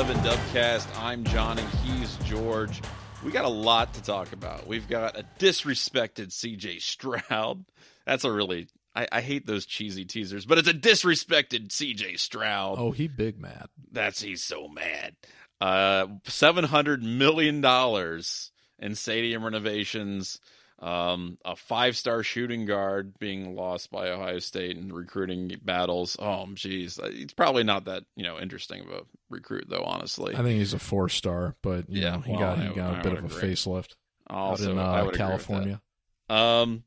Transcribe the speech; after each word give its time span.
11 0.00 0.16
Dubcast. 0.24 0.98
I'm 0.98 1.24
John 1.24 1.58
and 1.58 1.68
he's 1.84 2.16
George. 2.24 2.80
We 3.22 3.30
got 3.32 3.44
a 3.44 3.50
lot 3.50 3.92
to 3.92 4.02
talk 4.02 4.32
about. 4.32 4.66
We've 4.66 4.88
got 4.88 5.18
a 5.18 5.26
disrespected 5.38 6.28
CJ 6.28 6.80
Stroud. 6.80 7.66
That's 8.06 8.24
a 8.24 8.32
really 8.32 8.68
I, 8.96 9.06
I 9.12 9.20
hate 9.20 9.46
those 9.46 9.66
cheesy 9.66 10.06
teasers, 10.06 10.46
but 10.46 10.56
it's 10.56 10.68
a 10.68 10.72
disrespected 10.72 11.68
CJ 11.68 12.18
Stroud. 12.18 12.78
Oh, 12.78 12.92
he 12.92 13.08
big 13.08 13.38
mad. 13.38 13.66
That's 13.92 14.22
he's 14.22 14.42
so 14.42 14.68
mad. 14.68 15.16
Uh, 15.60 16.06
seven 16.24 16.64
hundred 16.64 17.02
million 17.02 17.60
dollars 17.60 18.52
in 18.78 18.94
stadium 18.94 19.44
renovations. 19.44 20.40
Um, 20.80 21.36
a 21.44 21.56
five 21.56 21.96
star 21.96 22.22
shooting 22.22 22.64
guard 22.64 23.18
being 23.18 23.54
lost 23.54 23.90
by 23.90 24.08
Ohio 24.08 24.38
State 24.38 24.78
in 24.78 24.92
recruiting 24.92 25.52
battles. 25.62 26.16
Oh, 26.18 26.46
geez. 26.54 26.98
He's 27.12 27.34
probably 27.34 27.64
not 27.64 27.84
that, 27.84 28.04
you 28.16 28.22
know, 28.22 28.38
interesting 28.38 28.80
of 28.82 28.88
a 28.88 29.00
recruit, 29.28 29.66
though, 29.68 29.84
honestly. 29.84 30.34
I 30.34 30.42
think 30.42 30.58
he's 30.58 30.72
a 30.72 30.78
four 30.78 31.10
star, 31.10 31.54
but 31.62 31.84
yeah, 31.88 32.12
know, 32.12 32.20
he 32.20 32.32
well, 32.32 32.40
got, 32.40 32.58
he 32.60 32.74
got 32.74 32.98
a 32.98 33.02
bit 33.02 33.18
of 33.18 33.24
a 33.24 33.26
agree. 33.26 33.52
facelift 33.52 33.94
also, 34.28 34.78
out 34.78 35.04
in 35.04 35.08
uh, 35.08 35.10
California. 35.12 35.82
Um, 36.30 36.84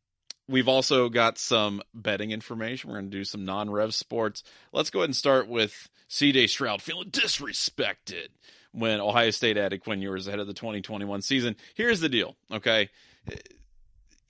we've 0.47 0.67
also 0.67 1.09
got 1.09 1.37
some 1.37 1.81
betting 1.93 2.31
information. 2.31 2.89
We're 2.89 2.97
going 2.97 3.11
to 3.11 3.17
do 3.17 3.23
some 3.23 3.45
non 3.45 3.69
rev 3.69 3.93
sports. 3.93 4.43
Let's 4.71 4.89
go 4.89 4.99
ahead 4.99 5.09
and 5.09 5.15
start 5.15 5.47
with 5.47 5.89
CJ 6.09 6.49
Stroud 6.49 6.81
feeling 6.81 7.11
disrespected 7.11 8.29
when 8.71 8.99
Ohio 8.99 9.29
State 9.29 9.57
added 9.57 9.81
Quinn 9.81 10.01
Ewers 10.01 10.27
ahead 10.27 10.39
of 10.39 10.47
the 10.47 10.53
2021 10.53 11.21
season. 11.21 11.55
Here's 11.75 11.99
the 11.99 12.09
deal, 12.09 12.35
okay? 12.51 12.89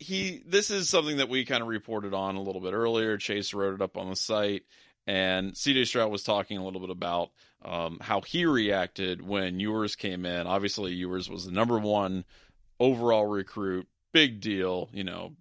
He 0.03 0.43
this 0.45 0.69
is 0.69 0.89
something 0.89 1.17
that 1.17 1.29
we 1.29 1.45
kind 1.45 1.61
of 1.61 1.67
reported 1.67 2.13
on 2.13 2.35
a 2.35 2.41
little 2.41 2.61
bit 2.61 2.73
earlier. 2.73 3.17
Chase 3.17 3.53
wrote 3.53 3.73
it 3.73 3.81
up 3.81 3.97
on 3.97 4.09
the 4.09 4.15
site, 4.15 4.63
and 5.07 5.53
CJ 5.53 5.87
Stroud 5.87 6.11
was 6.11 6.23
talking 6.23 6.57
a 6.57 6.63
little 6.63 6.81
bit 6.81 6.89
about 6.89 7.31
um, 7.63 7.97
how 8.01 8.21
he 8.21 8.45
reacted 8.45 9.21
when 9.25 9.59
Ewers 9.59 9.95
came 9.95 10.25
in. 10.25 10.47
Obviously, 10.47 10.93
Ewers 10.93 11.29
was 11.29 11.45
the 11.45 11.51
number 11.51 11.79
one 11.79 12.25
overall 12.79 13.25
recruit, 13.25 13.87
big 14.11 14.41
deal, 14.41 14.89
you 14.93 15.03
know, 15.03 15.33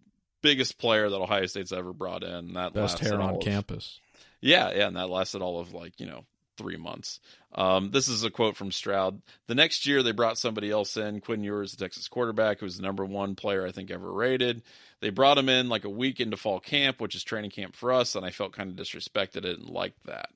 biggest 0.43 0.79
player 0.79 1.09
that 1.09 1.17
Ohio 1.17 1.47
State's 1.47 1.73
ever 1.73 1.93
brought 1.93 2.23
in. 2.23 2.55
That 2.55 2.75
best 2.75 2.99
hair 2.99 3.21
on 3.21 3.37
of, 3.37 3.41
campus. 3.41 4.01
Yeah, 4.41 4.71
yeah, 4.71 4.89
and 4.89 4.97
that 4.97 5.09
lasted 5.09 5.43
all 5.43 5.61
of 5.61 5.73
like 5.73 5.99
you 5.99 6.07
know 6.07 6.25
three 6.57 6.77
months. 6.77 7.21
Um, 7.55 7.91
this 7.91 8.09
is 8.09 8.25
a 8.25 8.31
quote 8.31 8.57
from 8.57 8.73
Stroud. 8.73 9.21
The 9.47 9.55
next 9.55 9.87
year, 9.87 10.03
they 10.03 10.13
brought 10.13 10.39
somebody 10.39 10.71
else 10.71 10.97
in, 10.97 11.21
Quinn 11.21 11.45
Ewers, 11.45 11.73
the 11.73 11.85
Texas 11.85 12.09
quarterback, 12.09 12.61
who 12.61 12.67
was 12.67 12.77
the 12.77 12.83
number 12.83 13.05
one 13.05 13.35
player 13.35 13.67
I 13.67 13.73
think 13.73 13.91
ever 13.91 14.11
rated. 14.11 14.63
They 15.01 15.11
brought 15.11 15.39
him 15.39 15.49
in 15.49 15.69
like 15.69 15.85
a 15.85 15.91
week 15.91 16.21
into 16.21 16.37
fall 16.37 16.61
camp, 16.61 17.01
which 17.01 17.15
is 17.15 17.25
training 17.25 17.51
camp 17.51 17.77
for 17.77 17.93
us, 17.93 18.15
and 18.15 18.25
I 18.25 18.31
felt 18.31 18.53
kind 18.53 18.71
of 18.71 18.77
disrespected 18.77 19.45
and 19.45 19.69
liked 19.69 20.07
that. 20.07 20.31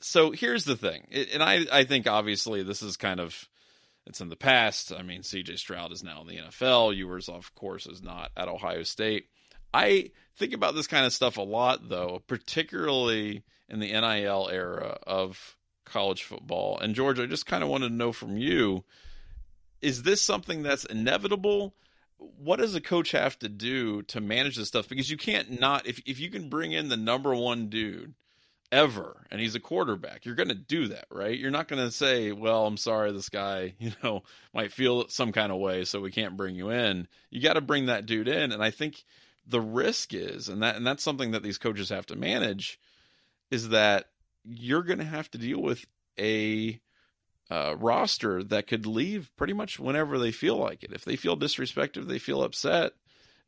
So 0.00 0.30
here's 0.30 0.64
the 0.64 0.76
thing, 0.76 1.08
and 1.32 1.42
I, 1.42 1.64
I 1.72 1.84
think 1.84 2.06
obviously 2.06 2.62
this 2.62 2.82
is 2.82 2.96
kind 2.96 3.20
of 3.20 3.48
it's 4.06 4.20
in 4.20 4.28
the 4.28 4.36
past. 4.36 4.92
I 4.92 5.02
mean, 5.02 5.22
C.J. 5.22 5.56
Stroud 5.56 5.92
is 5.92 6.04
now 6.04 6.20
in 6.20 6.26
the 6.26 6.36
NFL. 6.36 6.94
Ewers, 6.94 7.28
of 7.28 7.54
course, 7.54 7.86
is 7.86 8.02
not 8.02 8.30
at 8.36 8.48
Ohio 8.48 8.82
State. 8.82 9.28
I 9.72 10.10
think 10.36 10.52
about 10.52 10.74
this 10.74 10.86
kind 10.86 11.06
of 11.06 11.12
stuff 11.12 11.38
a 11.38 11.42
lot, 11.42 11.88
though, 11.88 12.22
particularly 12.26 13.44
in 13.68 13.80
the 13.80 13.92
NIL 13.92 14.48
era 14.52 14.98
of 15.06 15.56
college 15.84 16.24
football. 16.24 16.78
And 16.78 16.94
George, 16.94 17.18
I 17.20 17.26
just 17.26 17.46
kind 17.46 17.62
of 17.62 17.68
wanted 17.68 17.88
to 17.88 17.94
know 17.94 18.12
from 18.12 18.36
you 18.36 18.84
is 19.84 20.02
this 20.02 20.22
something 20.22 20.62
that's 20.62 20.86
inevitable? 20.86 21.74
What 22.16 22.58
does 22.58 22.74
a 22.74 22.80
coach 22.80 23.10
have 23.10 23.38
to 23.40 23.50
do 23.50 24.02
to 24.02 24.20
manage 24.20 24.56
this 24.56 24.68
stuff? 24.68 24.88
Because 24.88 25.10
you 25.10 25.18
can't 25.18 25.60
not 25.60 25.86
if 25.86 26.00
if 26.06 26.18
you 26.18 26.30
can 26.30 26.48
bring 26.48 26.72
in 26.72 26.88
the 26.88 26.96
number 26.96 27.34
one 27.34 27.68
dude 27.68 28.14
ever 28.72 29.26
and 29.30 29.40
he's 29.40 29.54
a 29.54 29.60
quarterback, 29.60 30.24
you're 30.24 30.34
going 30.34 30.48
to 30.48 30.54
do 30.54 30.88
that, 30.88 31.04
right? 31.10 31.38
You're 31.38 31.50
not 31.50 31.68
going 31.68 31.84
to 31.84 31.92
say, 31.92 32.32
"Well, 32.32 32.66
I'm 32.66 32.78
sorry, 32.78 33.12
this 33.12 33.28
guy, 33.28 33.74
you 33.78 33.92
know, 34.02 34.22
might 34.54 34.72
feel 34.72 35.08
some 35.08 35.32
kind 35.32 35.52
of 35.52 35.58
way, 35.58 35.84
so 35.84 36.00
we 36.00 36.10
can't 36.10 36.36
bring 36.36 36.54
you 36.54 36.70
in." 36.70 37.06
You 37.30 37.42
got 37.42 37.54
to 37.54 37.60
bring 37.60 37.86
that 37.86 38.06
dude 38.06 38.28
in, 38.28 38.52
and 38.52 38.62
I 38.62 38.70
think 38.70 39.04
the 39.46 39.60
risk 39.60 40.14
is, 40.14 40.48
and 40.48 40.62
that 40.62 40.76
and 40.76 40.86
that's 40.86 41.02
something 41.02 41.32
that 41.32 41.42
these 41.42 41.58
coaches 41.58 41.90
have 41.90 42.06
to 42.06 42.16
manage 42.16 42.80
is 43.50 43.68
that 43.68 44.06
you're 44.44 44.82
going 44.82 44.98
to 44.98 45.04
have 45.04 45.30
to 45.32 45.38
deal 45.38 45.60
with 45.60 45.84
a 46.18 46.80
uh, 47.50 47.76
roster 47.78 48.42
that 48.44 48.66
could 48.66 48.86
leave 48.86 49.30
pretty 49.36 49.52
much 49.52 49.78
whenever 49.78 50.18
they 50.18 50.32
feel 50.32 50.56
like 50.56 50.82
it. 50.82 50.92
If 50.92 51.04
they 51.04 51.16
feel 51.16 51.36
disrespected, 51.36 52.06
they 52.06 52.18
feel 52.18 52.42
upset, 52.42 52.92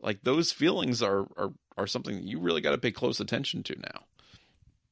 like 0.01 0.23
those 0.23 0.53
feelings 0.53 1.03
are 1.03 1.27
are 1.37 1.53
are 1.77 1.87
something 1.87 2.23
you 2.23 2.41
really 2.41 2.61
got 2.61 2.73
to 2.73 2.79
pay 2.79 2.93
close 2.93 3.21
attention 3.21 3.62
to 3.65 3.77
now. 3.79 4.05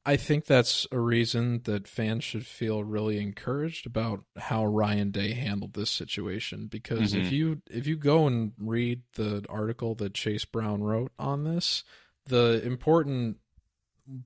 I 0.07 0.17
think 0.17 0.45
that's 0.45 0.85
a 0.91 0.99
reason 0.99 1.61
that 1.63 1.87
fans 1.87 2.23
should 2.23 2.45
feel 2.45 2.83
really 2.83 3.19
encouraged 3.19 3.87
about 3.87 4.23
how 4.37 4.63
Ryan 4.63 5.09
Day 5.09 5.33
handled 5.33 5.73
this 5.73 5.89
situation 5.89 6.67
because 6.67 7.13
mm-hmm. 7.13 7.25
if 7.25 7.31
you 7.31 7.61
if 7.69 7.87
you 7.87 7.97
go 7.97 8.27
and 8.27 8.53
read 8.59 9.01
the 9.15 9.43
article 9.49 9.95
that 9.95 10.13
Chase 10.13 10.45
Brown 10.45 10.83
wrote 10.83 11.11
on 11.17 11.43
this, 11.43 11.83
the 12.27 12.61
important 12.63 13.37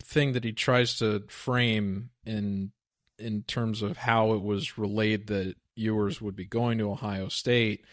thing 0.03 0.33
that 0.33 0.43
he 0.43 0.51
tries 0.51 0.99
to 0.99 1.23
frame 1.27 2.09
in 2.25 2.71
in 3.17 3.43
terms 3.43 3.81
of 3.81 3.97
how 3.97 4.33
it 4.33 4.41
was 4.41 4.77
relayed 4.77 5.27
that 5.27 5.55
Ewers 5.75 6.21
would 6.21 6.35
be 6.35 6.45
going 6.45 6.77
to 6.77 6.91
Ohio 6.91 7.27
State 7.27 7.85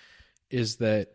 is 0.51 0.77
that 0.77 1.15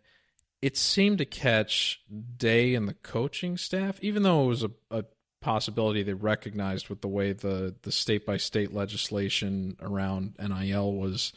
it 0.62 0.78
seemed 0.78 1.18
to 1.20 1.26
catch 1.26 2.02
Day 2.38 2.76
and 2.76 2.88
the 2.88 2.94
coaching 2.94 3.58
staff, 3.58 3.98
even 4.02 4.24
though 4.24 4.44
it 4.44 4.48
was 4.48 4.64
a, 4.64 4.72
a 4.92 5.06
possibility 5.42 6.04
they 6.04 6.14
recognized 6.14 6.90
with 6.90 7.02
the 7.02 7.08
way 7.08 7.34
the 7.34 7.76
the 7.82 7.92
state 7.92 8.26
by 8.26 8.38
state 8.38 8.74
legislation 8.74 9.76
around 9.82 10.36
NIL 10.40 10.94
was 10.94 11.34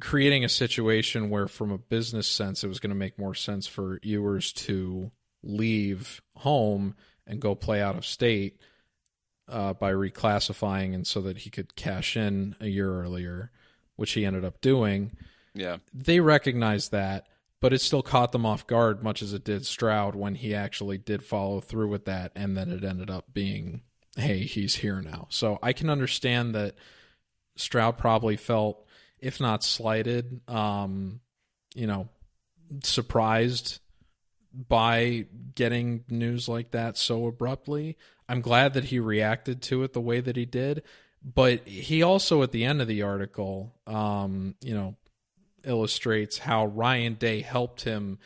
creating 0.00 0.44
a 0.44 0.48
situation 0.50 1.30
where 1.30 1.48
from 1.48 1.70
a 1.70 1.78
business 1.78 2.26
sense 2.26 2.62
it 2.62 2.68
was 2.68 2.78
going 2.78 2.90
to 2.90 2.96
make 2.96 3.18
more 3.18 3.34
sense 3.34 3.66
for 3.66 3.98
Ewers 4.02 4.52
to 4.52 5.10
leave 5.42 6.20
home 6.36 6.94
and 7.26 7.40
go 7.40 7.54
play 7.54 7.82
out 7.82 7.96
of 7.96 8.06
state 8.06 8.60
uh, 9.48 9.72
by 9.74 9.92
reclassifying 9.92 10.94
and 10.94 11.06
so 11.06 11.20
that 11.20 11.38
he 11.38 11.50
could 11.50 11.76
cash 11.76 12.16
in 12.16 12.56
a 12.60 12.66
year 12.66 13.00
earlier, 13.00 13.50
which 13.96 14.12
he 14.12 14.24
ended 14.24 14.44
up 14.44 14.60
doing. 14.60 15.16
Yeah. 15.54 15.78
They 15.94 16.20
recognized 16.20 16.92
that, 16.92 17.26
but 17.60 17.72
it 17.72 17.80
still 17.80 18.02
caught 18.02 18.32
them 18.32 18.46
off 18.46 18.66
guard, 18.66 19.02
much 19.02 19.22
as 19.22 19.32
it 19.32 19.44
did 19.44 19.64
Stroud 19.64 20.14
when 20.14 20.34
he 20.34 20.54
actually 20.54 20.98
did 20.98 21.24
follow 21.24 21.60
through 21.60 21.88
with 21.88 22.04
that. 22.04 22.32
And 22.36 22.56
then 22.56 22.70
it 22.70 22.84
ended 22.84 23.10
up 23.10 23.32
being, 23.32 23.82
hey, 24.16 24.40
he's 24.40 24.76
here 24.76 25.00
now. 25.00 25.26
So 25.30 25.58
I 25.62 25.72
can 25.72 25.90
understand 25.90 26.54
that 26.54 26.74
Stroud 27.56 27.96
probably 27.96 28.36
felt, 28.36 28.86
if 29.18 29.40
not 29.40 29.64
slighted, 29.64 30.40
um, 30.48 31.20
you 31.74 31.86
know, 31.86 32.08
surprised 32.82 33.80
by 34.56 35.26
getting 35.54 36.04
news 36.08 36.48
like 36.48 36.70
that 36.70 36.96
so 36.96 37.26
abruptly. 37.26 37.96
I'm 38.28 38.40
glad 38.40 38.74
that 38.74 38.84
he 38.84 38.98
reacted 38.98 39.62
to 39.62 39.82
it 39.82 39.92
the 39.92 40.00
way 40.00 40.20
that 40.20 40.36
he 40.36 40.46
did, 40.46 40.82
but 41.22 41.66
he 41.68 42.02
also 42.02 42.42
at 42.42 42.52
the 42.52 42.64
end 42.64 42.80
of 42.80 42.88
the 42.88 43.02
article, 43.02 43.74
um, 43.86 44.54
you 44.60 44.74
know, 44.74 44.96
illustrates 45.64 46.38
how 46.38 46.66
Ryan 46.66 47.14
Day 47.14 47.42
helped 47.42 47.82
him 47.82 48.18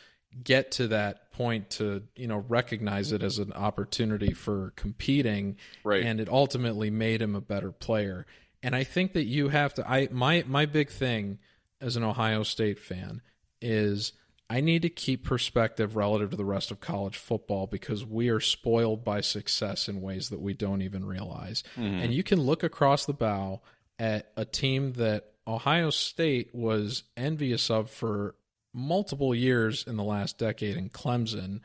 get 0.43 0.71
to 0.71 0.87
that 0.87 1.31
point 1.33 1.69
to 1.69 2.03
you 2.15 2.27
know 2.27 2.45
recognize 2.47 3.11
it 3.11 3.21
as 3.21 3.37
an 3.37 3.51
opportunity 3.53 4.33
for 4.33 4.71
competing. 4.75 5.57
Right. 5.83 6.03
And 6.03 6.19
it 6.19 6.29
ultimately 6.29 6.89
made 6.89 7.21
him 7.21 7.35
a 7.35 7.41
better 7.41 7.71
player. 7.71 8.25
And 8.63 8.75
i 8.75 8.83
think 8.83 9.13
that 9.13 9.25
you 9.25 9.49
have 9.49 9.73
to 9.73 9.89
i 9.89 10.07
my 10.11 10.43
my 10.47 10.65
big 10.67 10.89
thing 10.89 11.39
as 11.81 11.95
an 11.95 12.03
ohio 12.03 12.43
state 12.43 12.77
fan 12.77 13.21
is 13.59 14.13
I 14.51 14.59
need 14.59 14.81
to 14.81 14.89
keep 14.89 15.23
perspective 15.23 15.95
relative 15.95 16.31
to 16.31 16.35
the 16.35 16.43
rest 16.43 16.71
of 16.71 16.81
college 16.81 17.15
football 17.15 17.67
because 17.67 18.05
we 18.05 18.27
are 18.27 18.41
spoiled 18.41 19.01
by 19.01 19.21
success 19.21 19.87
in 19.87 20.01
ways 20.01 20.27
that 20.27 20.41
we 20.41 20.53
don't 20.53 20.81
even 20.81 21.05
realize. 21.05 21.63
Mm-hmm. 21.77 22.01
And 22.01 22.13
you 22.13 22.21
can 22.21 22.41
look 22.41 22.61
across 22.61 23.05
the 23.05 23.13
bow 23.13 23.61
at 23.97 24.29
a 24.35 24.43
team 24.43 24.91
that 24.93 25.31
Ohio 25.47 25.89
State 25.89 26.53
was 26.53 27.03
envious 27.15 27.69
of 27.69 27.89
for 27.89 28.35
multiple 28.73 29.33
years 29.33 29.85
in 29.87 29.95
the 29.95 30.03
last 30.03 30.37
decade 30.37 30.75
in 30.75 30.89
Clemson 30.89 31.61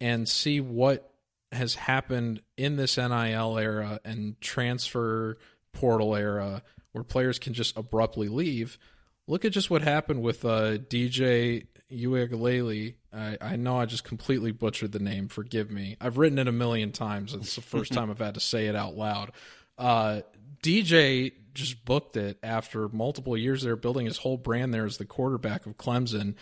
and 0.00 0.28
see 0.28 0.60
what 0.60 1.12
has 1.50 1.74
happened 1.74 2.42
in 2.56 2.76
this 2.76 2.96
NIL 2.96 3.58
era 3.58 3.98
and 4.04 4.40
transfer 4.40 5.36
portal 5.72 6.14
era 6.14 6.62
where 6.92 7.02
players 7.02 7.40
can 7.40 7.54
just 7.54 7.76
abruptly 7.76 8.28
leave. 8.28 8.78
Look 9.26 9.44
at 9.44 9.50
just 9.50 9.68
what 9.68 9.82
happened 9.82 10.22
with 10.22 10.44
uh, 10.44 10.78
DJ 10.78 11.66
Uiagalelei. 11.92 12.94
I, 13.12 13.36
I 13.40 13.56
know 13.56 13.78
I 13.78 13.86
just 13.86 14.04
completely 14.04 14.52
butchered 14.52 14.92
the 14.92 14.98
name. 14.98 15.28
Forgive 15.28 15.70
me. 15.70 15.96
I've 16.00 16.18
written 16.18 16.38
it 16.38 16.48
a 16.48 16.52
million 16.52 16.92
times. 16.92 17.34
It's 17.34 17.54
the 17.56 17.60
first 17.60 17.92
time 17.92 18.10
I've 18.10 18.18
had 18.18 18.34
to 18.34 18.40
say 18.40 18.66
it 18.66 18.76
out 18.76 18.96
loud. 18.96 19.32
Uh, 19.78 20.20
DJ 20.62 21.32
just 21.54 21.84
booked 21.84 22.16
it 22.16 22.38
after 22.42 22.88
multiple 22.88 23.36
years 23.36 23.62
there, 23.62 23.76
building 23.76 24.06
his 24.06 24.18
whole 24.18 24.36
brand 24.36 24.72
there 24.72 24.86
as 24.86 24.98
the 24.98 25.04
quarterback 25.04 25.66
of 25.66 25.76
Clemson. 25.76 26.34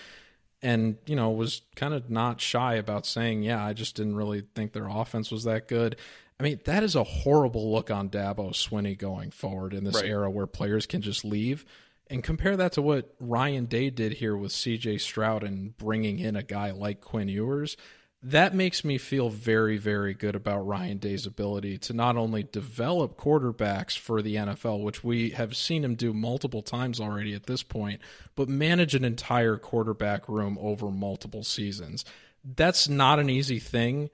And, 0.60 0.96
you 1.06 1.14
know, 1.14 1.30
was 1.30 1.62
kind 1.76 1.94
of 1.94 2.10
not 2.10 2.40
shy 2.40 2.74
about 2.74 3.06
saying, 3.06 3.42
yeah, 3.44 3.64
I 3.64 3.72
just 3.74 3.94
didn't 3.94 4.16
really 4.16 4.42
think 4.56 4.72
their 4.72 4.88
offense 4.88 5.30
was 5.30 5.44
that 5.44 5.68
good. 5.68 5.96
I 6.40 6.42
mean, 6.42 6.60
that 6.64 6.82
is 6.82 6.94
a 6.96 7.04
horrible 7.04 7.72
look 7.72 7.90
on 7.90 8.10
Dabo 8.10 8.50
Swinney 8.50 8.98
going 8.98 9.30
forward 9.30 9.72
in 9.72 9.84
this 9.84 9.96
Right. 9.96 10.06
era 10.06 10.28
where 10.30 10.46
players 10.46 10.86
can 10.86 11.00
just 11.00 11.24
leave. 11.24 11.64
And 12.10 12.24
compare 12.24 12.56
that 12.56 12.72
to 12.72 12.82
what 12.82 13.14
Ryan 13.20 13.66
Day 13.66 13.90
did 13.90 14.14
here 14.14 14.36
with 14.36 14.52
CJ 14.52 15.00
Stroud 15.00 15.42
and 15.42 15.76
bringing 15.76 16.18
in 16.18 16.36
a 16.36 16.42
guy 16.42 16.70
like 16.70 17.00
Quinn 17.02 17.28
Ewers. 17.28 17.76
That 18.22 18.54
makes 18.54 18.84
me 18.84 18.98
feel 18.98 19.28
very, 19.28 19.76
very 19.76 20.12
good 20.12 20.34
about 20.34 20.66
Ryan 20.66 20.98
Day's 20.98 21.26
ability 21.26 21.78
to 21.78 21.92
not 21.92 22.16
only 22.16 22.42
develop 22.42 23.16
quarterbacks 23.16 23.96
for 23.96 24.22
the 24.22 24.34
NFL, 24.36 24.82
which 24.82 25.04
we 25.04 25.30
have 25.30 25.56
seen 25.56 25.84
him 25.84 25.94
do 25.94 26.12
multiple 26.12 26.62
times 26.62 26.98
already 26.98 27.32
at 27.34 27.46
this 27.46 27.62
point, 27.62 28.00
but 28.34 28.48
manage 28.48 28.96
an 28.96 29.04
entire 29.04 29.56
quarterback 29.56 30.28
room 30.28 30.58
over 30.60 30.90
multiple 30.90 31.44
seasons. 31.44 32.04
That's 32.42 32.88
not 32.88 33.20
an 33.20 33.30
easy 33.30 33.60
thing 33.60 34.10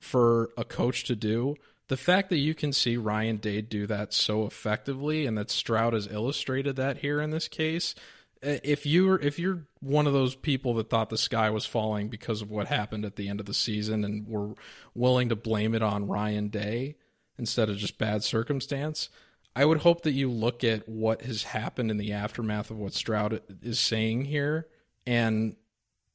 for 0.00 0.50
a 0.56 0.64
coach 0.64 1.04
to 1.04 1.16
do. 1.16 1.56
The 1.92 1.98
fact 1.98 2.30
that 2.30 2.38
you 2.38 2.54
can 2.54 2.72
see 2.72 2.96
Ryan 2.96 3.36
Day 3.36 3.60
do 3.60 3.86
that 3.86 4.14
so 4.14 4.46
effectively 4.46 5.26
and 5.26 5.36
that 5.36 5.50
Stroud 5.50 5.92
has 5.92 6.06
illustrated 6.06 6.76
that 6.76 6.96
here 6.96 7.20
in 7.20 7.28
this 7.28 7.48
case, 7.48 7.94
uh, 8.42 8.56
if 8.64 8.86
you're 8.86 9.20
if 9.20 9.38
you're 9.38 9.66
one 9.80 10.06
of 10.06 10.14
those 10.14 10.34
people 10.34 10.72
that 10.76 10.88
thought 10.88 11.10
the 11.10 11.18
sky 11.18 11.50
was 11.50 11.66
falling 11.66 12.08
because 12.08 12.40
of 12.40 12.50
what 12.50 12.68
happened 12.68 13.04
at 13.04 13.16
the 13.16 13.28
end 13.28 13.40
of 13.40 13.46
the 13.46 13.52
season 13.52 14.06
and 14.06 14.26
were 14.26 14.54
willing 14.94 15.28
to 15.28 15.36
blame 15.36 15.74
it 15.74 15.82
on 15.82 16.08
Ryan 16.08 16.48
Day 16.48 16.96
instead 17.36 17.68
of 17.68 17.76
just 17.76 17.98
bad 17.98 18.24
circumstance, 18.24 19.10
I 19.54 19.66
would 19.66 19.82
hope 19.82 20.00
that 20.04 20.12
you 20.12 20.30
look 20.30 20.64
at 20.64 20.88
what 20.88 21.20
has 21.20 21.42
happened 21.42 21.90
in 21.90 21.98
the 21.98 22.14
aftermath 22.14 22.70
of 22.70 22.78
what 22.78 22.94
Stroud 22.94 23.42
is 23.60 23.78
saying 23.78 24.24
here 24.24 24.66
and 25.06 25.56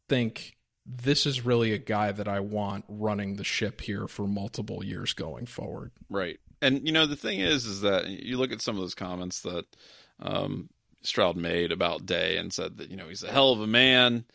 think 0.10 0.57
this 0.88 1.26
is 1.26 1.46
really 1.46 1.74
a 1.74 1.78
guy 1.78 2.12
that 2.12 2.28
I 2.28 2.40
want 2.40 2.86
running 2.88 3.36
the 3.36 3.44
ship 3.44 3.82
here 3.82 4.08
for 4.08 4.26
multiple 4.26 4.84
years 4.84 5.14
going 5.14 5.46
forward. 5.46 5.92
Right. 6.10 6.40
And 6.62 6.88
you 6.88 6.94
know 6.94 7.06
the 7.06 7.16
thing 7.16 7.40
is, 7.40 7.66
is 7.66 7.82
that 7.82 8.08
you 8.08 8.38
look 8.38 8.52
at 8.52 8.62
some 8.62 8.76
of 8.76 8.82
those 8.82 8.96
comments 8.96 9.42
that 9.42 9.66
um, 10.20 10.70
Stroud 11.04 11.36
made 11.36 11.72
about 11.72 12.06
Day 12.06 12.38
and 12.38 12.52
said 12.52 12.78
that 12.78 12.90
you 12.90 12.98
know 12.98 13.10
he's 13.10 13.24
a 13.24 13.32
hell 13.32 13.52
of 13.52 13.62
a 13.62 13.68
man, 13.68 14.26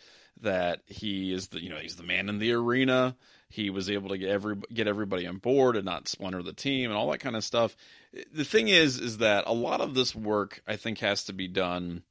that 0.42 0.82
he 0.86 1.32
is 1.32 1.48
the 1.48 1.62
you 1.62 1.70
know 1.70 1.78
he's 1.78 1.96
the 1.96 2.04
man 2.04 2.28
in 2.28 2.38
the 2.38 2.52
arena. 2.52 3.16
He 3.48 3.70
was 3.70 3.90
able 3.90 4.10
to 4.10 4.18
get 4.18 4.30
every 4.30 4.56
get 4.72 4.86
everybody 4.86 5.26
on 5.26 5.38
board 5.38 5.76
and 5.76 5.84
not 5.84 6.06
splinter 6.06 6.42
the 6.42 6.52
team 6.52 6.90
and 6.90 6.98
all 6.98 7.10
that 7.10 7.18
kind 7.18 7.36
of 7.36 7.44
stuff. 7.44 7.76
The 8.32 8.44
thing 8.44 8.68
is, 8.68 8.98
is 8.98 9.18
that 9.18 9.44
a 9.46 9.52
lot 9.52 9.80
of 9.80 9.94
this 9.94 10.14
work 10.14 10.62
I 10.66 10.76
think 10.76 10.98
has 10.98 11.24
to 11.24 11.32
be 11.32 11.48
done 11.48 12.02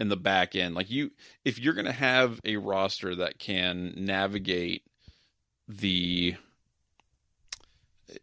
in 0.00 0.08
the 0.08 0.16
back 0.16 0.56
end. 0.56 0.74
Like 0.74 0.90
you, 0.90 1.12
if 1.44 1.58
you're 1.58 1.74
going 1.74 1.86
to 1.86 1.92
have 1.92 2.40
a 2.44 2.56
roster 2.56 3.14
that 3.16 3.38
can 3.38 3.94
navigate 3.96 4.82
the 5.68 6.34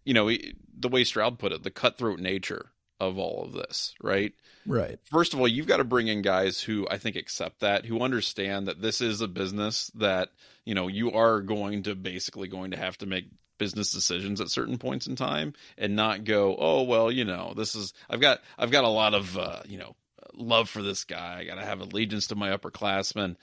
you 0.03 0.13
know, 0.13 0.29
the 0.77 0.89
way 0.89 1.03
Stroud 1.03 1.39
put 1.39 1.51
it, 1.51 1.63
the 1.63 1.71
cutthroat 1.71 2.19
nature 2.19 2.71
of 2.99 3.17
all 3.17 3.43
of 3.43 3.53
this, 3.53 3.93
right? 4.01 4.33
Right. 4.65 4.99
First 5.05 5.33
of 5.33 5.39
all, 5.39 5.47
you've 5.47 5.67
got 5.67 5.77
to 5.77 5.83
bring 5.83 6.07
in 6.07 6.21
guys 6.21 6.59
who 6.59 6.87
I 6.89 6.97
think 6.97 7.15
accept 7.15 7.61
that, 7.61 7.85
who 7.85 8.01
understand 8.01 8.67
that 8.67 8.81
this 8.81 9.01
is 9.01 9.21
a 9.21 9.27
business 9.27 9.91
that, 9.95 10.29
you 10.65 10.75
know, 10.75 10.87
you 10.87 11.11
are 11.13 11.41
going 11.41 11.83
to 11.83 11.95
basically 11.95 12.47
going 12.47 12.71
to 12.71 12.77
have 12.77 12.97
to 12.99 13.05
make 13.05 13.25
business 13.57 13.91
decisions 13.91 14.41
at 14.41 14.49
certain 14.49 14.77
points 14.77 15.07
in 15.07 15.15
time 15.15 15.53
and 15.77 15.95
not 15.95 16.23
go, 16.23 16.55
"Oh, 16.59 16.83
well, 16.83 17.11
you 17.11 17.25
know, 17.25 17.53
this 17.55 17.75
is 17.75 17.93
I've 18.09 18.21
got 18.21 18.41
I've 18.57 18.71
got 18.71 18.83
a 18.83 18.89
lot 18.89 19.13
of, 19.13 19.37
uh, 19.37 19.61
you 19.65 19.77
know, 19.77 19.95
love 20.33 20.69
for 20.69 20.81
this 20.81 21.03
guy. 21.03 21.39
I 21.39 21.45
got 21.45 21.55
to 21.55 21.65
have 21.65 21.81
allegiance 21.81 22.27
to 22.27 22.35
my 22.35 22.55
upperclassmen." 22.55 23.35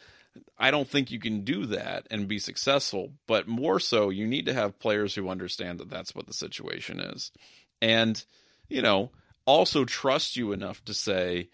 I 0.58 0.70
don't 0.70 0.88
think 0.88 1.10
you 1.10 1.20
can 1.20 1.44
do 1.44 1.66
that 1.66 2.06
and 2.10 2.28
be 2.28 2.38
successful, 2.38 3.12
but 3.26 3.46
more 3.46 3.78
so, 3.78 4.10
you 4.10 4.26
need 4.26 4.46
to 4.46 4.54
have 4.54 4.78
players 4.78 5.14
who 5.14 5.28
understand 5.28 5.78
that 5.78 5.90
that's 5.90 6.14
what 6.14 6.26
the 6.26 6.32
situation 6.32 7.00
is. 7.00 7.30
And, 7.80 8.22
you 8.68 8.82
know, 8.82 9.10
also 9.46 9.84
trust 9.84 10.36
you 10.36 10.52
enough 10.52 10.84
to 10.86 10.94
say, 10.94 11.50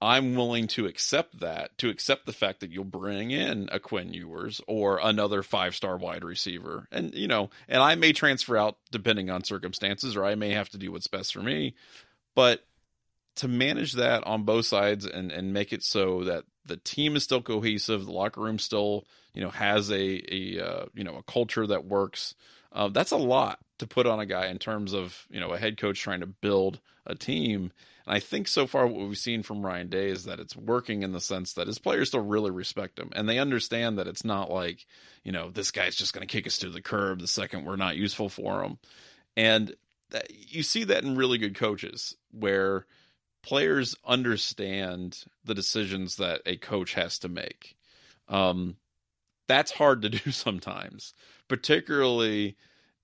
I'm 0.00 0.36
willing 0.36 0.68
to 0.68 0.86
accept 0.86 1.40
that, 1.40 1.76
to 1.78 1.88
accept 1.88 2.26
the 2.26 2.32
fact 2.32 2.60
that 2.60 2.70
you'll 2.70 2.84
bring 2.84 3.30
in 3.30 3.68
a 3.72 3.80
Quinn 3.80 4.12
Ewers 4.12 4.60
or 4.68 5.00
another 5.02 5.42
five 5.42 5.74
star 5.74 5.96
wide 5.96 6.22
receiver. 6.22 6.86
And, 6.92 7.14
you 7.14 7.26
know, 7.26 7.50
and 7.68 7.82
I 7.82 7.96
may 7.96 8.12
transfer 8.12 8.56
out 8.56 8.76
depending 8.92 9.28
on 9.30 9.42
circumstances, 9.42 10.16
or 10.16 10.24
I 10.24 10.36
may 10.36 10.52
have 10.52 10.68
to 10.70 10.78
do 10.78 10.92
what's 10.92 11.08
best 11.08 11.32
for 11.32 11.42
me. 11.42 11.74
But 12.36 12.64
to 13.38 13.48
manage 13.48 13.94
that 13.94 14.26
on 14.26 14.44
both 14.44 14.66
sides 14.66 15.06
and, 15.06 15.30
and 15.30 15.52
make 15.52 15.72
it 15.72 15.82
so 15.82 16.24
that 16.24 16.44
the 16.66 16.76
team 16.76 17.16
is 17.16 17.24
still 17.24 17.42
cohesive, 17.42 18.04
the 18.04 18.12
locker 18.12 18.40
room 18.40 18.58
still, 18.58 19.04
you 19.34 19.42
know, 19.42 19.50
has 19.50 19.90
a, 19.90 20.22
a 20.34 20.60
uh, 20.60 20.84
you 20.94 21.04
know, 21.04 21.16
a 21.16 21.22
culture 21.22 21.66
that 21.66 21.84
works. 21.84 22.34
Uh, 22.72 22.88
that's 22.88 23.12
a 23.12 23.16
lot 23.16 23.58
to 23.78 23.86
put 23.86 24.06
on 24.06 24.20
a 24.20 24.26
guy 24.26 24.48
in 24.48 24.58
terms 24.58 24.92
of, 24.92 25.26
you 25.30 25.40
know, 25.40 25.52
a 25.52 25.58
head 25.58 25.78
coach 25.78 26.00
trying 26.00 26.20
to 26.20 26.26
build 26.26 26.80
a 27.06 27.14
team. 27.14 27.72
And 28.06 28.16
I 28.16 28.20
think 28.20 28.48
so 28.48 28.66
far 28.66 28.86
what 28.86 29.06
we've 29.06 29.16
seen 29.16 29.42
from 29.42 29.64
Ryan 29.64 29.88
Day 29.88 30.08
is 30.08 30.24
that 30.24 30.40
it's 30.40 30.56
working 30.56 31.02
in 31.02 31.12
the 31.12 31.20
sense 31.20 31.54
that 31.54 31.66
his 31.66 31.78
players 31.78 32.08
still 32.08 32.20
really 32.20 32.50
respect 32.50 32.98
him 32.98 33.10
and 33.12 33.28
they 33.28 33.38
understand 33.38 33.98
that 33.98 34.08
it's 34.08 34.24
not 34.24 34.50
like, 34.50 34.84
you 35.24 35.32
know, 35.32 35.50
this 35.50 35.70
guy's 35.70 35.96
just 35.96 36.12
going 36.12 36.26
to 36.26 36.32
kick 36.32 36.46
us 36.46 36.58
to 36.58 36.70
the 36.70 36.82
curb 36.82 37.20
the 37.20 37.26
second 37.26 37.64
we're 37.64 37.76
not 37.76 37.96
useful 37.96 38.28
for 38.28 38.62
him. 38.62 38.78
And 39.36 39.74
that, 40.10 40.30
you 40.30 40.62
see 40.62 40.84
that 40.84 41.04
in 41.04 41.16
really 41.16 41.38
good 41.38 41.54
coaches 41.54 42.16
where 42.32 42.86
players 43.48 43.96
understand 44.04 45.24
the 45.46 45.54
decisions 45.54 46.16
that 46.16 46.42
a 46.44 46.56
coach 46.56 46.92
has 46.92 47.18
to 47.20 47.30
make. 47.30 47.76
Um, 48.28 48.76
that's 49.46 49.72
hard 49.72 50.02
to 50.02 50.08
do 50.10 50.30
sometimes, 50.30 51.14
particularly 51.48 52.58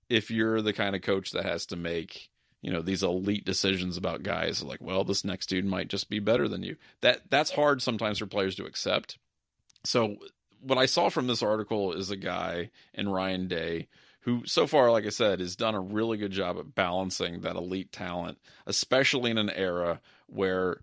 if 0.07 0.29
you're 0.29 0.61
the 0.61 0.71
kind 0.73 0.95
of 0.95 1.01
coach 1.01 1.31
that 1.31 1.45
has 1.45 1.65
to 1.67 1.75
make 1.75 2.29
you 2.61 2.71
know 2.71 2.83
these 2.83 3.01
elite 3.01 3.43
decisions 3.43 3.97
about 3.97 4.23
guys 4.23 4.63
like 4.63 4.81
well 4.81 5.03
this 5.03 5.25
next 5.25 5.47
dude 5.47 5.65
might 5.65 5.87
just 5.87 6.09
be 6.09 6.19
better 6.19 6.47
than 6.47 6.63
you 6.63 6.75
that 7.01 7.21
that's 7.29 7.51
hard 7.51 7.81
sometimes 7.81 8.19
for 8.19 8.25
players 8.25 8.55
to 8.55 8.65
accept 8.65 9.17
so 9.83 10.15
what 10.61 10.77
i 10.77 10.87
saw 10.87 11.09
from 11.09 11.27
this 11.27 11.43
article 11.43 11.93
is 11.93 12.09
a 12.09 12.15
guy 12.15 12.71
in 12.93 13.09
ryan 13.09 13.47
day 13.47 13.87
who 14.21 14.43
so 14.45 14.65
far 14.65 14.91
like 14.91 15.05
i 15.05 15.09
said 15.09 15.39
has 15.39 15.55
done 15.55 15.75
a 15.75 15.79
really 15.79 16.17
good 16.17 16.31
job 16.31 16.57
at 16.57 16.73
balancing 16.73 17.41
that 17.41 17.55
elite 17.55 17.91
talent 17.91 18.37
especially 18.65 19.29
in 19.29 19.37
an 19.37 19.51
era 19.51 20.01
where 20.27 20.81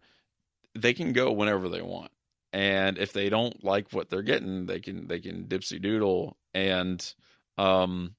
they 0.74 0.94
can 0.94 1.12
go 1.12 1.32
whenever 1.32 1.68
they 1.68 1.82
want. 1.82 2.10
And 2.52 2.98
if 2.98 3.12
they 3.12 3.30
don't 3.30 3.64
like 3.64 3.92
what 3.92 4.10
they're 4.10 4.22
getting 4.22 4.66
they 4.66 4.80
can 4.80 5.06
they 5.06 5.20
can 5.20 5.44
dipsy 5.44 5.80
doodle 5.80 6.36
and 6.52 7.14
um 7.56 8.14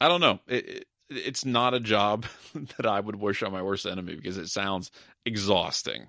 i 0.00 0.08
don't 0.08 0.20
know. 0.20 0.38
It, 0.46 0.68
it, 0.68 0.86
it's 1.10 1.44
not 1.44 1.74
a 1.74 1.80
job 1.80 2.26
that 2.54 2.86
i 2.86 3.00
would 3.00 3.16
wish 3.16 3.42
on 3.42 3.52
my 3.52 3.62
worst 3.62 3.86
enemy 3.86 4.14
because 4.14 4.38
it 4.38 4.48
sounds 4.48 4.90
exhausting. 5.24 6.06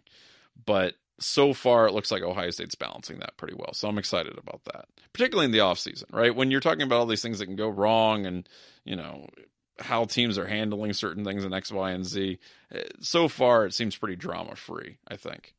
But 0.65 0.93
so 1.19 1.53
far 1.53 1.87
it 1.87 1.93
looks 1.93 2.11
like 2.11 2.21
ohio 2.21 2.51
state's 2.51 2.75
balancing 2.75 3.19
that 3.19 3.37
pretty 3.37 3.55
well. 3.55 3.73
So 3.73 3.87
i'm 3.87 3.97
excited 3.97 4.37
about 4.37 4.61
that 4.65 4.85
particularly 5.13 5.45
in 5.45 5.51
the 5.51 5.59
offseason 5.59 6.05
right? 6.11 6.35
When 6.35 6.51
you're 6.51 6.61
talking 6.61 6.83
about 6.83 6.99
all 6.99 7.05
these 7.07 7.21
things 7.21 7.39
that 7.39 7.47
can 7.47 7.55
go 7.55 7.69
wrong 7.69 8.27
and 8.27 8.47
you 8.83 8.95
know 8.95 9.27
how 9.79 10.05
teams 10.05 10.37
are 10.37 10.47
handling 10.47 10.93
certain 10.93 11.25
things 11.25 11.45
in 11.45 11.53
X, 11.53 11.71
Y, 11.71 11.91
and 11.91 12.05
Z. 12.05 12.39
So 13.01 13.27
far, 13.27 13.65
it 13.65 13.73
seems 13.73 13.95
pretty 13.95 14.15
drama 14.15 14.55
free. 14.55 14.97
I 15.07 15.17
think. 15.17 15.53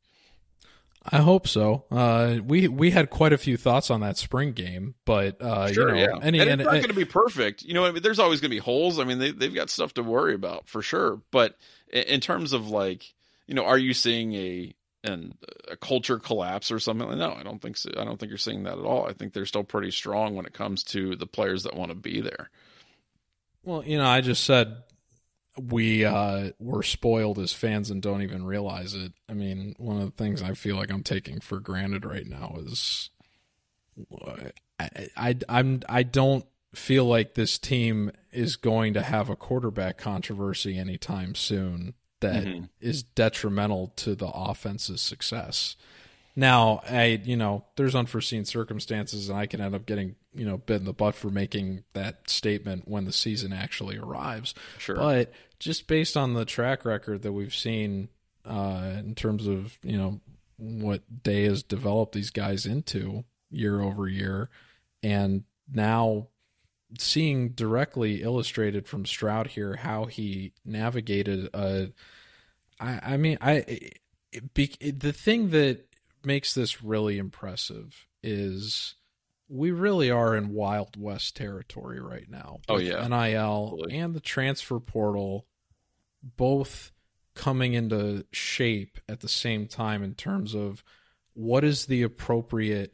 I 1.09 1.19
hope 1.19 1.47
so. 1.47 1.85
Uh, 1.89 2.39
we 2.43 2.67
we 2.67 2.91
had 2.91 3.09
quite 3.09 3.31
a 3.31 3.37
few 3.37 3.55
thoughts 3.55 3.89
on 3.89 4.01
that 4.01 4.17
spring 4.17 4.51
game, 4.51 4.95
but 5.05 5.41
uh, 5.41 5.71
sure, 5.71 5.95
you 5.95 6.07
know, 6.07 6.15
yeah. 6.15 6.19
any, 6.21 6.39
and 6.39 6.49
it's 6.49 6.51
and, 6.51 6.63
not 6.63 6.71
going 6.71 6.83
to 6.89 6.93
be 6.93 7.05
perfect. 7.05 7.63
You 7.63 7.73
know, 7.73 7.85
I 7.85 7.91
mean, 7.91 8.03
there's 8.03 8.19
always 8.19 8.41
going 8.41 8.49
to 8.49 8.55
be 8.55 8.59
holes. 8.59 8.99
I 8.99 9.05
mean, 9.05 9.19
they 9.19 9.31
they've 9.31 9.53
got 9.53 9.69
stuff 9.69 9.93
to 9.93 10.03
worry 10.03 10.33
about 10.33 10.67
for 10.67 10.81
sure. 10.81 11.21
But 11.31 11.55
in 11.91 12.19
terms 12.19 12.51
of 12.51 12.69
like, 12.69 13.13
you 13.45 13.53
know, 13.53 13.63
are 13.63 13.77
you 13.77 13.93
seeing 13.93 14.33
a 14.33 14.73
and 15.03 15.37
a 15.71 15.77
culture 15.77 16.19
collapse 16.19 16.71
or 16.71 16.79
something? 16.79 17.17
No, 17.17 17.33
I 17.33 17.43
don't 17.43 17.61
think 17.61 17.77
so. 17.77 17.91
I 17.95 18.03
don't 18.03 18.19
think 18.19 18.29
you're 18.29 18.37
seeing 18.37 18.63
that 18.63 18.77
at 18.77 18.85
all. 18.85 19.07
I 19.07 19.13
think 19.13 19.31
they're 19.31 19.45
still 19.45 19.63
pretty 19.63 19.91
strong 19.91 20.35
when 20.35 20.45
it 20.45 20.53
comes 20.53 20.83
to 20.85 21.15
the 21.15 21.27
players 21.27 21.63
that 21.63 21.75
want 21.75 21.91
to 21.91 21.95
be 21.95 22.19
there. 22.19 22.49
Well, 23.67 23.83
you 23.83 23.97
know, 23.97 24.07
I 24.07 24.21
just 24.21 24.45
said 24.45 24.77
we 25.61 26.05
uh, 26.05 26.51
were 26.57 26.83
spoiled 26.83 27.37
as 27.37 27.51
fans 27.51 27.91
and 27.91 28.01
don't 28.01 28.21
even 28.21 28.45
realize 28.45 28.93
it. 28.93 29.11
I 29.27 29.33
mean, 29.33 29.75
one 29.77 29.97
of 29.97 30.05
the 30.05 30.23
things 30.23 30.41
I 30.41 30.53
feel 30.53 30.77
like 30.77 30.89
I'm 30.89 31.03
taking 31.03 31.41
for 31.41 31.59
granted 31.59 32.05
right 32.05 32.25
now 32.25 32.55
is 32.59 33.09
I, 34.79 34.89
I 35.17 35.35
I'm 35.49 35.81
I 35.89 36.03
don't 36.03 36.45
feel 36.73 37.03
like 37.05 37.33
this 37.33 37.57
team 37.57 38.11
is 38.31 38.55
going 38.55 38.93
to 38.93 39.01
have 39.01 39.29
a 39.29 39.35
quarterback 39.35 39.97
controversy 39.97 40.77
anytime 40.77 41.35
soon 41.35 41.93
that 42.19 42.45
Mm-hmm. 42.45 42.65
is 42.79 43.03
detrimental 43.03 43.91
to 43.97 44.15
the 44.15 44.27
offense's 44.27 45.01
success. 45.01 45.75
Now, 46.39 46.81
I 46.87 47.19
you 47.23 47.35
know, 47.35 47.65
there's 47.77 47.95
unforeseen 47.95 48.45
circumstances, 48.45 49.27
and 49.27 49.39
I 49.39 49.47
can 49.47 49.59
end 49.59 49.73
up 49.73 49.87
getting 49.87 50.15
you 50.35 50.45
know 50.45 50.59
bit 50.59 50.75
in 50.75 50.85
the 50.85 50.93
butt 50.93 51.15
for 51.15 51.31
making 51.31 51.83
that 51.93 52.29
statement 52.29 52.87
when 52.87 53.05
the 53.05 53.11
season 53.11 53.51
actually 53.51 53.97
arrives. 53.97 54.53
Sure. 54.77 54.95
But 54.95 55.33
just 55.57 55.87
based 55.87 56.15
on 56.15 56.35
the 56.35 56.45
track 56.45 56.85
record 56.85 57.23
that 57.23 57.33
we've 57.33 57.55
seen 57.55 58.09
uh, 58.45 58.93
in 58.99 59.15
terms 59.15 59.47
of 59.47 59.79
you 59.81 59.97
know 59.97 60.21
what 60.57 61.23
Day 61.23 61.45
has 61.45 61.63
developed 61.63 62.13
these 62.13 62.29
guys 62.29 62.67
into 62.67 63.25
year 63.49 63.81
over 63.81 64.07
year, 64.07 64.51
and 65.01 65.43
now 65.73 66.27
seeing 66.99 67.49
directly 67.49 68.21
illustrated 68.21 68.87
from 68.87 69.07
Stroud 69.07 69.47
here 69.47 69.77
how 69.77 70.05
he 70.05 70.53
navigated 70.63 71.49
a. 71.55 71.91
I, 72.79 72.99
I 73.13 73.17
mean, 73.17 73.39
I 73.41 73.53
it, 74.31 74.53
be, 74.53 74.67
the 74.79 75.13
thing 75.13 75.49
that 75.49 75.87
makes 76.23 76.53
this 76.53 76.83
really 76.83 77.17
impressive 77.17 78.07
is 78.23 78.95
we 79.49 79.71
really 79.71 80.11
are 80.11 80.35
in 80.35 80.53
wild 80.53 80.99
west 80.99 81.35
territory 81.35 81.99
right 81.99 82.29
now. 82.29 82.59
Oh 82.67 82.77
yeah, 82.77 83.07
NIL 83.07 83.69
Absolutely. 83.73 83.97
and 83.97 84.13
the 84.13 84.19
transfer 84.19 84.79
portal, 84.79 85.45
both 86.21 86.91
coming 87.33 87.73
into 87.73 88.25
shape 88.31 88.99
at 89.07 89.21
the 89.21 89.29
same 89.29 89.67
time 89.67 90.03
in 90.03 90.15
terms 90.15 90.55
of 90.55 90.83
what 91.33 91.63
is 91.63 91.85
the 91.85 92.01
appropriate 92.01 92.93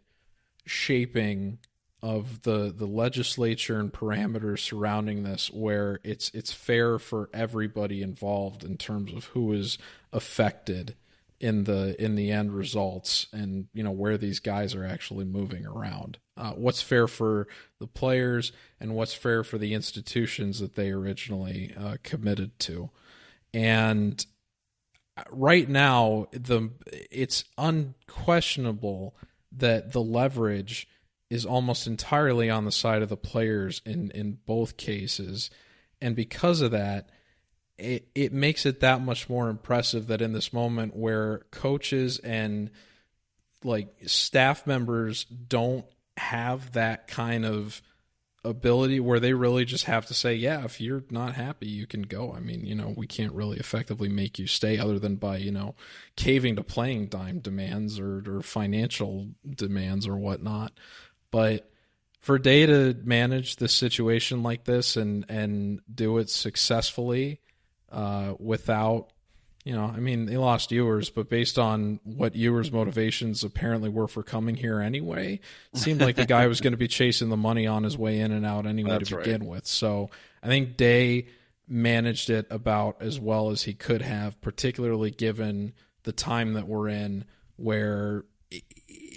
shaping 0.65 1.59
of 2.01 2.41
the 2.41 2.73
the 2.75 2.85
legislature 2.85 3.79
and 3.79 3.93
parameters 3.93 4.59
surrounding 4.59 5.23
this 5.23 5.49
where 5.51 6.01
it's 6.03 6.29
it's 6.33 6.51
fair 6.51 6.99
for 6.99 7.29
everybody 7.33 8.01
involved 8.01 8.65
in 8.65 8.77
terms 8.77 9.13
of 9.13 9.25
who 9.27 9.53
is 9.53 9.77
affected 10.11 10.95
in 11.43 11.65
the 11.65 12.01
in 12.01 12.15
the 12.15 12.31
end 12.31 12.53
results 12.53 13.27
and 13.33 13.67
you 13.73 13.83
know 13.83 13.91
where 13.91 14.17
these 14.17 14.39
guys 14.39 14.73
are 14.73 14.85
actually 14.85 15.25
moving 15.25 15.65
around. 15.65 16.17
Uh, 16.37 16.51
what's 16.51 16.81
fair 16.81 17.05
for 17.05 17.49
the 17.81 17.85
players 17.85 18.53
and 18.79 18.95
what's 18.95 19.13
fair 19.13 19.43
for 19.43 19.57
the 19.57 19.73
institutions 19.73 20.61
that 20.61 20.75
they 20.75 20.89
originally 20.89 21.75
uh, 21.77 21.97
committed 22.01 22.57
to. 22.59 22.89
And 23.53 24.25
right 25.29 25.67
now 25.67 26.27
the 26.31 26.69
it's 27.11 27.43
unquestionable 27.57 29.13
that 29.51 29.91
the 29.91 30.01
leverage 30.01 30.87
is 31.29 31.45
almost 31.45 31.87
entirely 31.87 32.49
on 32.49 32.63
the 32.63 32.71
side 32.71 33.01
of 33.01 33.09
the 33.09 33.17
players 33.17 33.81
in 33.85 34.11
in 34.11 34.37
both 34.45 34.77
cases. 34.77 35.51
And 36.01 36.15
because 36.15 36.61
of 36.61 36.71
that 36.71 37.09
it 37.77 38.07
it 38.13 38.33
makes 38.33 38.65
it 38.65 38.81
that 38.81 39.01
much 39.01 39.29
more 39.29 39.49
impressive 39.49 40.07
that 40.07 40.21
in 40.21 40.33
this 40.33 40.53
moment 40.53 40.95
where 40.95 41.39
coaches 41.51 42.19
and 42.19 42.69
like 43.63 43.89
staff 44.05 44.67
members 44.67 45.25
don't 45.25 45.85
have 46.17 46.73
that 46.73 47.07
kind 47.07 47.45
of 47.45 47.81
ability 48.45 48.99
where 48.99 49.19
they 49.19 49.33
really 49.33 49.63
just 49.63 49.85
have 49.85 50.05
to 50.05 50.13
say, 50.13 50.35
yeah, 50.35 50.65
if 50.65 50.81
you're 50.81 51.03
not 51.09 51.33
happy, 51.35 51.67
you 51.67 51.87
can 51.87 52.01
go. 52.01 52.33
I 52.33 52.39
mean, 52.41 52.65
you 52.65 52.75
know, 52.75 52.93
we 52.95 53.07
can't 53.07 53.33
really 53.33 53.57
effectively 53.57 54.09
make 54.09 54.37
you 54.37 54.47
stay 54.47 54.77
other 54.77 54.99
than 54.99 55.15
by, 55.15 55.37
you 55.37 55.51
know, 55.51 55.75
caving 56.15 56.57
to 56.57 56.63
playing 56.63 57.07
time 57.07 57.39
demands 57.39 57.99
or, 57.99 58.21
or 58.27 58.41
financial 58.41 59.29
demands 59.49 60.07
or 60.07 60.17
whatnot. 60.17 60.73
But 61.31 61.69
for 62.19 62.37
Day 62.37 62.65
to 62.65 62.95
manage 63.03 63.57
this 63.57 63.73
situation 63.73 64.43
like 64.43 64.65
this 64.65 64.97
and, 64.97 65.25
and 65.29 65.81
do 65.93 66.17
it 66.17 66.29
successfully 66.29 67.39
uh, 67.93 68.33
without 68.39 69.09
you 69.63 69.73
know, 69.73 69.85
I 69.85 69.99
mean, 69.99 70.25
they 70.25 70.35
lost 70.35 70.73
Ewers, 70.73 71.09
but 71.09 71.29
based 71.29 71.57
on 71.57 72.01
what 72.03 72.35
Ewers' 72.35 72.69
motivations 72.69 73.45
apparently 73.45 73.87
were 73.87 74.09
for 74.09 74.21
coming 74.21 74.55
here 74.55 74.81
anyway, 74.81 75.39
it 75.73 75.79
seemed 75.79 76.01
like 76.01 76.17
the 76.17 76.25
guy 76.25 76.47
was 76.47 76.59
going 76.59 76.73
to 76.73 76.77
be 76.77 76.89
chasing 76.89 77.29
the 77.29 77.37
money 77.37 77.65
on 77.65 77.83
his 77.83 77.97
way 77.97 78.19
in 78.19 78.33
and 78.33 78.45
out 78.45 78.65
anyway 78.65 78.89
That's 78.89 79.09
to 79.09 79.17
begin 79.17 79.41
right. 79.41 79.49
with. 79.49 79.65
So 79.65 80.09
I 80.41 80.47
think 80.47 80.75
Day 80.75 81.27
managed 81.65 82.29
it 82.29 82.45
about 82.49 82.97
as 83.01 83.21
well 83.21 83.51
as 83.51 83.63
he 83.63 83.73
could 83.73 84.01
have, 84.01 84.39
particularly 84.41 85.11
given 85.11 85.71
the 86.03 86.11
time 86.11 86.53
that 86.53 86.67
we're 86.67 86.89
in 86.89 87.23
where 87.55 88.25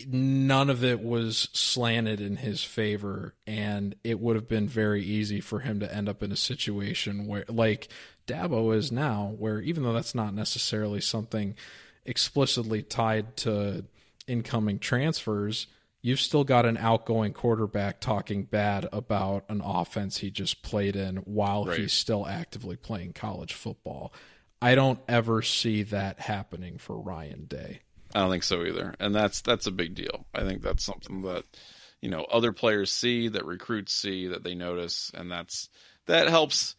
none 0.06 0.70
of 0.70 0.84
it 0.84 1.02
was 1.02 1.48
slanted 1.52 2.20
in 2.20 2.36
his 2.36 2.62
favor 2.62 3.34
and 3.46 3.96
it 4.04 4.20
would 4.20 4.36
have 4.36 4.48
been 4.48 4.68
very 4.68 5.02
easy 5.02 5.40
for 5.40 5.60
him 5.60 5.80
to 5.80 5.92
end 5.92 6.08
up 6.08 6.22
in 6.22 6.30
a 6.30 6.36
situation 6.36 7.26
where 7.26 7.44
like 7.48 7.88
Dabo 8.26 8.74
is 8.74 8.90
now, 8.90 9.34
where 9.38 9.60
even 9.60 9.82
though 9.82 9.92
that's 9.92 10.14
not 10.14 10.34
necessarily 10.34 11.00
something 11.00 11.54
explicitly 12.04 12.82
tied 12.82 13.36
to 13.38 13.84
incoming 14.26 14.78
transfers, 14.78 15.66
you've 16.02 16.20
still 16.20 16.44
got 16.44 16.66
an 16.66 16.76
outgoing 16.76 17.32
quarterback 17.32 18.00
talking 18.00 18.44
bad 18.44 18.88
about 18.92 19.44
an 19.48 19.60
offense 19.60 20.18
he 20.18 20.30
just 20.30 20.62
played 20.62 20.96
in 20.96 21.16
while 21.18 21.64
right. 21.64 21.80
he's 21.80 21.92
still 21.92 22.26
actively 22.26 22.76
playing 22.76 23.12
college 23.12 23.54
football. 23.54 24.12
I 24.62 24.74
don't 24.74 25.00
ever 25.08 25.42
see 25.42 25.82
that 25.84 26.20
happening 26.20 26.78
for 26.78 26.98
Ryan 26.98 27.46
Day. 27.46 27.80
I 28.14 28.20
don't 28.20 28.30
think 28.30 28.44
so 28.44 28.64
either. 28.64 28.94
And 28.98 29.14
that's 29.14 29.42
that's 29.42 29.66
a 29.66 29.72
big 29.72 29.94
deal. 29.94 30.26
I 30.34 30.40
think 30.42 30.62
that's 30.62 30.84
something 30.84 31.22
that 31.22 31.44
you 32.00 32.08
know 32.08 32.22
other 32.22 32.52
players 32.52 32.90
see, 32.90 33.28
that 33.28 33.44
recruits 33.44 33.92
see, 33.92 34.28
that 34.28 34.44
they 34.44 34.54
notice, 34.54 35.10
and 35.12 35.30
that's 35.30 35.68
that 36.06 36.28
helps 36.28 36.76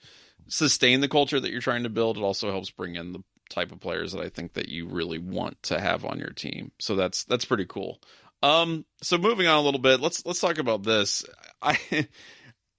sustain 0.47 1.01
the 1.01 1.09
culture 1.09 1.39
that 1.39 1.51
you're 1.51 1.61
trying 1.61 1.83
to 1.83 1.89
build. 1.89 2.17
It 2.17 2.23
also 2.23 2.51
helps 2.51 2.69
bring 2.69 2.95
in 2.95 3.13
the 3.13 3.23
type 3.49 3.71
of 3.71 3.79
players 3.79 4.11
that 4.13 4.21
I 4.21 4.29
think 4.29 4.53
that 4.53 4.69
you 4.69 4.87
really 4.87 5.19
want 5.19 5.61
to 5.63 5.79
have 5.79 6.05
on 6.05 6.19
your 6.19 6.31
team. 6.31 6.71
So 6.79 6.95
that's 6.95 7.23
that's 7.25 7.45
pretty 7.45 7.65
cool. 7.65 8.01
Um, 8.43 8.85
so 9.01 9.17
moving 9.17 9.47
on 9.47 9.57
a 9.57 9.61
little 9.61 9.79
bit, 9.79 9.99
let's 9.99 10.25
let's 10.25 10.39
talk 10.39 10.57
about 10.57 10.83
this. 10.83 11.25
I 11.61 11.79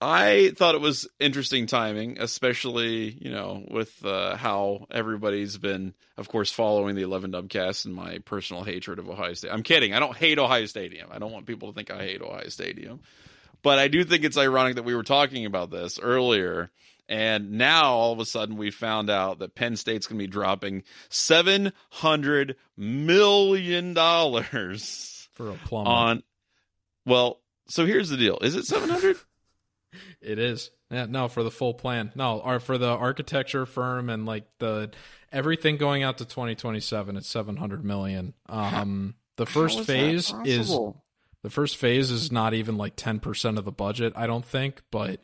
I 0.00 0.52
thought 0.56 0.76
it 0.76 0.80
was 0.80 1.08
interesting 1.18 1.66
timing, 1.66 2.20
especially 2.20 3.10
you 3.20 3.30
know 3.30 3.64
with 3.68 4.04
uh, 4.04 4.36
how 4.36 4.86
everybody's 4.90 5.58
been, 5.58 5.94
of 6.16 6.28
course, 6.28 6.52
following 6.52 6.94
the 6.94 7.02
Eleven 7.02 7.32
Dubcast 7.32 7.84
and 7.84 7.94
my 7.94 8.18
personal 8.18 8.62
hatred 8.62 9.00
of 9.00 9.08
Ohio 9.08 9.34
State. 9.34 9.50
I'm 9.52 9.64
kidding. 9.64 9.94
I 9.94 9.98
don't 9.98 10.16
hate 10.16 10.38
Ohio 10.38 10.66
Stadium. 10.66 11.08
I 11.10 11.18
don't 11.18 11.32
want 11.32 11.46
people 11.46 11.68
to 11.68 11.74
think 11.74 11.90
I 11.90 12.04
hate 12.04 12.22
Ohio 12.22 12.48
Stadium, 12.48 13.00
but 13.62 13.80
I 13.80 13.88
do 13.88 14.04
think 14.04 14.24
it's 14.24 14.38
ironic 14.38 14.76
that 14.76 14.84
we 14.84 14.94
were 14.94 15.02
talking 15.02 15.46
about 15.46 15.70
this 15.70 15.98
earlier 15.98 16.70
and 17.08 17.52
now 17.52 17.92
all 17.92 18.12
of 18.12 18.20
a 18.20 18.26
sudden 18.26 18.56
we 18.56 18.70
found 18.70 19.10
out 19.10 19.38
that 19.38 19.54
Penn 19.54 19.76
State's 19.76 20.06
going 20.06 20.18
to 20.18 20.22
be 20.22 20.30
dropping 20.30 20.82
seven 21.08 21.72
hundred 21.90 22.56
million 22.76 23.94
dollars 23.94 25.28
for 25.32 25.50
a 25.50 25.54
plumber. 25.54 25.90
On 25.90 26.22
well, 27.06 27.40
so 27.68 27.86
here's 27.86 28.10
the 28.10 28.16
deal: 28.16 28.38
is 28.42 28.54
it 28.54 28.66
seven 28.66 28.88
hundred? 28.88 29.16
it 30.20 30.38
is. 30.38 30.70
Yeah, 30.90 31.06
no, 31.06 31.28
for 31.28 31.42
the 31.42 31.50
full 31.50 31.74
plan. 31.74 32.12
No, 32.14 32.40
or 32.40 32.60
for 32.60 32.78
the 32.78 32.88
architecture 32.88 33.66
firm 33.66 34.08
and 34.08 34.24
like 34.24 34.44
the 34.58 34.90
everything 35.30 35.76
going 35.76 36.02
out 36.02 36.18
to 36.18 36.24
2027, 36.24 37.16
it's 37.16 37.28
700 37.28 37.84
million. 37.84 38.32
Um, 38.48 39.14
the 39.36 39.44
first 39.44 39.84
phase 39.84 40.32
is 40.44 40.74
the 41.42 41.50
first 41.50 41.76
phase 41.76 42.10
is 42.10 42.32
not 42.32 42.54
even 42.54 42.76
like 42.76 42.96
10% 42.96 43.58
of 43.58 43.64
the 43.64 43.72
budget, 43.72 44.12
I 44.16 44.26
don't 44.26 44.44
think, 44.44 44.82
but 44.90 45.20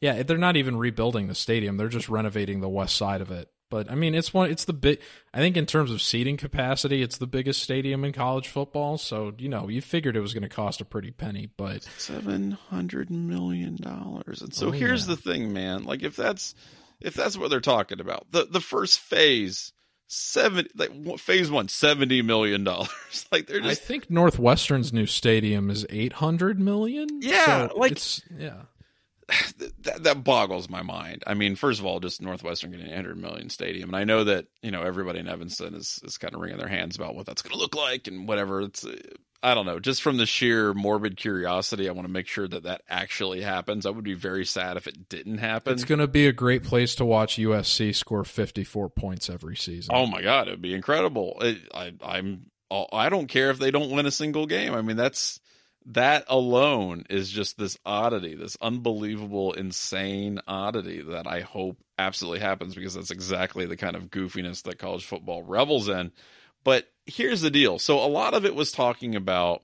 yeah, 0.00 0.22
they're 0.22 0.38
not 0.38 0.56
even 0.56 0.76
rebuilding 0.76 1.28
the 1.28 1.34
stadium; 1.34 1.76
they're 1.76 1.88
just 1.88 2.08
renovating 2.08 2.60
the 2.60 2.68
west 2.68 2.96
side 2.96 3.20
of 3.20 3.30
it. 3.30 3.50
But 3.70 3.90
I 3.90 3.94
mean, 3.94 4.14
it's 4.14 4.32
one. 4.32 4.50
It's 4.50 4.64
the 4.64 4.72
big. 4.72 5.00
I 5.34 5.38
think 5.38 5.56
in 5.56 5.66
terms 5.66 5.90
of 5.90 6.00
seating 6.00 6.36
capacity, 6.36 7.02
it's 7.02 7.18
the 7.18 7.26
biggest 7.26 7.62
stadium 7.62 8.04
in 8.04 8.12
college 8.12 8.48
football. 8.48 8.96
So 8.96 9.34
you 9.38 9.48
know, 9.48 9.68
you 9.68 9.82
figured 9.82 10.16
it 10.16 10.20
was 10.20 10.32
going 10.32 10.42
to 10.42 10.48
cost 10.48 10.80
a 10.80 10.84
pretty 10.84 11.10
penny, 11.10 11.50
but 11.56 11.82
seven 11.98 12.52
hundred 12.52 13.10
million 13.10 13.76
dollars. 13.76 14.40
And 14.40 14.54
so 14.54 14.68
oh, 14.68 14.70
here's 14.70 15.06
yeah. 15.06 15.14
the 15.14 15.20
thing, 15.20 15.52
man. 15.52 15.84
Like 15.84 16.02
if 16.02 16.16
that's 16.16 16.54
if 17.00 17.14
that's 17.14 17.36
what 17.36 17.50
they're 17.50 17.60
talking 17.60 18.00
about, 18.00 18.30
the 18.30 18.46
the 18.46 18.60
first 18.60 19.00
phase 19.00 19.72
seven 20.10 20.66
like 20.74 21.18
phase 21.18 21.50
one 21.50 21.68
70 21.68 22.22
million 22.22 22.64
dollars 22.64 23.26
like 23.30 23.46
they're 23.46 23.60
just 23.60 23.82
i 23.82 23.84
think 23.84 24.10
northwestern's 24.10 24.90
new 24.90 25.04
stadium 25.04 25.68
is 25.68 25.84
800 25.90 26.58
million 26.58 27.06
yeah 27.20 27.68
so 27.68 27.76
like 27.76 28.00
yeah 28.38 28.62
that, 29.82 30.02
that 30.04 30.24
boggles 30.24 30.70
my 30.70 30.82
mind. 30.82 31.22
I 31.26 31.34
mean, 31.34 31.54
first 31.54 31.80
of 31.80 31.86
all, 31.86 32.00
just 32.00 32.22
Northwestern 32.22 32.70
getting 32.70 32.90
a 32.90 32.94
hundred 32.94 33.18
million 33.18 33.50
stadium, 33.50 33.90
and 33.90 33.96
I 33.96 34.04
know 34.04 34.24
that 34.24 34.46
you 34.62 34.70
know 34.70 34.82
everybody 34.82 35.18
in 35.18 35.28
Evanston 35.28 35.74
is 35.74 36.00
is 36.02 36.18
kind 36.18 36.34
of 36.34 36.40
wringing 36.40 36.58
their 36.58 36.68
hands 36.68 36.96
about 36.96 37.14
what 37.14 37.26
that's 37.26 37.42
going 37.42 37.52
to 37.52 37.58
look 37.58 37.74
like 37.74 38.06
and 38.06 38.26
whatever. 38.26 38.62
It's 38.62 38.86
uh, 38.86 38.96
I 39.42 39.54
don't 39.54 39.66
know, 39.66 39.78
just 39.78 40.02
from 40.02 40.16
the 40.16 40.26
sheer 40.26 40.72
morbid 40.72 41.16
curiosity, 41.16 41.88
I 41.88 41.92
want 41.92 42.08
to 42.08 42.12
make 42.12 42.26
sure 42.26 42.48
that 42.48 42.64
that 42.64 42.82
actually 42.88 43.40
happens. 43.42 43.86
I 43.86 43.90
would 43.90 44.02
be 44.02 44.14
very 44.14 44.44
sad 44.44 44.76
if 44.76 44.86
it 44.86 45.08
didn't 45.08 45.38
happen. 45.38 45.74
It's 45.74 45.84
going 45.84 46.00
to 46.00 46.08
be 46.08 46.26
a 46.26 46.32
great 46.32 46.64
place 46.64 46.96
to 46.96 47.04
watch 47.04 47.36
USC 47.36 47.94
score 47.94 48.24
fifty 48.24 48.64
four 48.64 48.88
points 48.88 49.28
every 49.28 49.56
season. 49.56 49.94
Oh 49.94 50.06
my 50.06 50.22
god, 50.22 50.48
it'd 50.48 50.62
be 50.62 50.74
incredible. 50.74 51.36
It, 51.42 51.58
I 51.74 51.92
I'm 52.02 52.46
I 52.70 53.10
don't 53.10 53.28
care 53.28 53.50
if 53.50 53.58
they 53.58 53.70
don't 53.70 53.90
win 53.90 54.06
a 54.06 54.10
single 54.10 54.46
game. 54.46 54.74
I 54.74 54.80
mean, 54.80 54.96
that's 54.96 55.40
that 55.88 56.24
alone 56.28 57.04
is 57.08 57.30
just 57.30 57.56
this 57.56 57.78
oddity, 57.84 58.34
this 58.34 58.58
unbelievable, 58.60 59.54
insane 59.54 60.38
oddity 60.46 61.00
that 61.00 61.26
I 61.26 61.40
hope 61.40 61.78
absolutely 61.98 62.40
happens 62.40 62.74
because 62.74 62.94
that's 62.94 63.10
exactly 63.10 63.64
the 63.64 63.76
kind 63.76 63.96
of 63.96 64.10
goofiness 64.10 64.62
that 64.64 64.78
college 64.78 65.06
football 65.06 65.42
revels 65.42 65.88
in. 65.88 66.12
But 66.62 66.86
here's 67.06 67.40
the 67.40 67.50
deal. 67.50 67.78
So 67.78 68.04
a 68.04 68.06
lot 68.06 68.34
of 68.34 68.44
it 68.44 68.54
was 68.54 68.70
talking 68.70 69.16
about 69.16 69.62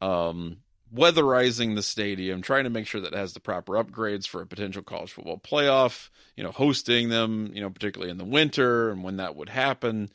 um, 0.00 0.56
weatherizing 0.92 1.76
the 1.76 1.84
stadium, 1.84 2.42
trying 2.42 2.64
to 2.64 2.70
make 2.70 2.88
sure 2.88 3.02
that 3.02 3.12
it 3.12 3.18
has 3.18 3.32
the 3.32 3.40
proper 3.40 3.74
upgrades 3.74 4.26
for 4.26 4.42
a 4.42 4.46
potential 4.46 4.82
college 4.82 5.12
football 5.12 5.38
playoff, 5.38 6.08
you 6.36 6.42
know, 6.42 6.50
hosting 6.50 7.10
them, 7.10 7.52
you 7.54 7.60
know, 7.60 7.70
particularly 7.70 8.10
in 8.10 8.18
the 8.18 8.24
winter 8.24 8.90
and 8.90 9.04
when 9.04 9.18
that 9.18 9.36
would 9.36 9.48
happen. 9.48 10.10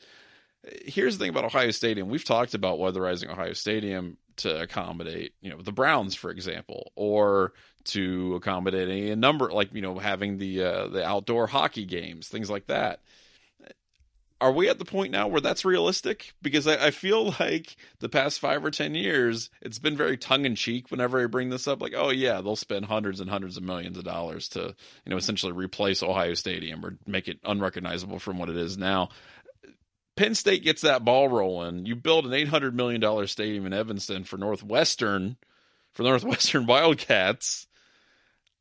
Here's 0.83 1.17
the 1.17 1.23
thing 1.23 1.29
about 1.29 1.45
Ohio 1.45 1.71
Stadium. 1.71 2.09
We've 2.09 2.25
talked 2.25 2.55
about 2.55 2.79
weatherizing 2.79 3.29
Ohio 3.29 3.53
Stadium 3.53 4.17
to 4.37 4.61
accommodate, 4.61 5.33
you 5.41 5.49
know, 5.49 5.61
the 5.61 5.71
Browns, 5.71 6.15
for 6.15 6.29
example, 6.29 6.91
or 6.95 7.53
to 7.85 8.35
accommodate 8.35 9.11
a 9.11 9.15
number 9.15 9.51
like 9.51 9.73
you 9.73 9.81
know 9.81 9.97
having 9.97 10.37
the 10.37 10.63
uh, 10.63 10.87
the 10.87 11.05
outdoor 11.05 11.47
hockey 11.47 11.85
games, 11.85 12.27
things 12.27 12.49
like 12.49 12.67
that. 12.67 13.01
Are 14.41 14.51
we 14.51 14.67
at 14.67 14.79
the 14.79 14.85
point 14.85 15.11
now 15.11 15.29
where 15.29 15.39
that's 15.39 15.63
realistic? 15.63 16.33
Because 16.41 16.67
I, 16.67 16.87
I 16.87 16.91
feel 16.91 17.33
like 17.39 17.77
the 17.99 18.09
past 18.09 18.39
five 18.39 18.65
or 18.65 18.71
ten 18.71 18.93
years, 18.93 19.49
it's 19.61 19.79
been 19.79 19.95
very 19.95 20.17
tongue 20.17 20.45
in 20.45 20.55
cheek 20.55 20.91
whenever 20.91 21.23
I 21.23 21.27
bring 21.27 21.49
this 21.49 21.67
up. 21.67 21.81
Like, 21.81 21.93
oh 21.95 22.09
yeah, 22.09 22.41
they'll 22.41 22.55
spend 22.55 22.85
hundreds 22.85 23.19
and 23.19 23.29
hundreds 23.29 23.55
of 23.55 23.63
millions 23.63 23.97
of 23.97 24.03
dollars 24.03 24.49
to 24.49 24.75
you 25.05 25.09
know 25.09 25.17
essentially 25.17 25.53
replace 25.53 26.03
Ohio 26.03 26.33
Stadium 26.33 26.85
or 26.85 26.97
make 27.05 27.27
it 27.27 27.39
unrecognizable 27.43 28.19
from 28.19 28.37
what 28.37 28.49
it 28.49 28.57
is 28.57 28.77
now. 28.77 29.09
Penn 30.15 30.35
State 30.35 30.63
gets 30.63 30.81
that 30.81 31.03
ball 31.03 31.27
rolling. 31.27 31.85
You 31.85 31.95
build 31.95 32.25
an 32.25 32.33
eight 32.33 32.47
hundred 32.47 32.75
million 32.75 33.01
dollar 33.01 33.27
stadium 33.27 33.65
in 33.65 33.73
Evanston 33.73 34.23
for 34.23 34.37
Northwestern, 34.37 35.37
for 35.93 36.03
Northwestern 36.03 36.65
Wildcats. 36.67 37.67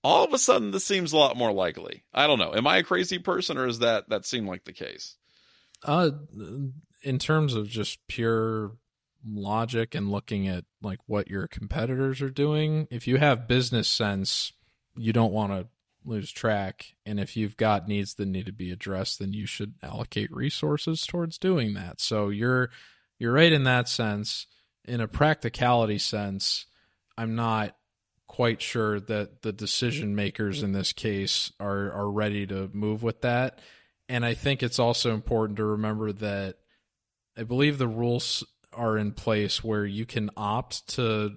All 0.03 0.25
of 0.25 0.35
a 0.35 0.39
sudden, 0.39 0.71
this 0.71 0.85
seems 0.85 1.13
a 1.13 1.17
lot 1.17 1.37
more 1.37 1.53
likely. 1.53 2.03
I 2.13 2.27
don't 2.27 2.39
know. 2.39 2.55
Am 2.55 2.67
I 2.67 2.79
a 2.79 2.83
crazy 2.83 3.19
person, 3.19 3.57
or 3.57 3.67
is 3.67 3.79
that 3.79 4.09
that 4.11 4.27
seem 4.27 4.47
like 4.47 4.65
the 4.65 4.73
case? 4.73 5.17
Uh, 5.83 6.11
in 7.03 7.19
terms 7.19 7.55
of 7.55 7.69
just 7.69 8.07
pure 8.09 8.73
logic 9.27 9.95
and 9.95 10.11
looking 10.11 10.49
at 10.49 10.65
like 10.83 10.99
what 11.07 11.29
your 11.29 11.47
competitors 11.47 12.21
are 12.21 12.31
doing, 12.31 12.89
if 12.91 13.07
you 13.07 13.17
have 13.17 13.49
business 13.49 13.89
sense, 13.89 14.53
you 14.97 15.13
don't 15.13 15.33
want 15.33 15.53
to 15.53 15.69
lose 16.05 16.31
track. 16.31 16.95
And 17.07 17.19
if 17.19 17.37
you've 17.37 17.57
got 17.57 17.89
needs 17.89 18.15
that 18.15 18.29
need 18.29 18.47
to 18.47 18.53
be 18.53 18.71
addressed, 18.71 19.19
then 19.19 19.33
you 19.33 19.47
should 19.47 19.75
allocate 19.83 20.33
resources 20.33 21.07
towards 21.07 21.39
doing 21.39 21.75
that. 21.75 22.01
So 22.01 22.29
you're 22.29 22.71
you're 23.19 23.33
right 23.33 23.53
in 23.53 23.65
that 23.65 23.89
sense. 23.89 24.47
In 24.85 25.01
a 25.01 25.09
practicality 25.09 25.99
sense, 25.99 26.67
I'm 27.17 27.35
not 27.35 27.77
quite 28.27 28.61
sure 28.61 29.01
that 29.01 29.43
the 29.43 29.53
decision 29.53 30.15
makers 30.15 30.63
in 30.63 30.73
this 30.73 30.93
case 30.93 31.53
are 31.61 31.93
are 31.93 32.11
ready 32.11 32.47
to 32.47 32.71
move 32.73 33.03
with 33.03 33.21
that. 33.23 33.61
And 34.09 34.25
I 34.25 34.35
think 34.35 34.63
it's 34.63 34.79
also 34.79 35.15
important 35.15 35.57
to 35.57 35.65
remember 35.65 36.13
that 36.13 36.57
I 37.37 37.43
believe 37.43 37.79
the 37.79 37.89
rules 37.89 38.45
are 38.73 38.99
in 38.99 39.13
place 39.13 39.63
where 39.65 39.87
you 39.87 40.05
can 40.05 40.31
opt 40.37 40.87
to 40.89 41.37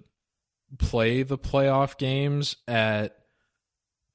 play 0.78 1.24
the 1.24 1.38
playoff 1.38 1.98
games 1.98 2.58
at 2.68 3.17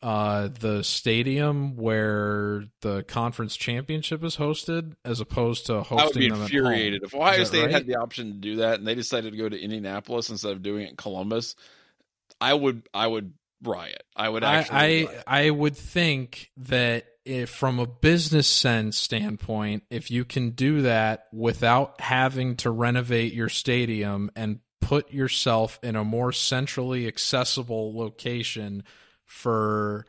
uh, 0.02 0.48
the 0.48 0.82
stadium 0.82 1.76
where 1.76 2.64
the 2.80 3.04
conference 3.04 3.56
championship 3.56 4.24
is 4.24 4.36
hosted, 4.36 4.94
as 5.04 5.20
opposed 5.20 5.66
to 5.66 5.82
hosting 5.82 5.98
I 5.98 6.04
would 6.04 6.14
be 6.14 6.28
them 6.28 6.42
infuriated 6.42 7.02
if 7.04 7.14
Ohio 7.14 7.44
State 7.44 7.62
right? 7.62 7.70
had 7.70 7.86
the 7.86 7.96
option 7.96 8.32
to 8.32 8.38
do 8.38 8.56
that 8.56 8.78
and 8.78 8.86
they 8.86 8.94
decided 8.94 9.32
to 9.32 9.38
go 9.38 9.48
to 9.48 9.58
Indianapolis 9.58 10.28
instead 10.28 10.52
of 10.52 10.62
doing 10.62 10.86
it 10.86 10.90
in 10.90 10.96
Columbus. 10.96 11.54
I 12.40 12.52
would, 12.52 12.88
I 12.92 13.06
would 13.06 13.34
riot. 13.62 14.02
I 14.16 14.28
would 14.28 14.42
actually. 14.42 15.08
I. 15.08 15.22
I, 15.26 15.46
I 15.46 15.50
would 15.50 15.76
think 15.76 16.50
that 16.56 17.06
if 17.24 17.50
from 17.50 17.78
a 17.78 17.86
business 17.86 18.48
sense 18.48 18.96
standpoint, 18.96 19.84
if 19.90 20.10
you 20.10 20.24
can 20.24 20.50
do 20.50 20.82
that 20.82 21.28
without 21.32 22.00
having 22.00 22.56
to 22.56 22.70
renovate 22.70 23.32
your 23.32 23.48
stadium 23.48 24.30
and 24.34 24.58
put 24.80 25.12
yourself 25.12 25.78
in 25.82 25.94
a 25.94 26.02
more 26.02 26.32
centrally 26.32 27.06
accessible 27.06 27.96
location 27.96 28.82
for 29.32 30.04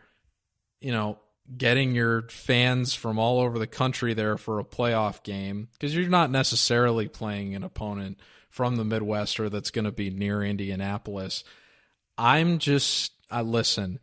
you 0.82 0.92
know 0.92 1.18
getting 1.58 1.96
your 1.96 2.24
fans 2.29 2.94
from 2.94 3.18
all 3.18 3.40
over 3.40 3.57
the 3.57 3.68
country 3.68 4.14
there 4.14 4.38
for 4.38 4.59
a 4.59 4.64
playoff 4.66 5.24
game 5.24 5.70
because 5.74 5.96
you're 5.96 6.09
not 6.09 6.29
necessarily 6.29 7.07
playing 7.07 7.55
an 7.55 7.64
opponent 7.64 8.20
from 8.50 8.75
the 8.75 8.83
Midwest 8.83 9.40
or 9.40 9.50
that's 9.50 9.72
going 9.72 9.86
to 9.86 9.92
be 9.92 10.09
near 10.09 10.44
Indianapolis. 10.44 11.44
I'm 12.18 12.59
just 12.59 13.14
I 13.31 13.42
listen. 13.42 14.00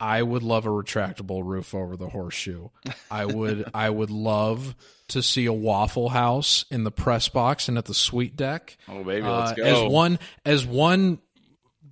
I 0.00 0.22
would 0.22 0.44
love 0.44 0.64
a 0.64 0.68
retractable 0.68 1.42
roof 1.44 1.74
over 1.74 1.96
the 1.96 2.08
horseshoe. 2.08 2.68
I 3.10 3.24
would 3.24 3.68
I 3.74 3.90
would 3.90 4.10
love 4.10 4.76
to 5.08 5.22
see 5.22 5.46
a 5.46 5.52
Waffle 5.52 6.10
House 6.10 6.64
in 6.70 6.84
the 6.84 6.92
press 6.92 7.28
box 7.28 7.68
and 7.68 7.76
at 7.76 7.86
the 7.86 7.94
suite 7.94 8.36
deck. 8.36 8.76
oh 8.88 9.02
baby, 9.02 9.26
let's 9.26 9.52
Uh, 9.52 9.54
go. 9.54 9.64
As 9.64 9.92
one 9.92 10.18
as 10.46 10.64
one 10.64 11.18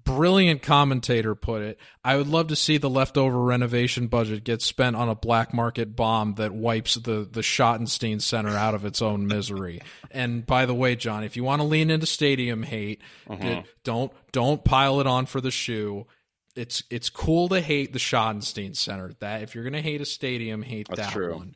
brilliant 0.07 0.63
commentator 0.63 1.35
put 1.35 1.61
it, 1.61 1.79
I 2.03 2.17
would 2.17 2.29
love 2.29 2.47
to 2.47 2.57
see 2.57 2.79
the 2.79 2.89
leftover 2.89 3.39
renovation 3.43 4.07
budget 4.07 4.45
get 4.45 4.63
spent 4.63 4.97
on 4.97 5.11
a 5.11 5.15
black 5.15 5.53
market 5.53 5.95
bomb 5.95 6.35
that 6.37 6.53
wipes 6.55 6.95
the 6.95 7.29
the 7.31 7.43
Schottenstein 7.43 8.23
Center 8.23 8.51
out 8.57 8.75
of 8.75 8.87
its 8.87 9.03
own 9.03 9.27
misery. 9.27 9.83
And 10.11 10.47
by 10.47 10.65
the 10.65 10.75
way, 10.75 10.97
John, 10.97 11.25
if 11.25 11.37
you 11.37 11.45
want 11.45 11.61
to 11.61 11.67
lean 11.69 11.91
into 11.91 12.07
stadium 12.07 12.63
hate, 12.63 13.03
Uh-huh. 13.29 13.63
don't 13.85 14.13
don't 14.33 14.65
pile 14.65 15.01
it 15.01 15.07
on 15.07 15.27
for 15.27 15.43
the 15.43 15.51
shoe. 15.51 16.07
It's 16.55 16.83
it's 16.89 17.11
cool 17.11 17.49
to 17.51 17.61
hate 17.61 17.93
the 17.93 17.99
Schottenstein 17.99 18.75
Center. 18.75 19.13
That 19.21 19.43
if 19.43 19.55
you're 19.55 19.65
gonna 19.65 19.83
hate 19.83 20.01
a 20.01 20.07
stadium, 20.07 20.63
hate 20.63 20.87
That's 20.89 21.01
that 21.03 21.13
true. 21.13 21.35
one. 21.35 21.55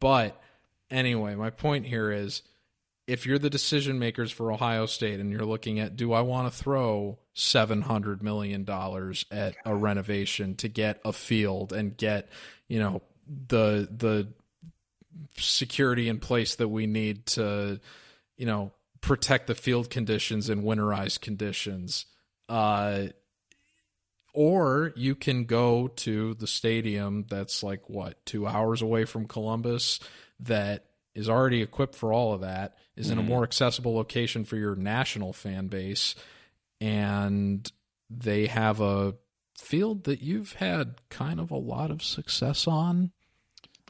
But 0.00 0.40
anyway, 0.90 1.34
my 1.34 1.50
point 1.50 1.86
here 1.86 2.12
is 2.12 2.42
if 3.06 3.24
you're 3.24 3.38
the 3.38 3.50
decision 3.50 3.98
makers 3.98 4.32
for 4.32 4.50
Ohio 4.50 4.86
State 4.86 5.20
and 5.20 5.30
you're 5.30 5.44
looking 5.44 5.78
at 5.78 5.96
do 5.96 6.12
I 6.12 6.22
want 6.22 6.52
to 6.52 6.58
throw 6.58 7.18
700 7.34 8.22
million 8.22 8.64
dollars 8.64 9.24
at 9.30 9.54
a 9.64 9.74
renovation 9.74 10.56
to 10.56 10.68
get 10.68 11.00
a 11.04 11.12
field 11.12 11.72
and 11.72 11.96
get, 11.96 12.28
you 12.68 12.80
know, 12.80 13.02
the 13.26 13.88
the 13.90 14.28
security 15.36 16.08
in 16.08 16.18
place 16.18 16.56
that 16.56 16.68
we 16.68 16.86
need 16.86 17.26
to, 17.26 17.80
you 18.36 18.46
know, 18.46 18.72
protect 19.00 19.46
the 19.46 19.54
field 19.54 19.88
conditions 19.88 20.50
in 20.50 20.62
winterized 20.62 21.20
conditions. 21.20 22.06
Uh 22.48 23.06
or 24.32 24.92
you 24.96 25.14
can 25.14 25.44
go 25.44 25.88
to 25.88 26.34
the 26.34 26.46
stadium 26.46 27.24
that's 27.26 27.62
like 27.62 27.88
what, 27.88 28.22
2 28.26 28.46
hours 28.46 28.82
away 28.82 29.06
from 29.06 29.26
Columbus 29.26 29.98
that 30.40 30.84
is 31.16 31.28
already 31.28 31.62
equipped 31.62 31.96
for 31.96 32.12
all 32.12 32.32
of 32.32 32.42
that, 32.42 32.76
is 32.94 33.10
in 33.10 33.18
a 33.18 33.22
Mhm. 33.22 33.26
more 33.26 33.42
accessible 33.42 33.94
location 33.94 34.44
for 34.44 34.56
your 34.56 34.76
national 34.76 35.32
fan 35.32 35.66
base, 35.66 36.14
and 36.80 37.70
they 38.08 38.46
have 38.46 38.80
a 38.80 39.14
field 39.58 40.04
that 40.04 40.20
you've 40.22 40.52
had 40.54 40.96
kind 41.08 41.40
of 41.40 41.50
a 41.50 41.56
lot 41.56 41.90
of 41.90 42.02
success 42.02 42.66
on. 42.68 43.10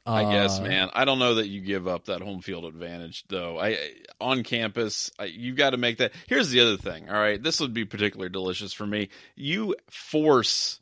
I 0.09 0.23
guess, 0.31 0.61
Uh, 0.61 0.63
man. 0.63 0.91
I 0.95 1.05
don't 1.05 1.19
know 1.19 1.35
that 1.35 1.49
you 1.49 1.61
give 1.61 1.89
up 1.89 2.05
that 2.05 2.21
home 2.23 2.41
field 2.41 2.65
advantage, 2.65 3.25
though. 3.29 3.59
I 3.59 3.77
on 4.21 4.45
campus, 4.45 5.11
I, 5.19 5.25
you 5.25 5.53
got 5.53 5.71
to 5.71 5.77
make 5.79 5.99
that. 5.99 6.13
Here's 6.29 6.51
the 6.51 6.61
other 6.61 6.77
thing. 6.77 7.09
All 7.09 7.17
right, 7.17 7.43
this 7.43 7.59
would 7.59 7.75
be 7.75 7.85
particularly 7.85 8.31
delicious 8.31 8.73
for 8.73 8.87
me. 8.87 9.09
You 9.35 9.75
force 9.91 10.79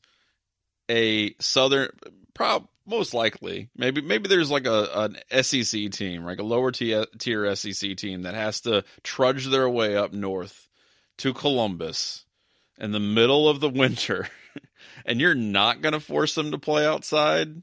a 0.90 1.34
southern, 1.40 1.88
prob 2.34 2.68
most 2.86 3.14
likely, 3.14 3.70
maybe 3.76 4.00
maybe 4.00 4.28
there's 4.28 4.50
like 4.50 4.66
a 4.66 4.88
an 5.30 5.42
SEC 5.42 5.90
team, 5.90 6.24
like 6.24 6.38
a 6.38 6.44
lower 6.44 6.70
tier, 6.70 7.06
tier 7.18 7.54
SEC 7.54 7.96
team 7.96 8.22
that 8.22 8.34
has 8.34 8.62
to 8.62 8.84
trudge 9.02 9.46
their 9.46 9.68
way 9.68 9.96
up 9.96 10.12
north 10.12 10.68
to 11.18 11.32
Columbus 11.32 12.24
in 12.78 12.92
the 12.92 13.00
middle 13.00 13.48
of 13.48 13.60
the 13.60 13.68
winter, 13.68 14.28
and 15.06 15.20
you're 15.20 15.34
not 15.34 15.80
going 15.80 15.92
to 15.92 16.00
force 16.00 16.34
them 16.34 16.50
to 16.50 16.58
play 16.58 16.86
outside 16.86 17.62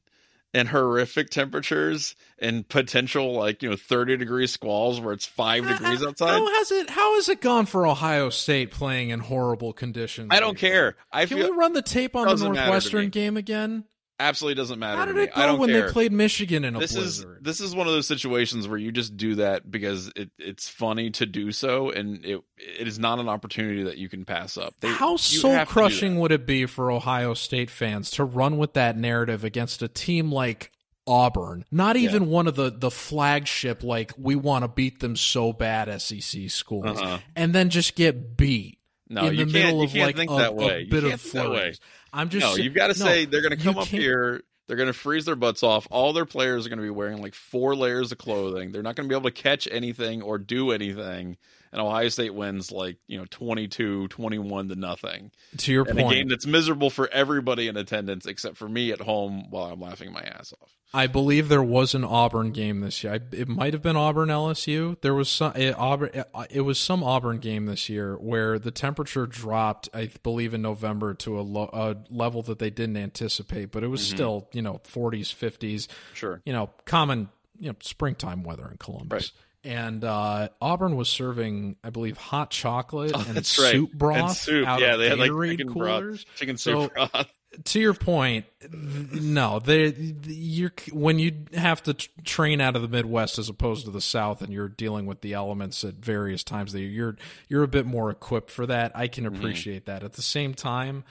in 0.54 0.68
horrific 0.68 1.30
temperatures 1.30 2.16
and 2.40 2.68
potential 2.68 3.34
like 3.34 3.64
you 3.64 3.70
know 3.70 3.76
30 3.78 4.18
degree 4.18 4.48
squalls 4.48 5.00
where 5.00 5.14
it's 5.14 5.26
five 5.26 5.66
degrees 5.66 6.04
outside 6.04 6.32
How 6.32 6.54
has 6.56 6.72
it? 6.72 6.90
How 6.90 7.16
has 7.16 7.30
it 7.30 7.42
gone 7.42 7.66
for 7.66 7.88
Ohio 7.88 8.30
State 8.30 8.72
playing 8.72 9.12
in 9.12 9.20
horrible 9.20 9.72
conditions? 9.74 10.30
i 10.32 10.40
don't 10.40 10.50
like 10.50 10.58
care 10.58 10.96
i? 11.12 11.26
Can 11.26 11.38
feel 11.38 11.52
we 11.52 11.58
run 11.58 11.74
the 11.74 11.82
tape 11.82 12.16
on 12.16 12.26
the 12.26 12.32
Doesn't 12.32 12.48
matter 12.48 12.62
to 12.62 12.66
Northwestern 12.66 13.10
game 13.10 13.38
again? 13.38 13.86
Absolutely 14.22 14.56
doesn't 14.56 14.80
matter 14.80 14.98
How 14.98 15.06
did 15.06 15.18
it 15.18 15.34
go 15.36 15.42
i 15.42 15.46
don't 15.46 15.60
when 15.60 15.70
care 15.70 15.88
they 15.88 15.92
played 15.94 16.12
Michigan 16.12 16.64
in 16.64 16.76
a 16.76 16.80
this 16.80 16.96
is 16.96 17.26
this 17.42 17.60
is 17.62 17.76
one 17.76 17.88
of 17.88 17.94
those 17.94 18.08
situations 18.08 18.68
where 18.68 18.78
you 18.78 18.92
just 18.92 19.18
do 19.18 19.36
that 19.36 19.70
because 19.70 20.12
it, 20.16 20.30
it's 20.38 20.68
funny 20.70 21.10
to 21.12 21.26
do 21.26 21.52
so 21.52 21.90
and 21.90 22.24
it 22.26 22.42
it 22.58 22.88
is 22.88 23.00
not 23.00 23.20
an 23.20 23.28
opportunity 23.30 23.84
that 23.84 23.98
you 23.98 24.08
can 24.10 24.24
pass 24.26 24.58
up 24.58 24.74
They- 24.80 24.90
How 24.90 25.18
soul 25.18 25.52
have 25.52 25.68
to 25.68 25.74
do 25.74 25.80
crushing 25.80 26.20
would 26.20 26.32
it 26.32 26.46
be 26.46 26.66
for 26.66 26.92
Ohio 26.92 27.34
State 27.34 27.70
fans 27.70 28.12
to 28.12 28.24
run 28.24 28.58
with 28.58 28.74
that 28.74 28.98
narrative 28.98 29.44
against 29.44 29.82
a 29.82 29.88
team 29.88 30.32
like 30.32 30.72
Auburn? 31.08 31.66
Not 31.72 31.98
even 31.98 32.28
one 32.28 32.48
of 32.48 32.56
the 32.56 32.70
the 32.70 32.92
flagship 32.92 33.84
like 33.84 34.14
we 34.18 34.36
want 34.36 34.64
to 34.64 34.68
beat 34.68 35.00
them 35.00 35.16
so 35.16 35.52
bad 35.52 36.02
SEC 36.02 36.50
schools, 36.50 37.00
Uh-huh. 37.02 37.18
and 37.36 37.54
then 37.54 37.70
just 37.70 37.96
get 37.96 38.38
beat 38.38 38.78
no 39.10 39.26
in 39.26 39.34
you 39.34 39.46
the 39.46 39.52
can't 39.52 39.54
middle 39.66 39.80
you 39.80 39.86
of 39.86 39.96
like 40.08 40.16
think 40.16 40.32
a, 40.32 40.36
that 40.36 40.50
a 40.52 40.54
way 40.54 40.82
You 40.82 40.90
bit 40.92 41.04
of 41.04 41.20
think 41.20 41.34
that 41.34 41.50
way. 41.50 41.56
flurries. 41.58 41.80
I'm 42.14 42.30
just 42.30 42.46
no, 42.46 42.56
you've 42.62 42.74
got 42.74 42.94
to 42.94 43.00
no, 43.00 43.06
say 43.06 43.26
they're 43.26 43.42
going 43.42 43.58
to 43.58 43.64
come 43.64 43.78
up 43.78 43.88
can't- 43.88 44.02
here. 44.02 44.42
They're 44.68 44.78
going 44.78 44.88
to 44.88 44.94
freeze 44.94 45.26
their 45.26 45.36
butts 45.36 45.64
off. 45.64 45.86
All 45.92 46.14
their 46.14 46.26
players 46.26 46.66
are 46.66 46.70
going 46.70 46.80
to 46.80 46.84
be 46.84 46.90
wearing 46.90 47.22
like 47.22 47.34
four 47.36 47.76
layers 47.76 48.14
of 48.14 48.18
clothing. 48.20 48.72
They're 48.72 48.82
not 48.84 48.96
going 48.96 49.08
to 49.08 49.14
be 49.14 49.18
able 49.20 49.30
to 49.30 49.36
catch 49.36 49.68
anything 49.70 50.22
or 50.22 50.38
do 50.38 50.72
anything. 50.72 51.36
And 51.72 51.82
Ohio 51.82 52.10
State 52.10 52.34
wins 52.34 52.72
like 52.72 52.98
you 53.08 53.18
know 53.18 53.26
22, 53.30 54.08
21 54.10 54.70
to 54.70 54.76
nothing. 54.76 55.32
To 55.58 55.72
your 55.72 55.88
and 55.88 55.98
point, 55.98 56.12
a 56.12 56.16
game 56.16 56.28
that's 56.28 56.46
miserable 56.46 56.90
for 56.90 57.10
everybody 57.12 57.68
in 57.68 57.78
attendance 57.78 58.26
except 58.26 58.58
for 58.58 58.68
me 58.68 58.92
at 58.92 59.00
home 59.00 59.50
while 59.50 59.66
I'm 59.72 59.80
laughing 59.80 60.12
my 60.12 60.22
ass 60.22 60.54
off. 60.62 60.70
I 60.94 61.08
believe 61.08 61.48
there 61.48 61.64
was 61.64 61.96
an 61.96 62.04
Auburn 62.04 62.52
game 62.52 62.82
this 62.82 63.02
year. 63.04 63.14
I, 63.14 63.20
it 63.32 63.48
might 63.48 63.72
have 63.72 63.82
been 63.82 63.96
Auburn 63.96 64.28
LSU. 64.28 65.00
There 65.00 65.14
was 65.14 65.30
some 65.30 65.54
it, 65.56 65.74
Auburn. 65.78 66.10
It, 66.14 66.28
it, 66.50 66.62
was 66.62 66.78
some 66.78 67.02
Auburn 67.04 67.38
game 67.40 67.66
this 67.66 67.88
year 67.88 68.16
where 68.16 68.60
the 68.60 68.72
temperature 68.72 69.26
dropped. 69.26 69.88
I 69.94 70.10
believe 70.22 70.54
in 70.54 70.62
November 70.62 71.14
to 71.14 71.40
a, 71.40 71.42
lo, 71.42 71.70
a 71.72 71.96
level 72.14 72.42
that 72.44 72.60
they 72.60 72.70
didn't 72.70 72.98
anticipate, 72.98 73.72
but 73.72 73.84
it 73.84 73.88
was 73.88 74.06
mm-hmm. 74.06 74.16
still 74.16 74.50
you 74.52 74.62
know 74.62 74.82
40s, 74.84 75.34
50s. 75.34 75.88
Sure. 76.14 76.42
You 76.46 76.52
know, 76.52 76.70
common 76.84 77.30
you 77.58 77.70
know 77.70 77.76
springtime 77.80 78.44
weather 78.44 78.68
in 78.70 78.78
Columbus. 78.78 79.32
Right 79.34 79.42
and 79.64 80.04
uh, 80.04 80.50
Auburn 80.60 80.96
was 80.96 81.10
serving, 81.10 81.76
I 81.84 81.90
believe, 81.90 82.18
hot 82.18 82.50
chocolate 82.50 83.12
oh, 83.16 83.26
and 83.28 83.46
soup 83.46 83.90
right. 83.92 83.98
broth 83.98 84.20
and 84.20 84.38
soup. 84.38 84.68
out 84.68 84.82
yeah, 84.82 84.94
of 84.94 85.00
they 85.00 85.10
had 85.10 85.20
like 85.20 85.32
chicken 85.32 85.74
coolers. 85.74 86.24
Broth, 86.24 86.36
chicken 86.38 86.58
soup 86.58 86.92
so, 86.96 87.08
broth. 87.08 87.28
To 87.66 87.82
your 87.82 87.94
point, 87.94 88.46
no, 88.72 89.60
they 89.60 89.94
you're 90.26 90.72
when 90.94 91.20
you 91.20 91.44
have 91.54 91.84
to 91.84 91.94
train 91.94 92.62
out 92.62 92.78
of 92.78 92.82
the 92.82 92.88
Midwest 92.88 93.38
as 93.38 93.50
opposed 93.50 93.84
to 93.86 93.92
the 93.92 94.00
South, 94.00 94.42
and 94.42 94.54
you're 94.54 94.70
dealing 94.70 95.06
with 95.06 95.20
the 95.20 95.34
elements 95.34 95.84
at 95.84 95.96
various 95.96 96.46
times. 96.46 96.72
That 96.72 96.80
you're 96.80 97.18
you're 97.50 97.64
a 97.64 97.68
bit 97.68 97.86
more 97.86 98.10
equipped 98.10 98.52
for 98.52 98.66
that. 98.68 98.94
I 98.96 99.10
can 99.10 99.26
mm-hmm. 99.26 99.36
appreciate 99.36 99.86
mm-hmm. 99.86 99.92
that. 99.92 100.04
At 100.04 100.14
the 100.14 100.22
same 100.22 100.54
time, 100.54 101.04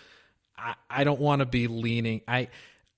I, 0.57 0.77
I 0.89 1.05
don't 1.05 1.21
want 1.21 1.41
to 1.41 1.47
be 1.47 1.67
leaning. 1.67 2.23
I 2.27 2.49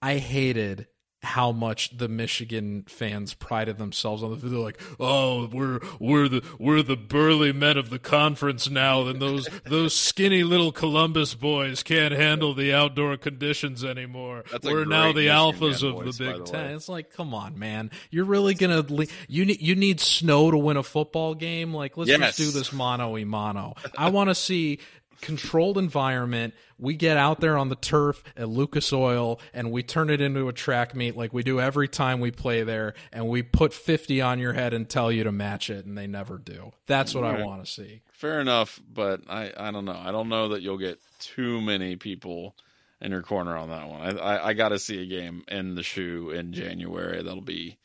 I 0.00 0.18
hated 0.18 0.86
how 1.22 1.52
much 1.52 1.96
the 1.96 2.08
Michigan 2.08 2.84
fans 2.88 3.32
prided 3.34 3.78
themselves 3.78 4.22
on 4.22 4.30
the 4.30 4.36
they're 4.48 4.58
like, 4.58 4.80
oh, 4.98 5.48
we're 5.52 5.80
we're 6.00 6.28
the 6.28 6.44
we're 6.58 6.82
the 6.82 6.96
burly 6.96 7.52
men 7.52 7.76
of 7.76 7.90
the 7.90 7.98
conference 7.98 8.68
now, 8.68 9.06
and 9.06 9.22
those 9.22 9.48
those 9.64 9.94
skinny 9.94 10.42
little 10.42 10.72
Columbus 10.72 11.34
boys 11.34 11.82
can't 11.82 12.12
handle 12.12 12.54
the 12.54 12.74
outdoor 12.74 13.16
conditions 13.16 13.84
anymore. 13.84 14.44
That's 14.50 14.66
we're 14.66 14.84
now 14.84 15.12
the 15.12 15.26
Michigan 15.28 15.36
alphas 15.36 15.88
of 15.88 15.94
voice, 15.94 16.18
the 16.18 16.24
Big 16.24 16.38
the 16.38 16.44
Ten. 16.44 16.66
way. 16.66 16.74
It's 16.74 16.88
like, 16.88 17.12
come 17.12 17.34
on, 17.34 17.58
man, 17.58 17.90
you're 18.10 18.24
really 18.24 18.54
gonna 18.54 18.84
le- 18.88 19.06
you 19.28 19.44
need 19.44 19.62
you 19.62 19.76
need 19.76 20.00
snow 20.00 20.50
to 20.50 20.58
win 20.58 20.76
a 20.76 20.82
football 20.82 21.34
game? 21.34 21.72
Like, 21.72 21.96
let's 21.96 22.10
yes. 22.10 22.18
just 22.18 22.38
do 22.38 22.50
this 22.50 22.72
mono 22.72 23.16
e 23.16 23.24
mono. 23.24 23.74
I 23.96 24.10
want 24.10 24.30
to 24.30 24.34
see 24.34 24.80
controlled 25.22 25.78
environment. 25.78 26.52
We 26.76 26.94
get 26.94 27.16
out 27.16 27.40
there 27.40 27.56
on 27.56 27.70
the 27.70 27.76
turf 27.76 28.22
at 28.36 28.48
Lucas 28.48 28.92
Oil 28.92 29.40
and 29.54 29.72
we 29.72 29.82
turn 29.82 30.10
it 30.10 30.20
into 30.20 30.48
a 30.48 30.52
track 30.52 30.94
meet 30.94 31.16
like 31.16 31.32
we 31.32 31.42
do 31.42 31.60
every 31.60 31.88
time 31.88 32.20
we 32.20 32.30
play 32.30 32.62
there, 32.62 32.94
and 33.12 33.28
we 33.28 33.42
put 33.42 33.72
50 33.72 34.20
on 34.20 34.38
your 34.38 34.52
head 34.52 34.74
and 34.74 34.88
tell 34.88 35.10
you 35.10 35.24
to 35.24 35.32
match 35.32 35.70
it, 35.70 35.86
and 35.86 35.96
they 35.96 36.06
never 36.06 36.36
do. 36.36 36.72
That's 36.86 37.14
what 37.14 37.24
right. 37.24 37.40
I 37.40 37.44
want 37.44 37.64
to 37.64 37.70
see. 37.70 38.02
Fair 38.12 38.40
enough, 38.40 38.80
but 38.92 39.22
I, 39.28 39.52
I 39.56 39.70
don't 39.70 39.84
know. 39.84 39.98
I 39.98 40.12
don't 40.12 40.28
know 40.28 40.50
that 40.50 40.62
you'll 40.62 40.78
get 40.78 41.00
too 41.18 41.60
many 41.60 41.96
people 41.96 42.56
in 43.00 43.10
your 43.12 43.22
corner 43.22 43.56
on 43.56 43.70
that 43.70 43.88
one. 43.88 44.18
I, 44.18 44.36
I, 44.36 44.48
I 44.48 44.52
got 44.52 44.70
to 44.70 44.78
see 44.78 45.02
a 45.02 45.06
game 45.06 45.44
in 45.48 45.74
the 45.74 45.82
shoe 45.82 46.30
in 46.30 46.52
January. 46.52 47.22
That'll 47.22 47.40
be 47.40 47.78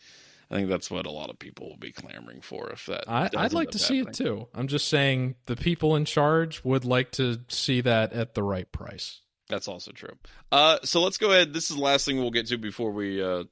I 0.49 0.55
think 0.55 0.69
that's 0.69 0.89
what 0.89 1.05
a 1.05 1.11
lot 1.11 1.29
of 1.29 1.37
people 1.39 1.69
will 1.69 1.77
be 1.77 1.91
clamoring 1.91 2.41
for. 2.41 2.69
If 2.69 2.85
that, 2.85 3.09
I, 3.09 3.29
would 3.33 3.53
like 3.53 3.71
to 3.71 3.79
see 3.79 3.99
it 3.99 4.13
too. 4.13 4.47
I'm 4.53 4.67
just 4.67 4.87
saying 4.87 5.35
the 5.45 5.55
people 5.55 5.95
in 5.95 6.05
charge 6.05 6.63
would 6.63 6.85
like 6.85 7.11
to 7.13 7.39
see 7.49 7.81
that 7.81 8.13
at 8.13 8.33
the 8.33 8.43
right 8.43 8.71
price. 8.71 9.21
That's 9.49 9.67
also 9.67 9.91
true. 9.91 10.17
Uh, 10.51 10.79
so 10.83 11.01
let's 11.01 11.17
go 11.17 11.31
ahead. 11.31 11.53
This 11.53 11.69
is 11.69 11.77
the 11.77 11.81
last 11.81 12.05
thing 12.05 12.17
we'll 12.17 12.31
get 12.31 12.47
to 12.47 12.57
before 12.57 12.91
we 12.91 13.23
uh, 13.23 13.45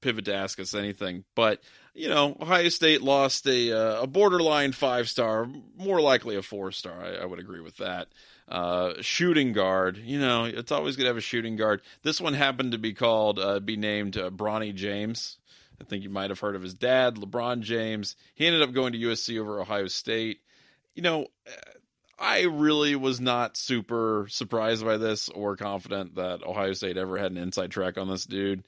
pivot 0.00 0.26
to 0.26 0.34
ask 0.34 0.60
us 0.60 0.74
anything. 0.74 1.24
But 1.34 1.60
you 1.92 2.08
know, 2.08 2.36
Ohio 2.40 2.68
State 2.68 3.02
lost 3.02 3.46
a 3.46 3.72
uh, 3.72 4.02
a 4.02 4.06
borderline 4.06 4.72
five 4.72 5.08
star, 5.08 5.48
more 5.76 6.00
likely 6.00 6.36
a 6.36 6.42
four 6.42 6.70
star. 6.72 7.02
I, 7.02 7.22
I 7.22 7.24
would 7.24 7.40
agree 7.40 7.60
with 7.60 7.78
that. 7.78 8.08
Uh, 8.48 8.94
shooting 9.00 9.52
guard. 9.52 9.96
You 9.96 10.20
know, 10.20 10.44
it's 10.44 10.72
always 10.72 10.96
good 10.96 11.02
to 11.02 11.08
have 11.08 11.16
a 11.16 11.20
shooting 11.20 11.56
guard. 11.56 11.82
This 12.02 12.20
one 12.20 12.34
happened 12.34 12.72
to 12.72 12.78
be 12.78 12.94
called, 12.94 13.38
uh, 13.38 13.60
be 13.60 13.76
named 13.76 14.16
uh, 14.16 14.30
Bronny 14.30 14.74
James. 14.74 15.38
I 15.80 15.84
think 15.84 16.04
you 16.04 16.10
might 16.10 16.30
have 16.30 16.40
heard 16.40 16.56
of 16.56 16.62
his 16.62 16.74
dad, 16.74 17.16
LeBron 17.16 17.60
James. 17.60 18.16
He 18.34 18.46
ended 18.46 18.62
up 18.62 18.72
going 18.72 18.92
to 18.92 18.98
USC 18.98 19.40
over 19.40 19.60
Ohio 19.60 19.86
State. 19.86 20.40
You 20.94 21.02
know, 21.02 21.26
I 22.18 22.42
really 22.42 22.96
was 22.96 23.20
not 23.20 23.56
super 23.56 24.26
surprised 24.28 24.84
by 24.84 24.98
this 24.98 25.30
or 25.30 25.56
confident 25.56 26.16
that 26.16 26.42
Ohio 26.42 26.74
State 26.74 26.98
ever 26.98 27.16
had 27.16 27.32
an 27.32 27.38
inside 27.38 27.70
track 27.70 27.96
on 27.96 28.08
this 28.08 28.26
dude. 28.26 28.64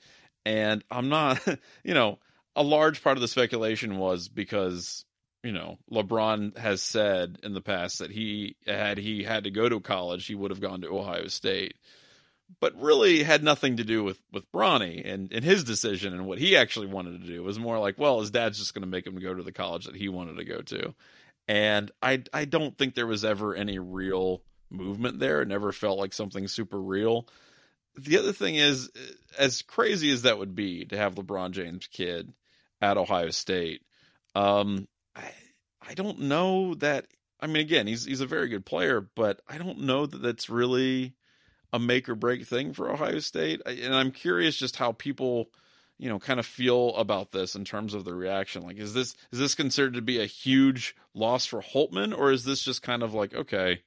And 0.46 0.82
I'm 0.90 1.10
not, 1.10 1.46
you 1.84 1.92
know, 1.92 2.18
a 2.56 2.62
large 2.62 3.02
part 3.02 3.18
of 3.18 3.20
the 3.20 3.28
speculation 3.28 3.98
was 3.98 4.28
because, 4.28 5.04
you 5.42 5.52
know, 5.52 5.78
LeBron 5.90 6.56
has 6.56 6.80
said 6.80 7.38
in 7.42 7.52
the 7.52 7.60
past 7.60 7.98
that 7.98 8.10
he 8.10 8.56
had 8.66 8.96
he 8.96 9.22
had 9.22 9.44
to 9.44 9.50
go 9.50 9.68
to 9.68 9.80
college, 9.80 10.26
he 10.26 10.34
would 10.34 10.50
have 10.50 10.60
gone 10.60 10.80
to 10.80 10.88
Ohio 10.88 11.26
State 11.26 11.74
but 12.60 12.80
really 12.80 13.22
had 13.22 13.42
nothing 13.42 13.76
to 13.76 13.84
do 13.84 14.04
with 14.04 14.20
with 14.32 14.50
Bronny 14.52 15.02
and, 15.04 15.32
and 15.32 15.44
his 15.44 15.64
decision 15.64 16.12
and 16.12 16.26
what 16.26 16.38
he 16.38 16.56
actually 16.56 16.86
wanted 16.86 17.20
to 17.20 17.26
do. 17.26 17.36
It 17.36 17.44
was 17.44 17.58
more 17.58 17.78
like, 17.78 17.98
well, 17.98 18.20
his 18.20 18.30
dad's 18.30 18.58
just 18.58 18.74
going 18.74 18.82
to 18.82 18.88
make 18.88 19.06
him 19.06 19.18
go 19.18 19.34
to 19.34 19.42
the 19.42 19.52
college 19.52 19.86
that 19.86 19.96
he 19.96 20.08
wanted 20.08 20.36
to 20.36 20.44
go 20.44 20.60
to, 20.62 20.94
and 21.48 21.90
I 22.02 22.22
I 22.32 22.44
don't 22.44 22.76
think 22.76 22.94
there 22.94 23.06
was 23.06 23.24
ever 23.24 23.54
any 23.54 23.78
real 23.78 24.42
movement 24.70 25.18
there. 25.18 25.42
It 25.42 25.48
never 25.48 25.72
felt 25.72 25.98
like 25.98 26.12
something 26.12 26.48
super 26.48 26.80
real. 26.80 27.28
The 27.96 28.18
other 28.18 28.32
thing 28.32 28.54
is, 28.54 28.90
as 29.38 29.62
crazy 29.62 30.10
as 30.12 30.22
that 30.22 30.38
would 30.38 30.54
be 30.54 30.86
to 30.86 30.96
have 30.96 31.14
LeBron 31.14 31.50
James' 31.50 31.86
kid 31.86 32.32
at 32.80 32.96
Ohio 32.96 33.30
State, 33.30 33.82
um, 34.34 34.88
I 35.14 35.30
I 35.86 35.94
don't 35.94 36.20
know 36.20 36.74
that. 36.76 37.06
I 37.40 37.48
mean, 37.48 37.62
again, 37.62 37.86
he's 37.86 38.04
he's 38.04 38.20
a 38.20 38.26
very 38.26 38.48
good 38.48 38.64
player, 38.64 39.00
but 39.00 39.40
I 39.48 39.58
don't 39.58 39.80
know 39.80 40.06
that 40.06 40.22
that's 40.22 40.48
really 40.48 41.14
a 41.72 41.78
make 41.78 42.08
or 42.08 42.14
break 42.14 42.46
thing 42.46 42.72
for 42.72 42.90
Ohio 42.90 43.18
State. 43.18 43.62
And 43.66 43.94
I'm 43.94 44.10
curious 44.10 44.56
just 44.56 44.76
how 44.76 44.92
people, 44.92 45.50
you 45.98 46.08
know, 46.08 46.18
kind 46.18 46.38
of 46.38 46.46
feel 46.46 46.94
about 46.96 47.32
this 47.32 47.54
in 47.54 47.64
terms 47.64 47.94
of 47.94 48.04
the 48.04 48.14
reaction. 48.14 48.62
Like, 48.62 48.78
is 48.78 48.94
this 48.94 49.14
is 49.30 49.38
this 49.38 49.54
considered 49.54 49.94
to 49.94 50.02
be 50.02 50.20
a 50.20 50.26
huge 50.26 50.94
loss 51.14 51.46
for 51.46 51.62
Holtmann, 51.62 52.16
or 52.16 52.32
is 52.32 52.44
this 52.44 52.62
just 52.62 52.82
kind 52.82 53.02
of 53.02 53.14
like, 53.14 53.34
okay, 53.34 53.80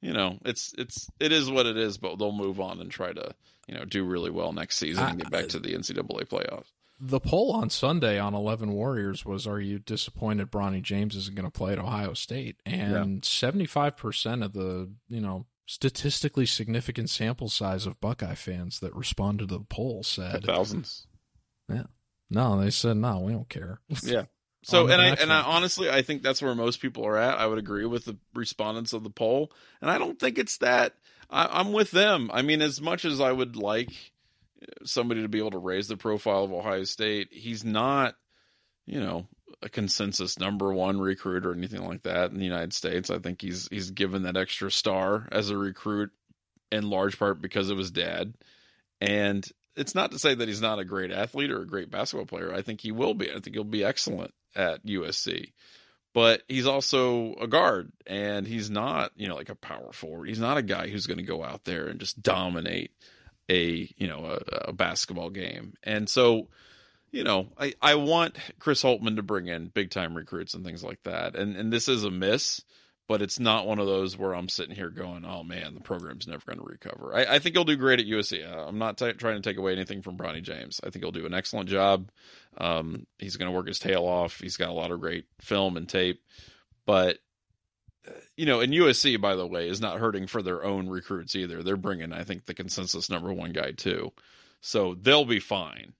you 0.00 0.12
know, 0.12 0.38
it's 0.44 0.74
it's 0.78 1.08
it 1.18 1.32
is 1.32 1.50
what 1.50 1.66
it 1.66 1.76
is, 1.76 1.98
but 1.98 2.18
they'll 2.18 2.32
move 2.32 2.60
on 2.60 2.80
and 2.80 2.90
try 2.90 3.12
to, 3.12 3.34
you 3.66 3.74
know, 3.74 3.84
do 3.84 4.04
really 4.04 4.30
well 4.30 4.52
next 4.52 4.76
season 4.76 5.04
and 5.04 5.18
get 5.18 5.30
back 5.30 5.48
to 5.48 5.58
the 5.58 5.74
NCAA 5.74 6.28
playoffs. 6.28 6.70
The 7.00 7.20
poll 7.20 7.52
on 7.52 7.70
Sunday 7.70 8.18
on 8.18 8.34
Eleven 8.34 8.72
Warriors 8.72 9.24
was: 9.24 9.46
Are 9.46 9.60
you 9.60 9.78
disappointed 9.78 10.50
Bronny 10.50 10.80
James 10.80 11.16
isn't 11.16 11.34
going 11.34 11.50
to 11.50 11.50
play 11.50 11.72
at 11.72 11.78
Ohio 11.78 12.14
State? 12.14 12.56
And 12.64 13.24
seventy 13.24 13.66
five 13.66 13.96
percent 13.96 14.44
of 14.44 14.52
the 14.52 14.90
you 15.08 15.20
know 15.20 15.46
statistically 15.66 16.46
significant 16.46 17.10
sample 17.10 17.48
size 17.48 17.86
of 17.86 18.00
Buckeye 18.00 18.34
fans 18.34 18.80
that 18.80 18.94
responded 18.94 19.48
to 19.48 19.58
the 19.58 19.64
poll 19.64 20.02
said 20.02 20.44
thousands. 20.44 21.06
Yeah. 21.68 21.84
No, 22.30 22.60
they 22.60 22.70
said 22.70 22.96
no, 22.96 23.20
we 23.20 23.32
don't 23.32 23.48
care. 23.48 23.80
Yeah. 24.02 24.24
So 24.66 24.88
and 24.88 25.00
I 25.00 25.08
and 25.08 25.30
I 25.30 25.42
honestly 25.42 25.90
I 25.90 26.00
think 26.00 26.22
that's 26.22 26.40
where 26.40 26.54
most 26.54 26.80
people 26.80 27.06
are 27.06 27.18
at. 27.18 27.38
I 27.38 27.46
would 27.46 27.58
agree 27.58 27.84
with 27.84 28.06
the 28.06 28.16
respondents 28.34 28.94
of 28.94 29.04
the 29.04 29.10
poll, 29.10 29.52
and 29.82 29.90
I 29.90 29.98
don't 29.98 30.18
think 30.18 30.38
it's 30.38 30.56
that. 30.58 30.94
I, 31.28 31.60
I'm 31.60 31.72
with 31.72 31.90
them. 31.90 32.30
I 32.32 32.40
mean, 32.40 32.62
as 32.62 32.80
much 32.80 33.04
as 33.04 33.20
I 33.20 33.30
would 33.30 33.56
like 33.56 33.90
somebody 34.84 35.20
to 35.20 35.28
be 35.28 35.38
able 35.38 35.50
to 35.50 35.58
raise 35.58 35.88
the 35.88 35.98
profile 35.98 36.44
of 36.44 36.52
Ohio 36.52 36.84
State, 36.84 37.28
he's 37.30 37.62
not, 37.62 38.16
you 38.86 39.00
know, 39.00 39.26
a 39.62 39.68
consensus 39.68 40.38
number 40.38 40.72
one 40.72 41.00
recruit 41.00 41.46
or 41.46 41.52
anything 41.52 41.84
like 41.84 42.02
that 42.02 42.30
in 42.30 42.38
the 42.38 42.44
United 42.44 42.72
States. 42.72 43.10
I 43.10 43.18
think 43.18 43.40
he's 43.40 43.68
he's 43.68 43.90
given 43.90 44.24
that 44.24 44.36
extra 44.36 44.70
star 44.70 45.28
as 45.30 45.50
a 45.50 45.56
recruit 45.56 46.10
in 46.70 46.88
large 46.90 47.18
part 47.18 47.40
because 47.40 47.70
of 47.70 47.78
his 47.78 47.90
dad. 47.90 48.34
And 49.00 49.46
it's 49.76 49.94
not 49.94 50.12
to 50.12 50.18
say 50.18 50.34
that 50.34 50.48
he's 50.48 50.60
not 50.60 50.78
a 50.78 50.84
great 50.84 51.10
athlete 51.10 51.50
or 51.50 51.60
a 51.60 51.66
great 51.66 51.90
basketball 51.90 52.26
player. 52.26 52.52
I 52.52 52.62
think 52.62 52.80
he 52.80 52.92
will 52.92 53.14
be. 53.14 53.30
I 53.30 53.40
think 53.40 53.54
he'll 53.54 53.64
be 53.64 53.84
excellent 53.84 54.32
at 54.54 54.84
USC. 54.86 55.52
But 56.14 56.42
he's 56.46 56.66
also 56.66 57.34
a 57.34 57.48
guard 57.48 57.90
and 58.06 58.46
he's 58.46 58.70
not, 58.70 59.10
you 59.16 59.26
know, 59.26 59.34
like 59.34 59.48
a 59.48 59.56
power 59.56 59.92
forward. 59.92 60.28
He's 60.28 60.38
not 60.38 60.56
a 60.56 60.62
guy 60.62 60.88
who's 60.88 61.06
going 61.06 61.18
to 61.18 61.24
go 61.24 61.42
out 61.42 61.64
there 61.64 61.88
and 61.88 61.98
just 61.98 62.22
dominate 62.22 62.92
a, 63.50 63.92
you 63.96 64.06
know, 64.06 64.24
a, 64.24 64.68
a 64.68 64.72
basketball 64.72 65.30
game. 65.30 65.74
And 65.82 66.08
so 66.08 66.48
you 67.14 67.22
know, 67.22 67.46
I, 67.56 67.74
I 67.80 67.94
want 67.94 68.36
Chris 68.58 68.82
Holtmann 68.82 69.16
to 69.16 69.22
bring 69.22 69.46
in 69.46 69.68
big 69.68 69.90
time 69.90 70.16
recruits 70.16 70.54
and 70.54 70.64
things 70.64 70.82
like 70.82 71.00
that. 71.04 71.36
And 71.36 71.56
and 71.56 71.72
this 71.72 71.86
is 71.86 72.02
a 72.02 72.10
miss, 72.10 72.60
but 73.06 73.22
it's 73.22 73.38
not 73.38 73.68
one 73.68 73.78
of 73.78 73.86
those 73.86 74.18
where 74.18 74.34
I'm 74.34 74.48
sitting 74.48 74.74
here 74.74 74.90
going, 74.90 75.24
oh 75.24 75.44
man, 75.44 75.74
the 75.74 75.80
program's 75.80 76.26
never 76.26 76.42
going 76.44 76.58
to 76.58 76.64
recover. 76.64 77.14
I, 77.14 77.36
I, 77.36 77.38
think 77.38 77.54
he'll 77.54 77.64
do 77.64 77.76
great 77.76 78.00
at 78.00 78.06
USC. 78.06 78.44
Uh, 78.44 78.66
I'm 78.66 78.78
not 78.78 78.98
t- 78.98 79.12
trying 79.12 79.40
to 79.40 79.48
take 79.48 79.58
away 79.58 79.72
anything 79.72 80.02
from 80.02 80.18
Bronny 80.18 80.42
James. 80.42 80.80
I 80.82 80.90
think 80.90 81.04
he'll 81.04 81.12
do 81.12 81.24
an 81.24 81.34
excellent 81.34 81.68
job. 81.68 82.10
Um, 82.58 83.06
he's 83.18 83.36
going 83.36 83.50
to 83.50 83.56
work 83.56 83.68
his 83.68 83.78
tail 83.78 84.04
off. 84.04 84.40
He's 84.40 84.56
got 84.56 84.70
a 84.70 84.72
lot 84.72 84.90
of 84.90 85.00
great 85.00 85.26
film 85.40 85.76
and 85.76 85.88
tape, 85.88 86.20
but 86.84 87.18
uh, 88.08 88.12
you 88.36 88.46
know, 88.46 88.58
and 88.58 88.72
USC, 88.72 89.20
by 89.20 89.36
the 89.36 89.46
way, 89.46 89.68
is 89.68 89.80
not 89.80 90.00
hurting 90.00 90.26
for 90.26 90.42
their 90.42 90.64
own 90.64 90.88
recruits 90.88 91.36
either. 91.36 91.62
They're 91.62 91.76
bringing, 91.76 92.12
I 92.12 92.24
think, 92.24 92.44
the 92.44 92.54
consensus 92.54 93.08
number 93.08 93.32
one 93.32 93.52
guy 93.52 93.70
too, 93.70 94.12
so 94.60 94.96
they'll 95.00 95.24
be 95.24 95.38
fine 95.38 95.92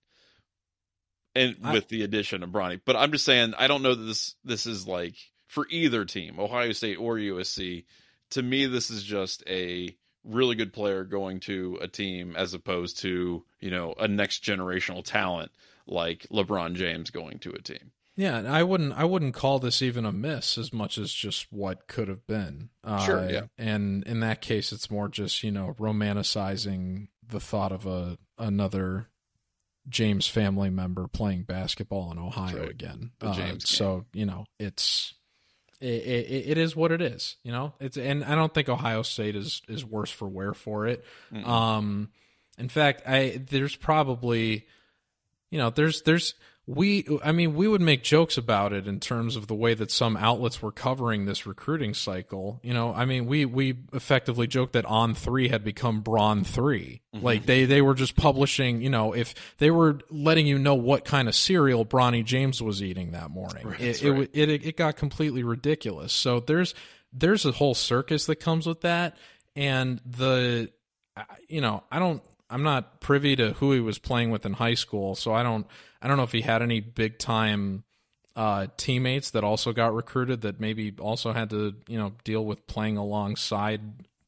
and 1.34 1.56
I, 1.62 1.72
with 1.72 1.88
the 1.88 2.02
addition 2.02 2.42
of 2.42 2.50
Bronny. 2.50 2.80
But 2.84 2.96
I'm 2.96 3.12
just 3.12 3.24
saying, 3.24 3.54
I 3.58 3.66
don't 3.66 3.82
know 3.82 3.94
that 3.94 4.04
this 4.04 4.34
this 4.44 4.66
is 4.66 4.86
like 4.86 5.14
for 5.48 5.66
either 5.70 6.04
team, 6.04 6.38
Ohio 6.38 6.72
State 6.72 6.96
or 6.96 7.16
USC. 7.16 7.84
To 8.30 8.42
me, 8.42 8.66
this 8.66 8.90
is 8.90 9.02
just 9.02 9.42
a 9.46 9.96
really 10.24 10.56
good 10.56 10.72
player 10.72 11.04
going 11.04 11.40
to 11.40 11.78
a 11.82 11.88
team 11.88 12.34
as 12.36 12.54
opposed 12.54 12.98
to 13.00 13.44
you 13.60 13.70
know 13.70 13.94
a 13.98 14.08
next 14.08 14.42
generational 14.42 15.04
talent 15.04 15.52
like 15.86 16.26
LeBron 16.32 16.74
James 16.74 17.10
going 17.10 17.38
to 17.40 17.50
a 17.50 17.60
team. 17.60 17.92
Yeah, 18.16 18.42
I 18.46 18.62
wouldn't 18.62 18.92
I 18.92 19.04
wouldn't 19.04 19.34
call 19.34 19.58
this 19.58 19.82
even 19.82 20.04
a 20.04 20.12
miss 20.12 20.56
as 20.56 20.72
much 20.72 20.98
as 20.98 21.12
just 21.12 21.52
what 21.52 21.88
could 21.88 22.08
have 22.08 22.26
been. 22.26 22.70
Sure, 23.04 23.18
Uh, 23.18 23.28
yeah. 23.28 23.42
And 23.58 24.04
in 24.04 24.20
that 24.20 24.40
case, 24.40 24.72
it's 24.72 24.90
more 24.90 25.08
just 25.08 25.42
you 25.42 25.50
know 25.50 25.74
romanticizing 25.78 27.08
the 27.26 27.40
thought 27.40 27.72
of 27.72 27.86
a 27.86 28.18
another 28.38 29.08
James 29.88 30.26
family 30.26 30.70
member 30.70 31.06
playing 31.08 31.42
basketball 31.42 32.10
in 32.12 32.18
Ohio 32.18 32.60
right. 32.60 32.70
again. 32.70 33.10
Uh, 33.20 33.54
so 33.58 34.04
you 34.12 34.26
know 34.26 34.46
it's. 34.58 35.14
It, 35.80 35.86
it, 35.86 36.50
it 36.50 36.58
is 36.58 36.74
what 36.74 36.92
it 36.92 37.02
is, 37.02 37.36
you 37.42 37.52
know. 37.52 37.74
It's 37.78 37.98
and 37.98 38.24
I 38.24 38.34
don't 38.36 38.54
think 38.54 38.70
Ohio 38.70 39.02
State 39.02 39.36
is 39.36 39.60
is 39.68 39.84
worse 39.84 40.10
for 40.10 40.26
wear 40.26 40.54
for 40.54 40.86
it. 40.86 41.04
Mm-mm. 41.30 41.46
Um, 41.46 42.08
in 42.56 42.68
fact, 42.70 43.02
I 43.06 43.42
there's 43.50 43.76
probably, 43.76 44.66
you 45.50 45.58
know, 45.58 45.70
there's 45.70 46.00
there's 46.02 46.34
we 46.66 47.06
I 47.22 47.32
mean 47.32 47.54
we 47.54 47.68
would 47.68 47.82
make 47.82 48.02
jokes 48.02 48.38
about 48.38 48.72
it 48.72 48.88
in 48.88 48.98
terms 48.98 49.36
of 49.36 49.48
the 49.48 49.54
way 49.54 49.74
that 49.74 49.90
some 49.90 50.16
outlets 50.16 50.62
were 50.62 50.72
covering 50.72 51.26
this 51.26 51.46
recruiting 51.46 51.92
cycle. 51.92 52.58
You 52.62 52.72
know, 52.72 52.94
I 52.94 53.04
mean 53.04 53.26
we 53.26 53.44
we 53.44 53.76
effectively 53.92 54.46
joked 54.46 54.72
that 54.72 54.86
On 54.86 55.14
Three 55.14 55.48
had 55.48 55.62
become 55.62 56.00
Braun 56.00 56.42
3 56.42 57.02
mm-hmm. 57.14 57.24
Like 57.24 57.44
they 57.44 57.66
they 57.66 57.82
were 57.82 57.94
just 57.94 58.16
publishing. 58.16 58.80
You 58.80 58.88
know, 58.88 59.12
if 59.12 59.34
they 59.58 59.70
were 59.70 60.00
letting 60.08 60.46
you 60.46 60.58
know 60.58 60.74
what 60.74 61.04
kind 61.04 61.28
of 61.28 61.34
cereal 61.34 61.84
Bronny 61.84 62.24
James 62.24 62.62
was 62.62 62.82
eating 62.82 63.12
that 63.12 63.30
morning, 63.30 63.66
Right, 63.66 63.80
it 63.80 64.02
right. 64.02 64.30
it 64.32 64.48
it 64.48 64.66
it 64.66 64.76
got 64.78 64.96
completely 64.96 65.42
ridiculous. 65.42 66.14
So 66.14 66.40
there's 66.40 66.74
there's 67.12 67.44
a 67.44 67.52
whole 67.52 67.74
circus 67.74 68.24
that 68.26 68.36
comes 68.36 68.66
with 68.66 68.80
that, 68.80 69.16
and 69.54 70.00
the 70.06 70.70
you 71.46 71.60
know 71.60 71.84
I 71.92 71.98
don't 71.98 72.22
I'm 72.50 72.62
not 72.62 73.00
privy 73.00 73.36
to 73.36 73.54
who 73.54 73.72
he 73.72 73.80
was 73.80 73.98
playing 73.98 74.30
with 74.30 74.44
in 74.44 74.54
high 74.54 74.74
school, 74.74 75.14
so 75.14 75.32
I 75.32 75.42
don't 75.42 75.66
I 76.02 76.08
don't 76.08 76.16
know 76.16 76.22
if 76.24 76.32
he 76.32 76.42
had 76.42 76.62
any 76.62 76.80
big 76.80 77.18
time 77.18 77.84
uh, 78.36 78.66
teammates 78.76 79.30
that 79.30 79.44
also 79.44 79.72
got 79.72 79.94
recruited 79.94 80.42
that 80.42 80.60
maybe 80.60 80.94
also 80.98 81.32
had 81.32 81.50
to 81.50 81.74
you 81.88 81.98
know 81.98 82.12
deal 82.24 82.44
with 82.44 82.66
playing 82.66 82.96
alongside 82.96 83.80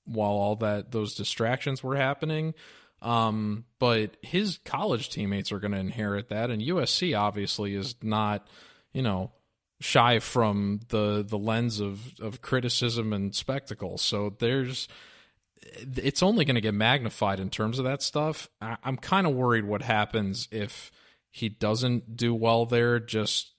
while 0.04 0.30
all 0.30 0.56
that 0.56 0.92
those 0.92 1.14
distractions 1.14 1.82
were 1.82 1.96
happening. 1.96 2.54
Um, 3.02 3.64
but 3.78 4.16
his 4.22 4.58
college 4.64 5.10
teammates 5.10 5.52
are 5.52 5.58
going 5.58 5.72
to 5.72 5.78
inherit 5.78 6.30
that, 6.30 6.50
and 6.50 6.62
USC 6.62 7.18
obviously 7.18 7.74
is 7.74 7.94
not, 8.02 8.48
you 8.92 9.02
know, 9.02 9.32
shy 9.80 10.18
from 10.18 10.80
the 10.88 11.24
the 11.26 11.38
lens 11.38 11.80
of 11.80 12.18
of 12.20 12.40
criticism 12.40 13.12
and 13.12 13.34
spectacle. 13.34 13.98
So 13.98 14.34
there's 14.38 14.88
it's 15.96 16.22
only 16.22 16.44
going 16.44 16.54
to 16.54 16.60
get 16.60 16.74
magnified 16.74 17.40
in 17.40 17.50
terms 17.50 17.78
of 17.78 17.84
that 17.84 18.02
stuff. 18.02 18.48
I, 18.60 18.76
I'm 18.84 18.96
kind 18.96 19.26
of 19.26 19.34
worried 19.34 19.64
what 19.64 19.82
happens 19.82 20.48
if 20.50 20.90
he 21.30 21.48
doesn't 21.48 22.16
do 22.16 22.34
well 22.34 22.66
there, 22.66 22.98
just 23.00 23.52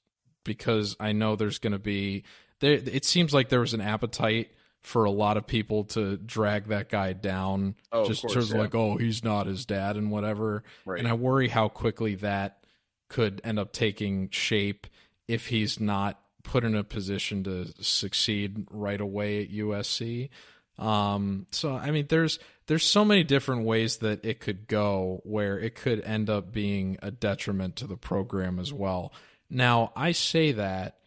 because 0.43 0.95
I 0.99 1.11
know 1.11 1.35
there's 1.35 1.59
going 1.59 1.73
to 1.73 1.79
be 1.79 2.23
there. 2.59 2.73
It 2.73 3.05
seems 3.05 3.33
like 3.33 3.49
there 3.49 3.59
was 3.59 3.73
an 3.73 3.81
appetite 3.81 4.51
for 4.81 5.03
a 5.03 5.11
lot 5.11 5.35
of 5.37 5.45
people 5.45 5.83
to 5.83 6.15
drag 6.17 6.67
that 6.67 6.87
guy 6.89 7.11
down, 7.13 7.75
Oh, 7.91 8.07
just 8.07 8.23
of 8.23 8.49
yeah. 8.49 8.57
like, 8.57 8.73
oh, 8.75 8.95
he's 8.97 9.23
not 9.23 9.47
his 9.47 9.65
dad 9.65 9.97
and 9.97 10.09
whatever. 10.11 10.63
Right. 10.85 10.99
And 10.99 11.07
I 11.07 11.13
worry 11.13 11.49
how 11.49 11.67
quickly 11.67 12.15
that 12.15 12.63
could 13.09 13.41
end 13.43 13.59
up 13.59 13.73
taking 13.73 14.29
shape 14.29 14.87
if 15.27 15.47
he's 15.47 15.79
not 15.79 16.21
put 16.43 16.63
in 16.63 16.73
a 16.75 16.83
position 16.83 17.43
to 17.43 17.65
succeed 17.83 18.65
right 18.71 19.01
away 19.01 19.41
at 19.43 19.51
USC. 19.51 20.29
Um, 20.77 21.47
so 21.51 21.73
I 21.75 21.91
mean, 21.91 22.05
there's 22.09 22.39
there's 22.67 22.83
so 22.85 23.03
many 23.05 23.23
different 23.23 23.65
ways 23.65 23.97
that 23.97 24.23
it 24.25 24.39
could 24.39 24.67
go 24.67 25.21
where 25.23 25.57
it 25.59 25.75
could 25.75 26.01
end 26.01 26.29
up 26.29 26.51
being 26.51 26.97
a 27.01 27.11
detriment 27.11 27.75
to 27.77 27.87
the 27.87 27.97
program 27.97 28.59
as 28.59 28.71
well. 28.73 29.13
Now, 29.49 29.91
I 29.95 30.11
say 30.11 30.51
that 30.51 30.97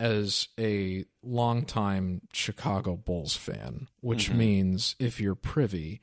as 0.00 0.48
a 0.58 1.04
longtime 1.22 2.22
Chicago 2.32 2.96
Bulls 2.96 3.36
fan, 3.36 3.88
which 4.00 4.30
Mhm. 4.30 4.36
means 4.36 4.96
if 4.98 5.20
you're 5.20 5.34
privy, 5.36 6.00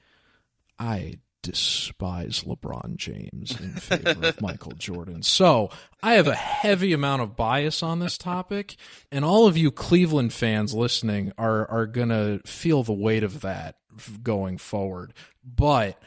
I 0.78 1.20
despise 1.42 2.44
LeBron 2.44 2.96
James 2.98 3.60
in 3.60 3.72
favor 3.74 4.28
of 4.28 4.42
Michael 4.42 4.72
Jordan. 4.78 5.24
So 5.24 5.70
I 6.04 6.14
have 6.14 6.28
a 6.28 6.36
heavy 6.36 6.94
amount 6.94 7.22
of 7.22 7.36
bias 7.36 7.82
on 7.82 8.00
this 8.00 8.18
topic, 8.18 8.76
and 9.12 9.24
all 9.24 9.48
of 9.48 9.58
you 9.58 9.72
Cleveland 9.72 10.34
fans 10.34 10.74
listening 10.74 11.32
are 11.38 11.70
are 11.70 11.86
gonna 11.88 12.40
feel 12.46 12.84
the 12.84 12.94
weight 12.94 13.24
of 13.24 13.42
that 13.42 13.76
going 14.22 14.58
forward. 14.58 15.14
But 15.44 16.02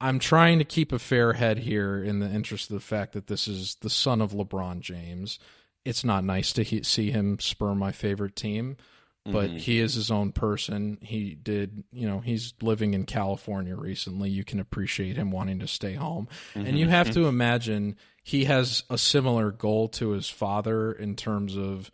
I'm 0.00 0.18
trying 0.18 0.58
to 0.58 0.64
keep 0.64 0.92
a 0.92 0.98
fair 0.98 1.34
head 1.34 1.58
here 1.58 2.02
in 2.02 2.20
the 2.20 2.30
interest 2.30 2.70
of 2.70 2.74
the 2.74 2.80
fact 2.80 3.12
that 3.12 3.26
this 3.26 3.46
is 3.46 3.76
the 3.82 3.90
son 3.90 4.20
of 4.22 4.32
LeBron 4.32 4.80
James. 4.80 5.38
It's 5.84 6.04
not 6.04 6.24
nice 6.24 6.52
to 6.54 6.62
he- 6.62 6.82
see 6.82 7.10
him 7.10 7.38
spur 7.38 7.74
my 7.74 7.92
favorite 7.92 8.36
team, 8.36 8.76
but 9.32 9.50
Mhm. 9.50 9.58
he 9.58 9.78
is 9.80 9.94
his 9.94 10.10
own 10.10 10.32
person. 10.32 10.98
He 11.00 11.34
did, 11.34 11.84
you 11.92 12.06
know, 12.06 12.20
he's 12.20 12.54
living 12.60 12.94
in 12.94 13.04
California 13.06 13.76
recently. 13.76 14.30
You 14.30 14.44
can 14.44 14.60
appreciate 14.60 15.16
him 15.16 15.30
wanting 15.30 15.58
to 15.60 15.68
stay 15.68 15.94
home. 15.94 16.28
And 16.54 16.78
you 16.78 16.88
have 16.88 17.10
to 17.12 17.26
imagine 17.26 17.96
he 18.22 18.44
has 18.44 18.84
a 18.90 18.98
similar 18.98 19.50
goal 19.50 19.88
to 19.88 20.10
his 20.10 20.28
father 20.28 20.92
in 20.92 21.16
terms 21.16 21.56
of 21.56 21.90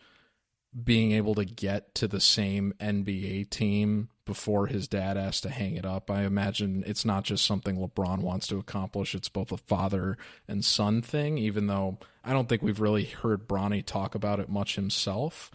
being 0.85 1.13
able 1.13 1.35
to 1.35 1.45
get 1.45 1.95
to 1.95 2.07
the 2.07 2.21
same 2.21 2.75
NBA 2.79 3.45
team 3.45 4.11
before 4.27 4.67
his 4.67 4.89
dad 4.89 5.17
has 5.17 5.41
to 5.41 5.49
hang 5.49 5.77
it 5.77 5.87
up. 5.87 6.11
I 6.11 6.25
imagine 6.25 6.83
it's 6.87 7.05
not 7.05 7.25
just 7.25 7.47
something 7.47 7.77
LeBron 7.79 8.19
wants 8.19 8.47
to 8.49 8.59
accomplish, 8.59 9.15
it's 9.15 9.29
both 9.31 9.53
a 9.53 9.57
father 9.57 10.19
and 10.49 10.63
son 10.65 11.01
thing, 11.01 11.39
even 11.39 11.69
though 11.69 11.99
I 12.25 12.33
don't 12.33 12.49
think 12.49 12.61
we've 12.61 12.81
really 12.81 13.05
heard 13.05 13.49
Bronny 13.49 13.87
talk 13.87 14.15
about 14.15 14.41
it 14.41 14.49
much 14.51 14.75
himself. 14.75 15.51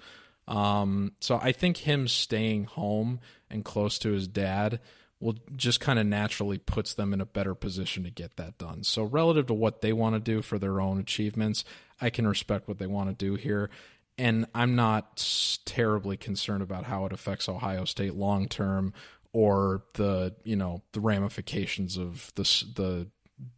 Um, 0.52 1.14
so 1.22 1.40
I 1.42 1.54
think 1.54 1.78
him 1.78 2.10
staying 2.10 2.66
home 2.66 3.22
and 3.50 3.64
close 3.64 3.98
to 4.00 4.12
his 4.12 4.28
dad 4.28 4.82
will 5.22 5.36
just 5.56 5.80
kind 5.80 5.98
of 5.98 6.06
naturally 6.06 6.58
puts 6.58 6.94
them 6.94 7.14
in 7.14 7.22
a 7.22 7.26
better 7.26 7.56
position 7.56 8.04
to 8.04 8.10
get 8.10 8.36
that 8.36 8.58
done. 8.58 8.84
So 8.84 9.04
relative 9.04 9.46
to 9.48 9.54
what 9.54 9.80
they 9.80 9.94
want 9.94 10.16
to 10.16 10.20
do 10.20 10.42
for 10.42 10.60
their 10.60 10.82
own 10.82 11.00
achievements, 11.00 11.64
I 12.02 12.10
can 12.10 12.28
respect 12.28 12.68
what 12.68 12.80
they 12.80 12.88
want 12.88 13.10
to 13.10 13.26
do 13.26 13.36
here. 13.36 13.70
And 14.18 14.46
I'm 14.54 14.76
not 14.76 15.26
terribly 15.64 16.18
concerned 16.18 16.64
about 16.64 16.84
how 16.84 17.06
it 17.06 17.14
affects 17.14 17.48
Ohio 17.48 17.86
State 17.86 18.16
long 18.16 18.50
term 18.50 18.94
or 19.32 19.84
the, 19.94 20.36
you 20.44 20.58
know, 20.58 20.82
the 20.92 21.00
ramifications 21.00 21.98
of 21.98 22.34
this 22.36 22.62
the 22.76 23.08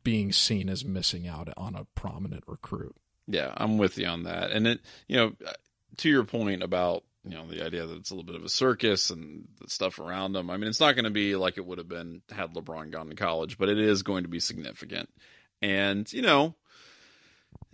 being 0.04 0.32
seen 0.32 0.70
as 0.70 0.86
missing 0.86 1.28
out 1.28 1.50
on 1.58 1.74
a 1.76 1.86
prominent 1.96 2.44
recruit. 2.46 2.96
Yeah, 3.28 3.52
I'm 3.58 3.80
with 3.80 3.98
you 3.98 4.06
on 4.06 4.24
that. 4.24 4.52
And 4.52 4.68
it, 4.68 4.82
you 5.08 5.16
know, 5.16 5.34
to 5.98 6.10
your 6.10 6.24
point 6.24 6.64
about, 6.64 7.04
you 7.24 7.36
know, 7.36 7.48
the 7.48 7.66
idea 7.66 7.86
that 7.86 7.98
it's 7.98 8.12
a 8.12 8.16
little 8.16 8.26
bit 8.26 8.36
of 8.36 8.44
a 8.44 8.50
circus 8.50 9.10
and 9.10 9.48
the 9.62 9.70
stuff 9.70 10.00
around 10.00 10.34
them. 10.34 10.50
I 10.50 10.58
mean, 10.58 10.70
it's 10.70 10.80
not 10.80 10.96
going 10.96 11.06
to 11.06 11.12
be 11.12 11.36
like 11.36 11.58
it 11.58 11.66
would 11.66 11.78
have 11.78 11.88
been 11.88 12.22
had 12.32 12.54
LeBron 12.54 12.92
gone 12.92 13.10
to 13.10 13.16
college, 13.16 13.58
but 13.58 13.70
it 13.70 13.80
is 13.80 14.04
going 14.04 14.24
to 14.24 14.30
be 14.30 14.40
significant. 14.40 15.10
And, 15.62 16.12
you 16.12 16.22
know, 16.22 16.56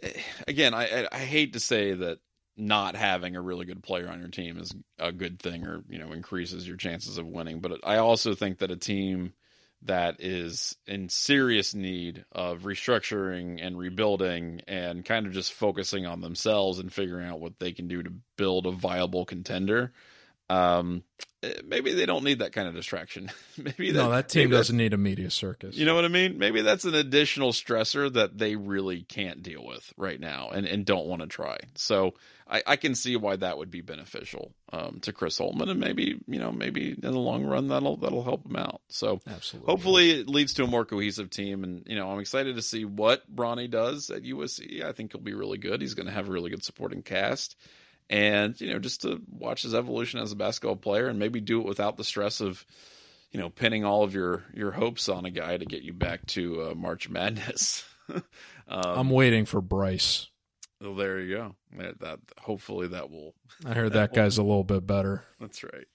eh, 0.04 0.12
again, 0.48 0.74
I, 0.74 1.04
I, 1.04 1.08
I 1.12 1.20
hate 1.20 1.54
to 1.54 1.60
say 1.60 1.94
that 1.94 2.20
not 2.56 2.96
having 2.96 3.36
a 3.36 3.42
really 3.42 3.66
good 3.66 3.82
player 3.82 4.10
on 4.10 4.20
your 4.20 4.30
team 4.30 4.60
is 4.60 4.74
a 5.00 5.12
good 5.12 5.40
thing 5.40 5.66
or, 5.66 5.82
you 5.90 5.98
know, 5.98 6.12
increases 6.12 6.68
your 6.68 6.78
chances 6.78 7.18
of 7.18 7.26
winning. 7.26 7.62
But 7.62 7.80
I 7.84 7.98
also 7.98 8.36
think 8.36 8.60
that 8.60 8.70
a 8.70 8.76
team 8.76 9.34
that 9.84 10.18
is 10.20 10.76
in 10.88 11.10
serious 11.10 11.74
need 11.74 12.26
of 12.32 12.64
restructuring 12.64 13.66
and 13.66 13.78
rebuilding 13.78 14.62
and 14.68 15.06
kind 15.06 15.26
of 15.26 15.32
just 15.32 15.54
focusing 15.54 16.06
on 16.06 16.22
themselves 16.22 16.80
and 16.80 16.92
figuring 16.92 17.28
out 17.28 17.40
what 17.40 17.60
they 17.60 17.72
can 17.72 17.88
do 17.88 18.04
to 18.04 18.12
build 18.36 18.66
a 18.66 18.72
viable 18.72 19.26
contender. 19.26 19.94
Um, 20.50 21.04
eh, 21.44 21.54
maybe 21.66 21.94
they 21.94 22.06
don't 22.06 22.24
need 22.24 22.40
that 22.40 22.52
kind 22.52 22.68
of 22.68 22.74
distraction. 22.74 23.32
maybe 23.58 23.92
no, 23.92 24.10
that 24.10 24.30
team 24.30 24.50
doesn't 24.50 24.76
need 24.76 24.94
a 24.94 24.98
media 24.98 25.30
circus. 25.30 25.76
You 25.76 25.86
know 25.86 25.96
what 25.96 26.06
I 26.06 26.10
mean? 26.10 26.40
Maybe 26.40 26.62
that's 26.62 26.86
an 26.86 26.96
additional 26.96 27.52
stressor 27.52 28.12
that 28.14 28.38
they 28.38 28.56
really 28.56 29.04
can't 29.04 29.44
deal 29.44 29.64
with 29.64 29.94
right 29.96 30.20
now 30.20 30.50
and, 30.50 30.66
and 30.66 30.86
don't 30.86 31.06
want 31.06 31.22
to 31.22 31.28
try. 31.28 31.58
So 31.76 32.16
I, 32.50 32.64
I 32.66 32.76
can 32.78 32.96
see 32.96 33.16
why 33.16 33.36
that 33.36 33.58
would 33.58 33.70
be 33.70 33.82
beneficial 33.82 34.54
um, 34.74 35.00
to 35.02 35.14
Chris 35.14 35.40
Holtmann 35.40 35.70
and 35.70 35.80
maybe, 35.80 36.20
you 36.28 36.40
know, 36.40 36.52
maybe 36.52 36.92
in 36.92 37.00
the 37.00 37.12
long 37.12 37.46
run 37.46 37.68
that'll 37.68 37.98
that'll 37.98 38.24
help 38.24 38.46
him 38.46 38.56
out. 38.56 38.82
So 38.90 39.22
Absolutely. 39.28 39.72
hopefully 39.72 40.12
it 40.12 40.28
leads 40.28 40.56
to 40.56 40.64
a 40.64 40.68
more 40.68 40.86
cohesive 40.86 41.30
team 41.30 41.64
and 41.64 41.84
you 41.86 41.96
know, 41.96 42.10
I'm 42.10 42.20
excited 42.20 42.56
to 42.56 42.62
see 42.62 42.86
what 42.86 43.34
Bronny 43.34 43.70
does 43.70 44.10
at 44.10 44.24
USC. 44.24 44.84
I 44.84 44.94
think 44.94 45.12
he'll 45.12 45.22
be 45.22 45.34
really 45.34 45.60
good. 45.60 45.82
He's 45.82 45.94
gonna 45.94 46.12
have 46.12 46.28
a 46.28 46.32
really 46.32 46.50
good 46.50 46.64
supporting 46.64 47.04
cast. 47.04 47.56
And, 48.12 48.60
you 48.60 48.74
know, 48.74 48.80
just 48.80 49.04
to 49.04 49.22
watch 49.30 49.62
his 49.62 49.76
evolution 49.76 50.20
as 50.20 50.32
a 50.32 50.36
basketball 50.36 50.78
player 50.78 51.08
and 51.08 51.20
maybe 51.20 51.42
do 51.42 51.62
it 51.62 51.68
without 51.68 51.96
the 51.96 52.04
stress 52.04 52.42
of 52.42 52.66
you 53.32 53.40
know, 53.40 53.50
pinning 53.50 53.86
all 53.86 54.04
of 54.04 54.16
your 54.16 54.44
your 54.54 54.72
hopes 54.72 55.08
on 55.08 55.26
a 55.26 55.30
guy 55.30 55.56
to 55.56 55.66
get 55.66 55.84
you 55.84 55.94
back 55.94 56.26
to 56.26 56.64
uh, 56.64 56.74
March 56.74 57.10
Madness. 57.10 57.84
um, 58.10 58.24
I'm 58.68 59.10
waiting 59.12 59.46
for 59.46 59.62
Bryce. 59.62 60.29
Well, 60.82 60.96
there 60.96 61.20
you 61.20 61.36
go. 61.36 61.56
That, 61.78 62.00
that 62.00 62.20
hopefully 62.40 62.88
that 62.88 63.12
will. 63.12 63.34
I 63.66 63.74
heard 63.74 63.94
that 63.94 64.14
guy's 64.14 64.38
a 64.38 64.44
little 64.44 64.64
bit 64.64 64.88
better. 64.88 65.26
That's 65.40 65.64
right. 65.64 65.88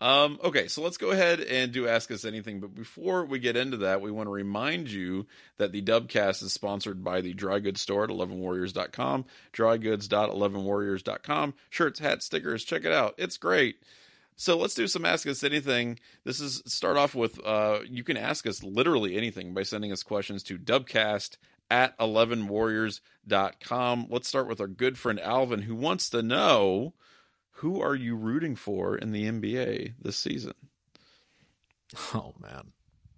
Um, 0.00 0.38
okay, 0.44 0.68
so 0.68 0.80
let's 0.82 0.96
go 0.96 1.10
ahead 1.10 1.40
and 1.40 1.72
do 1.72 1.88
Ask 1.88 2.10
Us 2.12 2.24
Anything. 2.24 2.60
But 2.60 2.74
before 2.74 3.24
we 3.24 3.40
get 3.40 3.56
into 3.56 3.78
that, 3.78 4.00
we 4.00 4.12
want 4.12 4.28
to 4.28 4.32
remind 4.32 4.88
you 4.88 5.26
that 5.56 5.72
the 5.72 5.82
Dubcast 5.82 6.40
is 6.42 6.52
sponsored 6.52 7.02
by 7.02 7.20
the 7.20 7.34
Dry 7.34 7.58
Goods 7.58 7.80
Store 7.80 8.04
at 8.04 8.10
11warriors.com, 8.10 9.24
drygoods.11warriors.com. 9.52 11.54
Shirts, 11.70 11.98
hats, 11.98 12.26
stickers, 12.26 12.64
check 12.64 12.84
it 12.84 12.92
out. 12.92 13.14
It's 13.18 13.38
great. 13.38 13.82
So 14.36 14.56
let's 14.56 14.74
do 14.74 14.86
some 14.86 15.04
Ask 15.04 15.26
Us 15.26 15.42
Anything. 15.42 15.98
This 16.22 16.38
is 16.38 16.62
start 16.66 16.96
off 16.96 17.16
with 17.16 17.44
uh, 17.44 17.80
you 17.88 18.04
can 18.04 18.16
ask 18.16 18.46
us 18.46 18.62
literally 18.62 19.16
anything 19.16 19.52
by 19.52 19.64
sending 19.64 19.90
us 19.90 20.04
questions 20.04 20.44
to 20.44 20.56
dubcast 20.56 21.38
at 21.70 21.98
11warriors.com. 21.98 24.06
Let's 24.08 24.28
start 24.28 24.48
with 24.48 24.60
our 24.60 24.66
good 24.66 24.98
friend 24.98 25.20
Alvin, 25.20 25.62
who 25.62 25.74
wants 25.74 26.10
to 26.10 26.22
know 26.22 26.94
who 27.52 27.80
are 27.80 27.94
you 27.94 28.16
rooting 28.16 28.56
for 28.56 28.96
in 28.96 29.12
the 29.12 29.24
NBA 29.24 29.94
this 30.00 30.16
season? 30.16 30.54
Oh 32.14 32.34
man. 32.40 32.72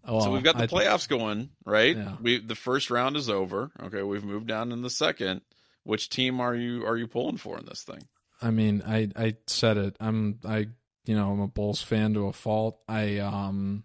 Well, 0.06 0.22
so 0.22 0.32
we've 0.32 0.42
got 0.42 0.56
the 0.56 0.66
playoffs 0.66 1.08
going, 1.08 1.50
right? 1.64 1.96
Yeah. 1.96 2.16
We 2.20 2.38
the 2.38 2.54
first 2.54 2.90
round 2.90 3.16
is 3.16 3.28
over. 3.28 3.70
Okay, 3.82 4.02
we've 4.02 4.24
moved 4.24 4.46
down 4.46 4.72
in 4.72 4.82
the 4.82 4.90
second. 4.90 5.42
Which 5.84 6.08
team 6.08 6.40
are 6.40 6.54
you 6.54 6.86
are 6.86 6.96
you 6.96 7.06
pulling 7.06 7.36
for 7.36 7.58
in 7.58 7.66
this 7.66 7.82
thing? 7.82 8.02
I 8.40 8.50
mean, 8.50 8.82
I 8.86 9.10
I 9.16 9.36
said 9.46 9.76
it. 9.76 9.96
I'm 10.00 10.40
I 10.44 10.68
you 11.04 11.16
know, 11.16 11.32
I'm 11.32 11.40
a 11.40 11.48
Bulls 11.48 11.82
fan 11.82 12.14
to 12.14 12.26
a 12.26 12.32
fault. 12.32 12.80
I 12.88 13.18
um 13.18 13.84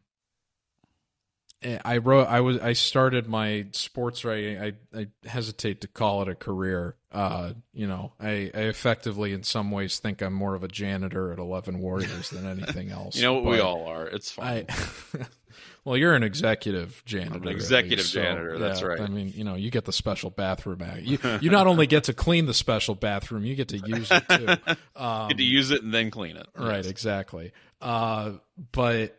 I 1.84 1.98
wrote 1.98 2.28
I 2.28 2.42
was 2.42 2.60
I 2.60 2.74
started 2.74 3.28
my 3.28 3.66
sports 3.72 4.24
writing 4.24 4.62
I, 4.62 4.74
I 4.98 5.08
hesitate 5.26 5.82
to 5.82 5.88
call 5.88 6.22
it 6.22 6.28
a 6.28 6.36
career. 6.36 6.96
Uh, 7.12 7.54
you 7.74 7.88
know, 7.88 8.12
I, 8.20 8.52
I 8.54 8.62
effectively 8.64 9.32
in 9.34 9.44
some 9.44 9.72
ways 9.72 10.00
think 10.00 10.22
I'm 10.22 10.34
more 10.34 10.54
of 10.56 10.64
a 10.64 10.68
janitor 10.68 11.32
at 11.32 11.40
Eleven 11.40 11.80
Warriors 11.80 12.30
than 12.30 12.46
anything 12.46 12.90
else. 12.92 13.16
you 13.16 13.24
know 13.24 13.34
what 13.36 13.46
we 13.46 13.60
all 13.60 13.88
are. 13.88 14.06
It's 14.06 14.32
fine. 14.32 14.66
I, 14.68 15.26
well, 15.86 15.96
you're 15.96 16.14
an 16.14 16.24
executive 16.24 17.02
janitor. 17.06 17.38
An 17.38 17.48
executive 17.48 18.00
least, 18.00 18.14
janitor, 18.14 18.56
so, 18.56 18.60
that's 18.60 18.82
yeah, 18.82 18.88
right. 18.88 19.02
I 19.02 19.08
mean, 19.08 19.32
you 19.34 19.44
know, 19.46 19.56
you 19.56 19.72
get 19.72 19.86
the 19.86 19.94
special 19.94 20.30
bathroom 20.30 20.82
out. 20.82 21.04
You 21.04 21.18
you 21.42 21.50
not 21.50 21.68
only 21.68 21.88
get 21.88 22.06
to 22.06 22.14
clean 22.14 22.46
the 22.48 22.54
special 22.54 22.96
bathroom, 22.96 23.46
you 23.46 23.56
get 23.56 23.70
to 23.70 23.78
use 23.78 24.12
it 24.12 24.24
too. 24.30 24.76
Um, 24.96 25.30
Get 25.30 25.38
to 25.38 25.44
use 25.44 25.72
it 25.72 25.84
and 25.84 25.94
then 25.94 26.12
clean 26.12 26.36
it. 26.38 26.48
Right, 26.58 26.78
Yes. 26.78 26.88
exactly. 26.88 27.54
Uh, 27.82 28.34
but 28.72 29.18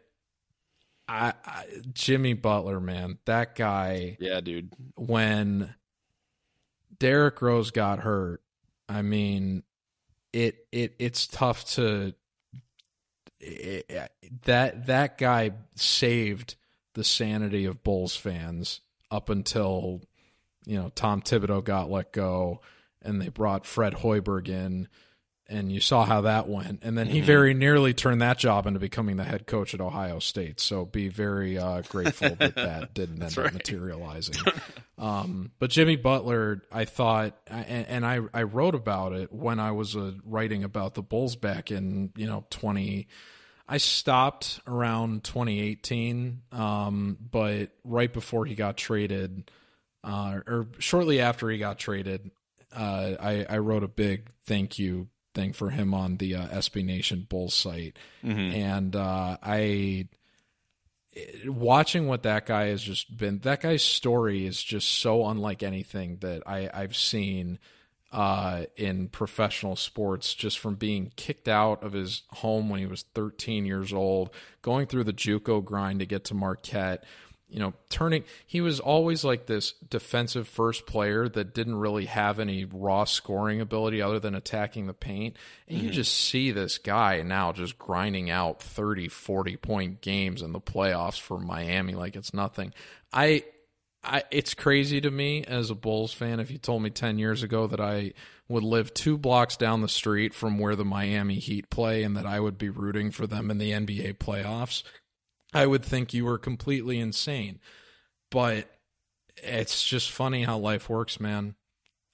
I, 1.08 1.34
I 1.44 1.66
Jimmy 1.92 2.32
Butler, 2.34 2.80
man, 2.80 3.18
that 3.26 3.54
guy 3.54 4.16
Yeah, 4.20 4.40
dude. 4.40 4.72
when 4.96 5.74
Derrick 6.98 7.40
Rose 7.40 7.70
got 7.70 8.00
hurt, 8.00 8.42
I 8.88 9.02
mean, 9.02 9.62
it 10.32 10.66
it 10.72 10.94
it's 10.98 11.26
tough 11.26 11.64
to 11.74 12.14
it, 13.40 14.10
that 14.44 14.86
that 14.86 15.18
guy 15.18 15.52
saved 15.74 16.56
the 16.94 17.04
sanity 17.04 17.66
of 17.66 17.84
Bulls 17.84 18.16
fans 18.16 18.80
up 19.10 19.28
until 19.28 20.02
you 20.64 20.76
know 20.76 20.90
Tom 20.94 21.22
Thibodeau 21.22 21.62
got 21.62 21.90
let 21.90 22.12
go 22.12 22.60
and 23.02 23.20
they 23.20 23.28
brought 23.28 23.66
Fred 23.66 23.94
Hoiberg 23.94 24.48
in 24.48 24.88
and 25.48 25.70
you 25.70 25.80
saw 25.80 26.04
how 26.04 26.22
that 26.22 26.48
went. 26.48 26.80
And 26.82 26.98
then 26.98 27.06
he 27.06 27.20
Mhm. 27.20 27.24
very 27.24 27.54
nearly 27.54 27.94
turned 27.94 28.20
that 28.22 28.36
job 28.38 28.66
into 28.66 28.80
becoming 28.80 29.16
the 29.16 29.24
head 29.24 29.46
coach 29.46 29.74
at 29.74 29.80
Ohio 29.80 30.18
State. 30.18 30.58
So 30.60 30.84
be 30.84 31.08
very 31.08 31.56
uh, 31.56 31.82
grateful 31.88 32.34
that 32.36 32.54
that 32.56 32.94
didn't 32.94 33.22
end 33.22 33.32
That's 33.32 33.38
up 33.38 33.52
materializing. 33.52 34.36
Um, 34.98 35.50
but 35.58 35.68
Jimmy 35.68 35.96
Butler 35.96 36.62
I 36.72 36.86
thought 36.86 37.36
and, 37.48 37.86
and 37.86 38.06
I 38.06 38.20
I 38.32 38.44
wrote 38.44 38.74
about 38.74 39.12
it 39.12 39.30
when 39.30 39.60
I 39.60 39.72
was 39.72 39.94
uh, 39.94 40.12
writing 40.24 40.64
about 40.64 40.94
the 40.94 41.02
Bulls 41.02 41.36
back 41.36 41.70
in 41.70 42.12
you 42.16 42.26
know 42.26 42.46
20 42.48 43.06
I 43.68 43.76
stopped 43.76 44.58
around 44.66 45.22
2018 45.24 46.40
um, 46.52 47.18
but 47.30 47.72
right 47.84 48.10
before 48.10 48.46
he 48.46 48.54
got 48.54 48.78
traded 48.78 49.50
uh, 50.02 50.40
or 50.46 50.68
shortly 50.78 51.20
after 51.20 51.50
he 51.50 51.58
got 51.58 51.78
traded 51.78 52.30
uh, 52.74 53.16
I, 53.20 53.44
I 53.50 53.58
wrote 53.58 53.82
a 53.82 53.88
big 53.88 54.30
thank 54.46 54.78
you 54.78 55.08
thing 55.36 55.52
for 55.52 55.70
him 55.70 55.94
on 55.94 56.16
the 56.16 56.34
uh, 56.34 56.48
SB 56.48 56.84
Nation 56.84 57.26
Bulls 57.28 57.54
site, 57.54 57.96
Mhm. 58.24 58.52
and 58.54 58.96
uh, 58.96 59.36
I 59.42 60.08
watching 61.46 62.06
what 62.06 62.22
that 62.24 62.46
guy 62.46 62.66
has 62.66 62.82
just 62.82 63.16
been. 63.16 63.38
That 63.40 63.60
guy's 63.62 63.82
story 63.82 64.46
is 64.46 64.62
just 64.62 64.88
so 64.88 65.26
unlike 65.26 65.62
anything 65.62 66.18
that 66.20 66.42
I, 66.46 66.68
I've 66.72 66.96
seen 66.96 67.58
uh, 68.12 68.64
in 68.76 69.08
professional 69.08 69.76
sports. 69.76 70.34
Just 70.34 70.58
from 70.58 70.74
being 70.76 71.12
kicked 71.16 71.48
out 71.48 71.82
of 71.82 71.92
his 71.92 72.22
home 72.30 72.68
when 72.68 72.80
he 72.80 72.86
was 72.86 73.04
13 73.14 73.64
years 73.66 73.92
old, 73.92 74.30
going 74.62 74.86
through 74.86 75.04
the 75.04 75.12
JUCO 75.12 75.64
grind 75.64 76.00
to 76.00 76.06
get 76.06 76.24
to 76.24 76.34
Marquette 76.34 77.04
you 77.48 77.60
know, 77.60 77.74
turning 77.88 78.24
he 78.46 78.60
was 78.60 78.80
always 78.80 79.24
like 79.24 79.46
this 79.46 79.72
defensive 79.88 80.48
first 80.48 80.84
player 80.86 81.28
that 81.28 81.54
didn't 81.54 81.76
really 81.76 82.06
have 82.06 82.40
any 82.40 82.64
raw 82.64 83.04
scoring 83.04 83.60
ability 83.60 84.02
other 84.02 84.18
than 84.18 84.34
attacking 84.34 84.86
the 84.86 84.94
paint. 84.94 85.36
And 85.68 85.78
you 85.78 85.84
mm-hmm. 85.84 85.92
just 85.92 86.12
see 86.12 86.50
this 86.50 86.78
guy 86.78 87.22
now 87.22 87.52
just 87.52 87.78
grinding 87.78 88.30
out 88.30 88.60
30, 88.62 89.08
40 89.08 89.56
point 89.56 90.00
games 90.00 90.42
in 90.42 90.52
the 90.52 90.60
playoffs 90.60 91.20
for 91.20 91.38
Miami 91.38 91.94
like 91.94 92.16
it's 92.16 92.34
nothing. 92.34 92.72
I 93.12 93.44
I 94.02 94.24
it's 94.30 94.54
crazy 94.54 95.00
to 95.00 95.10
me 95.10 95.44
as 95.44 95.70
a 95.70 95.74
Bulls 95.74 96.12
fan 96.12 96.40
if 96.40 96.50
you 96.50 96.58
told 96.58 96.82
me 96.82 96.90
10 96.90 97.18
years 97.18 97.44
ago 97.44 97.68
that 97.68 97.80
I 97.80 98.12
would 98.48 98.64
live 98.64 98.92
two 98.92 99.18
blocks 99.18 99.56
down 99.56 99.82
the 99.82 99.88
street 99.88 100.34
from 100.34 100.58
where 100.58 100.76
the 100.76 100.84
Miami 100.84 101.36
Heat 101.36 101.70
play 101.70 102.02
and 102.02 102.16
that 102.16 102.26
I 102.26 102.40
would 102.40 102.58
be 102.58 102.68
rooting 102.68 103.10
for 103.10 103.26
them 103.26 103.50
in 103.50 103.58
the 103.58 103.72
NBA 103.72 104.18
playoffs. 104.18 104.82
I 105.54 105.66
would 105.66 105.84
think 105.84 106.12
you 106.14 106.24
were 106.24 106.38
completely 106.38 106.98
insane. 106.98 107.60
But 108.30 108.68
it's 109.36 109.84
just 109.84 110.10
funny 110.10 110.42
how 110.44 110.58
life 110.58 110.88
works, 110.88 111.20
man. 111.20 111.54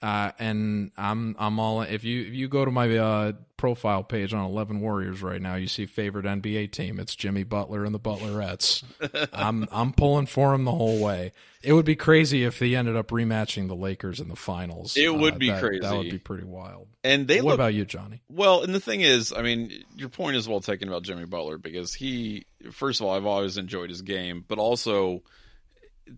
Uh, 0.02 0.32
and 0.40 0.90
I'm 0.98 1.36
I'm 1.38 1.60
all 1.60 1.82
if 1.82 2.02
you 2.02 2.22
if 2.22 2.34
you 2.34 2.48
go 2.48 2.64
to 2.64 2.72
my 2.72 2.98
uh, 2.98 3.32
profile 3.56 4.02
page 4.02 4.34
on 4.34 4.44
Eleven 4.44 4.80
Warriors 4.80 5.22
right 5.22 5.40
now, 5.40 5.54
you 5.54 5.68
see 5.68 5.86
favorite 5.86 6.26
NBA 6.26 6.72
team. 6.72 6.98
It's 6.98 7.14
Jimmy 7.14 7.44
Butler 7.44 7.84
and 7.84 7.94
the 7.94 8.00
Butlerettes. 8.00 8.82
I'm 9.32 9.68
I'm 9.70 9.92
pulling 9.92 10.26
for 10.26 10.54
him 10.54 10.64
the 10.64 10.72
whole 10.72 10.98
way. 11.00 11.30
It 11.62 11.74
would 11.74 11.84
be 11.84 11.94
crazy 11.94 12.42
if 12.42 12.58
he 12.58 12.74
ended 12.74 12.96
up 12.96 13.10
rematching 13.12 13.68
the 13.68 13.76
Lakers 13.76 14.18
in 14.18 14.26
the 14.26 14.34
finals. 14.34 14.96
It 14.96 15.14
would 15.14 15.34
Uh, 15.34 15.38
be 15.38 15.50
that- 15.50 15.78
That 15.82 15.96
would 15.96 16.10
be 16.10 16.18
pretty 16.18 16.42
wild. 16.44 16.88
And 17.04 17.28
they 17.28 17.36
what 17.36 17.50
look 17.50 17.54
about 17.54 17.74
you, 17.74 17.84
Johnny? 17.84 18.22
Well, 18.28 18.64
and 18.64 18.74
the 18.74 18.80
thing 18.80 19.02
is, 19.02 19.32
I 19.32 19.42
mean, 19.42 19.84
your 19.94 20.08
point 20.08 20.34
is 20.36 20.48
well 20.48 20.60
taken 20.60 20.88
about 20.88 21.04
Jimmy 21.04 21.26
Butler 21.26 21.58
because 21.58 21.94
he, 21.94 22.46
first 22.70 23.00
of 23.00 23.06
all, 23.06 23.14
I've 23.14 23.26
always 23.26 23.58
enjoyed 23.58 23.90
his 23.90 24.02
game, 24.02 24.44
but 24.46 24.58
also 24.58 25.22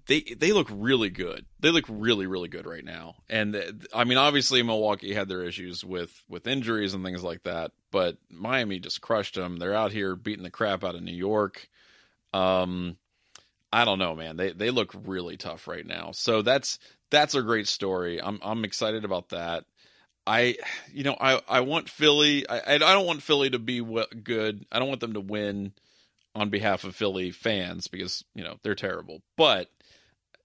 they 0.07 0.21
they 0.21 0.53
look 0.53 0.69
really 0.71 1.11
good. 1.11 1.45
They 1.61 1.71
look 1.71 1.85
really 1.89 2.27
really 2.27 2.49
good 2.49 2.67
right 2.67 2.85
now. 2.85 3.17
And 3.29 3.87
I 3.93 4.05
mean, 4.05 4.19
obviously 4.19 4.63
Milwaukee 4.63 5.15
had 5.15 5.29
their 5.29 5.43
issues 5.43 5.85
with 5.85 6.13
with 6.29 6.47
injuries 6.47 6.95
and 6.95 7.05
things 7.05 7.23
like 7.23 7.43
that, 7.45 7.73
but 7.91 8.17
Miami 8.31 8.81
just 8.81 9.01
crushed 9.01 9.35
them. 9.35 9.59
They're 9.59 9.75
out 9.75 9.93
here 9.93 10.17
beating 10.17 10.45
the 10.45 10.51
crap 10.51 10.85
out 10.85 10.95
of 10.95 11.03
New 11.03 11.15
York. 11.15 11.69
Um, 12.33 12.97
I 13.73 13.85
don't 13.85 13.99
know, 13.99 14.15
man. 14.15 14.37
They 14.37 14.53
they 14.53 14.71
look 14.71 14.95
really 15.05 15.37
tough 15.37 15.69
right 15.69 15.87
now. 15.87 16.11
So 16.13 16.43
that's 16.43 16.79
that's 17.11 17.35
a 17.35 17.43
great 17.43 17.69
story. 17.69 18.21
I'm 18.23 18.41
I'm 18.43 18.65
excited 18.65 19.05
about 19.05 19.31
that. 19.31 19.65
I, 20.27 20.57
you 20.91 21.05
know, 21.05 21.17
I, 21.21 21.41
I 21.47 21.61
want 21.61 21.91
Philly. 21.91 22.49
I, 22.49 22.77
I 22.77 22.79
don't 22.79 23.07
want 23.07 23.23
Philly 23.23 23.51
to 23.51 23.59
be 23.59 23.83
good. 23.83 24.65
I 24.73 24.79
don't 24.79 24.89
want 24.89 25.01
them 25.01 25.13
to 25.15 25.21
win 25.21 25.73
on 26.35 26.51
behalf 26.51 26.85
of 26.85 26.97
Philly 26.97 27.31
fans 27.31 27.89
because 27.89 28.25
you 28.35 28.45
know 28.45 28.57
they're 28.63 28.75
terrible. 28.75 29.23
But 29.37 29.69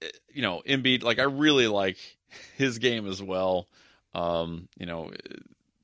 eh, 0.02 0.08
you 0.34 0.42
know, 0.42 0.62
Embiid, 0.68 1.04
like 1.04 1.20
I 1.20 1.24
really 1.24 1.68
like 1.68 1.98
his 2.56 2.78
game 2.78 3.08
as 3.08 3.22
well. 3.22 3.68
Um, 4.14 4.68
you 4.78 4.86
know, 4.86 5.10
eh, 5.10 5.36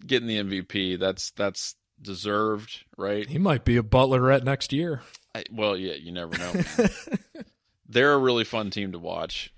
getting 0.06 0.28
the 0.28 0.44
MVP 0.44 1.00
that's 1.00 1.32
that's 1.32 1.76
deserved, 2.02 2.84
right? 2.98 3.28
He 3.28 3.38
might 3.38 3.66
be 3.66 3.78
a 3.78 3.84
Butlerette 3.84 4.44
next 4.44 4.74
year. 4.74 5.02
I, 5.34 5.44
well, 5.52 5.76
yeah, 5.76 5.94
you 5.94 6.12
never 6.12 6.38
know. 6.38 6.54
they're 7.90 8.14
a 8.14 8.18
really 8.18 8.44
fun 8.44 8.70
team 8.70 8.92
to 8.94 9.00
watch. 9.00 9.54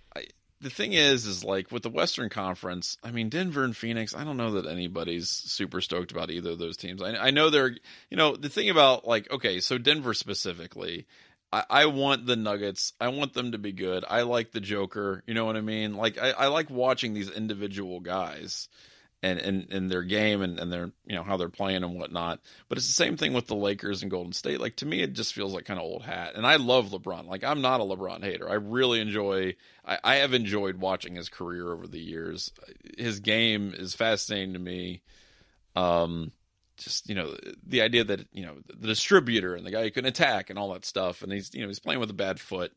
The 0.60 0.70
thing 0.72 0.94
is, 0.94 1.28
is 1.28 1.44
like 1.44 1.72
with 1.72 1.84
the 1.84 1.90
Western 1.90 2.30
Conference. 2.30 2.98
I 3.04 3.12
mean, 3.12 3.30
Denver 3.30 3.64
and 3.64 3.78
Phoenix. 3.78 4.16
I 4.16 4.24
don't 4.24 4.38
know 4.38 4.54
that 4.54 4.66
anybody's 4.66 5.30
super 5.30 5.82
stoked 5.82 6.12
about 6.12 6.32
either 6.32 6.52
of 6.52 6.60
those 6.60 6.78
teams. 6.78 7.02
I, 7.02 7.16
I 7.16 7.30
know 7.30 7.50
they're, 7.50 7.76
you 8.10 8.18
know, 8.18 8.36
the 8.36 8.50
thing 8.50 8.70
about 8.70 9.08
like, 9.08 9.30
okay, 9.32 9.60
so 9.60 9.78
Denver 9.78 10.14
specifically. 10.14 11.06
I, 11.54 11.64
I 11.70 11.86
want 11.86 12.26
the 12.26 12.36
Nuggets. 12.36 12.94
I 13.00 13.10
want 13.10 13.34
them 13.34 13.52
to 13.54 13.58
be 13.58 13.72
good. 13.72 14.04
I 14.08 14.24
like 14.24 14.52
the 14.52 14.60
Joker. 14.60 15.24
You 15.28 15.34
know 15.34 15.46
what 15.46 15.56
I 15.56 15.62
mean? 15.62 15.96
Like, 15.96 16.18
I, 16.18 16.32
I 16.32 16.48
like 16.48 16.70
watching 16.70 17.14
these 17.14 17.30
individual 17.30 18.00
guys. 18.00 18.68
And 19.24 19.40
and, 19.40 19.68
and 19.72 19.92
their 19.92 20.04
game 20.04 20.42
and, 20.42 20.60
and 20.60 20.72
their 20.72 20.92
you 21.06 21.16
know 21.16 21.24
how 21.24 21.38
they're 21.38 21.50
playing 21.50 21.84
and 21.84 21.96
whatnot. 21.96 22.40
But 22.70 22.78
it's 22.78 22.88
the 22.88 22.94
same 22.94 23.18
thing 23.18 23.34
with 23.34 23.48
the 23.48 23.56
Lakers 23.56 24.02
and 24.02 24.12
Golden 24.12 24.34
State. 24.34 24.60
Like 24.60 24.78
to 24.78 24.86
me, 24.86 25.02
it 25.02 25.14
just 25.14 25.34
feels 25.34 25.54
like 25.54 25.66
kind 25.66 25.80
of 25.80 25.86
old 25.86 26.04
hat. 26.04 26.34
And 26.36 26.46
I 26.46 26.58
love 26.58 26.90
LeBron. 26.90 27.28
Like 27.28 27.44
I'm 27.44 27.62
not 27.62 27.82
a 27.82 27.84
LeBron 27.84 28.24
hater. 28.24 28.50
I 28.50 28.56
really 28.56 29.02
enjoy. 29.02 29.56
I, 29.86 29.98
I 30.04 30.16
have 30.18 30.34
enjoyed 30.34 30.78
watching 30.78 31.16
his 31.16 31.30
career 31.30 31.72
over 31.72 31.88
the 31.88 32.00
years. 32.00 32.52
His 32.98 33.20
game 33.20 33.74
is 33.76 33.96
fascinating 33.96 34.54
to 34.54 34.60
me. 34.60 35.02
Um, 35.76 36.32
just 36.78 37.10
you 37.10 37.16
know 37.16 37.36
the 37.66 37.82
idea 37.82 38.04
that 38.04 38.28
you 38.32 38.46
know 38.46 38.58
the 38.68 38.88
distributor 38.88 39.56
and 39.56 39.66
the 39.66 39.72
guy 39.72 39.84
who 39.84 39.92
can 39.92 40.06
attack 40.06 40.50
and 40.50 40.60
all 40.60 40.74
that 40.74 40.86
stuff, 40.86 41.24
and 41.24 41.32
he's 41.32 41.54
you 41.54 41.62
know 41.62 41.68
he's 41.68 41.80
playing 41.80 42.00
with 42.00 42.10
a 42.12 42.14
bad 42.14 42.40
foot. 42.40 42.72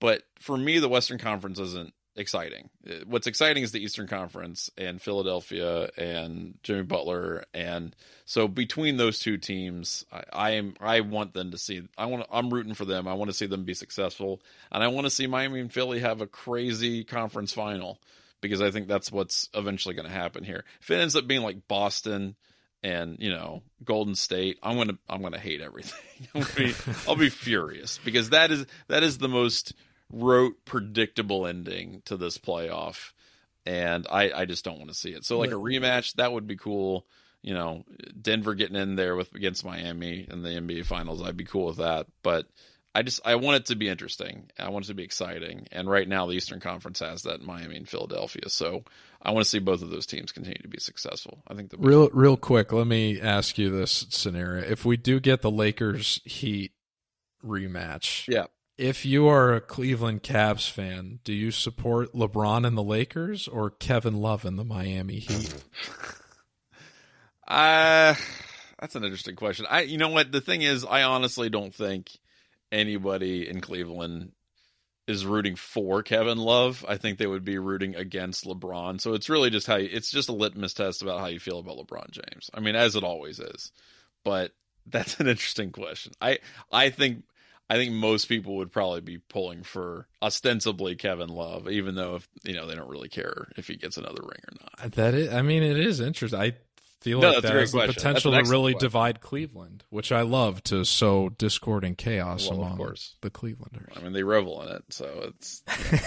But 0.00 0.22
for 0.40 0.56
me, 0.56 0.78
the 0.78 0.88
Western 0.88 1.18
Conference 1.18 1.58
isn't 1.58 1.94
exciting. 2.16 2.70
Uh, 2.88 3.04
what's 3.06 3.26
exciting 3.26 3.62
is 3.62 3.72
the 3.72 3.82
Eastern 3.82 4.06
Conference 4.06 4.70
and 4.76 5.00
Philadelphia 5.00 5.90
and 5.96 6.58
Jimmy 6.62 6.82
Butler, 6.82 7.44
and 7.52 7.94
so 8.24 8.48
between 8.48 8.96
those 8.96 9.18
two 9.18 9.36
teams, 9.36 10.04
I, 10.12 10.24
I 10.32 10.50
am 10.52 10.74
I 10.80 11.00
want 11.00 11.34
them 11.34 11.50
to 11.50 11.58
see. 11.58 11.82
I 11.96 12.06
want 12.06 12.26
I'm 12.30 12.52
rooting 12.52 12.74
for 12.74 12.84
them. 12.84 13.08
I 13.08 13.14
want 13.14 13.30
to 13.30 13.36
see 13.36 13.46
them 13.46 13.64
be 13.64 13.74
successful, 13.74 14.40
and 14.70 14.82
I 14.82 14.88
want 14.88 15.06
to 15.06 15.10
see 15.10 15.26
Miami 15.26 15.60
and 15.60 15.72
Philly 15.72 16.00
have 16.00 16.20
a 16.20 16.26
crazy 16.26 17.04
conference 17.04 17.52
final 17.52 18.00
because 18.40 18.60
I 18.60 18.70
think 18.70 18.88
that's 18.88 19.10
what's 19.10 19.48
eventually 19.54 19.94
going 19.94 20.06
to 20.06 20.12
happen 20.12 20.44
here. 20.44 20.64
If 20.82 20.90
it 20.90 21.00
ends 21.00 21.16
up 21.16 21.26
being 21.26 21.42
like 21.42 21.66
Boston 21.66 22.36
and 22.82 23.16
you 23.18 23.30
know 23.30 23.62
Golden 23.82 24.14
State, 24.14 24.58
I'm 24.62 24.76
gonna 24.76 24.98
I'm 25.08 25.22
gonna 25.22 25.38
hate 25.38 25.60
everything. 25.60 26.28
I'll 26.34 26.46
be, 26.54 26.74
I'll 27.08 27.16
be 27.16 27.30
furious 27.30 27.98
because 28.04 28.30
that 28.30 28.50
is 28.50 28.66
that 28.88 29.02
is 29.02 29.18
the 29.18 29.28
most 29.28 29.72
rote, 30.12 30.64
predictable 30.64 31.46
ending 31.46 32.02
to 32.06 32.16
this 32.16 32.38
playoff, 32.38 33.12
and 33.66 34.06
I 34.10 34.30
I 34.32 34.44
just 34.44 34.64
don't 34.64 34.78
want 34.78 34.90
to 34.90 34.96
see 34.96 35.10
it. 35.10 35.24
So 35.24 35.38
like 35.38 35.50
a 35.50 35.54
rematch 35.54 36.14
that 36.14 36.32
would 36.32 36.46
be 36.46 36.56
cool. 36.56 37.06
You 37.42 37.54
know, 37.54 37.84
Denver 38.20 38.54
getting 38.54 38.76
in 38.76 38.96
there 38.96 39.16
with 39.16 39.34
against 39.34 39.64
Miami 39.64 40.26
in 40.30 40.42
the 40.42 40.48
NBA 40.48 40.86
Finals, 40.86 41.22
I'd 41.22 41.36
be 41.36 41.44
cool 41.44 41.66
with 41.66 41.76
that. 41.76 42.06
But 42.22 42.46
I 42.94 43.02
just 43.02 43.20
I 43.24 43.34
want 43.34 43.56
it 43.56 43.66
to 43.66 43.74
be 43.74 43.88
interesting. 43.88 44.50
I 44.58 44.68
want 44.68 44.84
it 44.84 44.88
to 44.88 44.94
be 44.94 45.02
exciting. 45.02 45.66
And 45.72 45.90
right 45.90 46.06
now, 46.06 46.26
the 46.26 46.34
Eastern 46.34 46.60
Conference 46.60 47.00
has 47.00 47.22
that 47.22 47.42
Miami 47.42 47.76
and 47.76 47.88
Philadelphia. 47.88 48.48
So 48.48 48.84
I 49.20 49.32
want 49.32 49.44
to 49.44 49.50
see 49.50 49.58
both 49.58 49.82
of 49.82 49.90
those 49.90 50.06
teams 50.06 50.30
continue 50.30 50.62
to 50.62 50.68
be 50.68 50.78
successful. 50.78 51.42
I 51.48 51.54
think 51.54 51.70
the 51.70 51.76
real 51.78 52.08
real 52.12 52.36
quick. 52.36 52.72
Let 52.72 52.86
me 52.86 53.20
ask 53.20 53.58
you 53.58 53.70
this 53.70 54.06
scenario: 54.10 54.64
If 54.64 54.84
we 54.84 54.96
do 54.96 55.18
get 55.18 55.42
the 55.42 55.50
Lakers 55.50 56.20
Heat 56.24 56.72
rematch, 57.44 58.28
yeah. 58.28 58.46
If 58.76 59.06
you 59.06 59.28
are 59.28 59.54
a 59.54 59.60
Cleveland 59.60 60.24
Cavs 60.24 60.68
fan, 60.68 61.20
do 61.22 61.32
you 61.32 61.52
support 61.52 62.12
LeBron 62.12 62.66
and 62.66 62.76
the 62.76 62.82
Lakers 62.82 63.46
or 63.46 63.70
Kevin 63.70 64.16
Love 64.16 64.44
and 64.44 64.58
the 64.58 64.64
Miami 64.64 65.20
Heat? 65.20 65.54
uh 67.46 68.14
that's 68.80 68.96
an 68.96 69.04
interesting 69.04 69.36
question. 69.36 69.66
I 69.70 69.82
you 69.82 69.96
know 69.96 70.08
what 70.08 70.32
the 70.32 70.40
thing 70.40 70.62
is, 70.62 70.84
I 70.84 71.04
honestly 71.04 71.50
don't 71.50 71.74
think 71.74 72.10
anybody 72.72 73.48
in 73.48 73.60
Cleveland 73.60 74.32
is 75.06 75.24
rooting 75.24 75.54
for 75.54 76.02
Kevin 76.02 76.38
Love. 76.38 76.84
I 76.88 76.96
think 76.96 77.18
they 77.18 77.26
would 77.26 77.44
be 77.44 77.58
rooting 77.58 77.94
against 77.94 78.44
LeBron. 78.44 79.00
So 79.00 79.14
it's 79.14 79.28
really 79.28 79.50
just 79.50 79.66
how 79.66 79.76
you, 79.76 79.88
it's 79.92 80.10
just 80.10 80.30
a 80.30 80.32
litmus 80.32 80.74
test 80.74 81.02
about 81.02 81.20
how 81.20 81.26
you 81.26 81.38
feel 81.38 81.58
about 81.58 81.76
LeBron 81.76 82.10
James. 82.10 82.50
I 82.52 82.60
mean, 82.60 82.74
as 82.74 82.96
it 82.96 83.04
always 83.04 83.38
is. 83.38 83.70
But 84.24 84.52
that's 84.86 85.20
an 85.20 85.28
interesting 85.28 85.70
question. 85.70 86.12
I 86.20 86.38
I 86.72 86.90
think 86.90 87.24
I 87.68 87.76
think 87.76 87.92
most 87.92 88.28
people 88.28 88.56
would 88.56 88.70
probably 88.70 89.00
be 89.00 89.18
pulling 89.18 89.62
for 89.62 90.06
ostensibly 90.22 90.96
Kevin 90.96 91.28
Love, 91.28 91.68
even 91.68 91.94
though 91.94 92.16
if 92.16 92.28
you 92.42 92.54
know 92.54 92.66
they 92.66 92.74
don't 92.74 92.88
really 92.88 93.08
care 93.08 93.48
if 93.56 93.68
he 93.68 93.76
gets 93.76 93.96
another 93.96 94.20
ring 94.22 94.40
or 94.48 94.56
not. 94.60 94.72
Uh, 94.78 94.88
that 94.96 95.14
is, 95.14 95.32
I 95.32 95.42
mean, 95.42 95.62
it 95.62 95.78
is 95.78 96.00
interesting. 96.00 96.40
I 96.40 96.52
feel 97.00 97.20
no, 97.20 97.30
like 97.30 97.42
that 97.42 97.54
has 97.54 97.72
the 97.72 97.86
potential 97.86 98.32
to 98.32 98.42
really 98.50 98.72
question. 98.72 98.86
divide 98.86 99.20
Cleveland, 99.20 99.84
which 99.88 100.12
I 100.12 100.22
love 100.22 100.62
to 100.64 100.84
sow 100.84 101.30
discord 101.30 101.84
and 101.84 101.96
chaos 101.96 102.50
well, 102.50 102.62
among 102.62 102.94
the 103.22 103.30
Clevelanders. 103.30 103.96
I 103.96 104.02
mean, 104.02 104.12
they 104.12 104.22
revel 104.22 104.62
in 104.62 104.68
it, 104.76 104.84
so 104.90 105.30
it's. 105.34 105.62
You 105.90 105.92
know, 105.92 105.98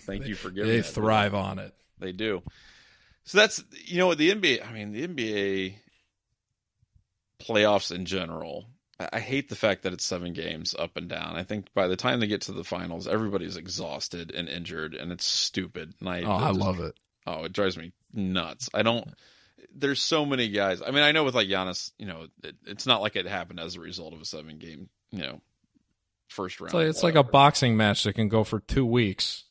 thank 0.00 0.26
you 0.26 0.34
for 0.34 0.50
giving. 0.50 0.70
It. 0.70 0.74
They 0.74 0.82
thrive 0.82 1.34
on 1.34 1.60
it. 1.60 1.74
They 2.00 2.12
do. 2.12 2.42
So 3.24 3.38
that's 3.38 3.64
you 3.84 3.98
know 3.98 4.14
the 4.14 4.32
NBA. 4.32 4.68
I 4.68 4.72
mean, 4.72 4.92
the 4.92 5.06
NBA 5.06 5.74
playoffs 7.40 7.94
in 7.94 8.04
general 8.04 8.66
I 8.98 9.18
hate 9.18 9.48
the 9.48 9.56
fact 9.56 9.82
that 9.82 9.92
it's 9.92 10.04
seven 10.04 10.32
games 10.32 10.74
up 10.78 10.96
and 10.96 11.08
down. 11.08 11.34
I 11.34 11.42
think 11.42 11.66
by 11.74 11.88
the 11.88 11.96
time 11.96 12.20
they 12.20 12.28
get 12.28 12.42
to 12.42 12.52
the 12.52 12.62
finals, 12.62 13.08
everybody's 13.08 13.56
exhausted 13.56 14.32
and 14.32 14.48
injured, 14.48 14.94
and 14.94 15.10
it's 15.10 15.24
stupid. 15.24 15.94
And 15.98 16.08
I, 16.08 16.22
oh, 16.22 16.30
I 16.30 16.50
love 16.50 16.78
it. 16.78 16.94
Oh, 17.26 17.44
it 17.44 17.52
drives 17.52 17.76
me 17.76 17.92
nuts. 18.12 18.70
I 18.72 18.82
don't. 18.82 19.08
There's 19.74 20.00
so 20.00 20.24
many 20.24 20.48
guys. 20.48 20.80
I 20.80 20.92
mean, 20.92 21.02
I 21.02 21.10
know 21.10 21.24
with 21.24 21.34
like 21.34 21.48
Giannis, 21.48 21.90
you 21.98 22.06
know, 22.06 22.28
it, 22.44 22.54
it's 22.66 22.86
not 22.86 23.02
like 23.02 23.16
it 23.16 23.26
happened 23.26 23.58
as 23.58 23.74
a 23.74 23.80
result 23.80 24.14
of 24.14 24.20
a 24.20 24.24
seven 24.24 24.58
game, 24.58 24.88
you 25.10 25.22
know, 25.22 25.40
first 26.28 26.60
round. 26.60 26.68
It's 26.68 26.74
like, 26.74 26.86
it's 26.86 27.02
like 27.02 27.14
a 27.16 27.24
boxing 27.24 27.76
match 27.76 28.04
that 28.04 28.12
can 28.12 28.28
go 28.28 28.44
for 28.44 28.60
two 28.60 28.86
weeks. 28.86 29.44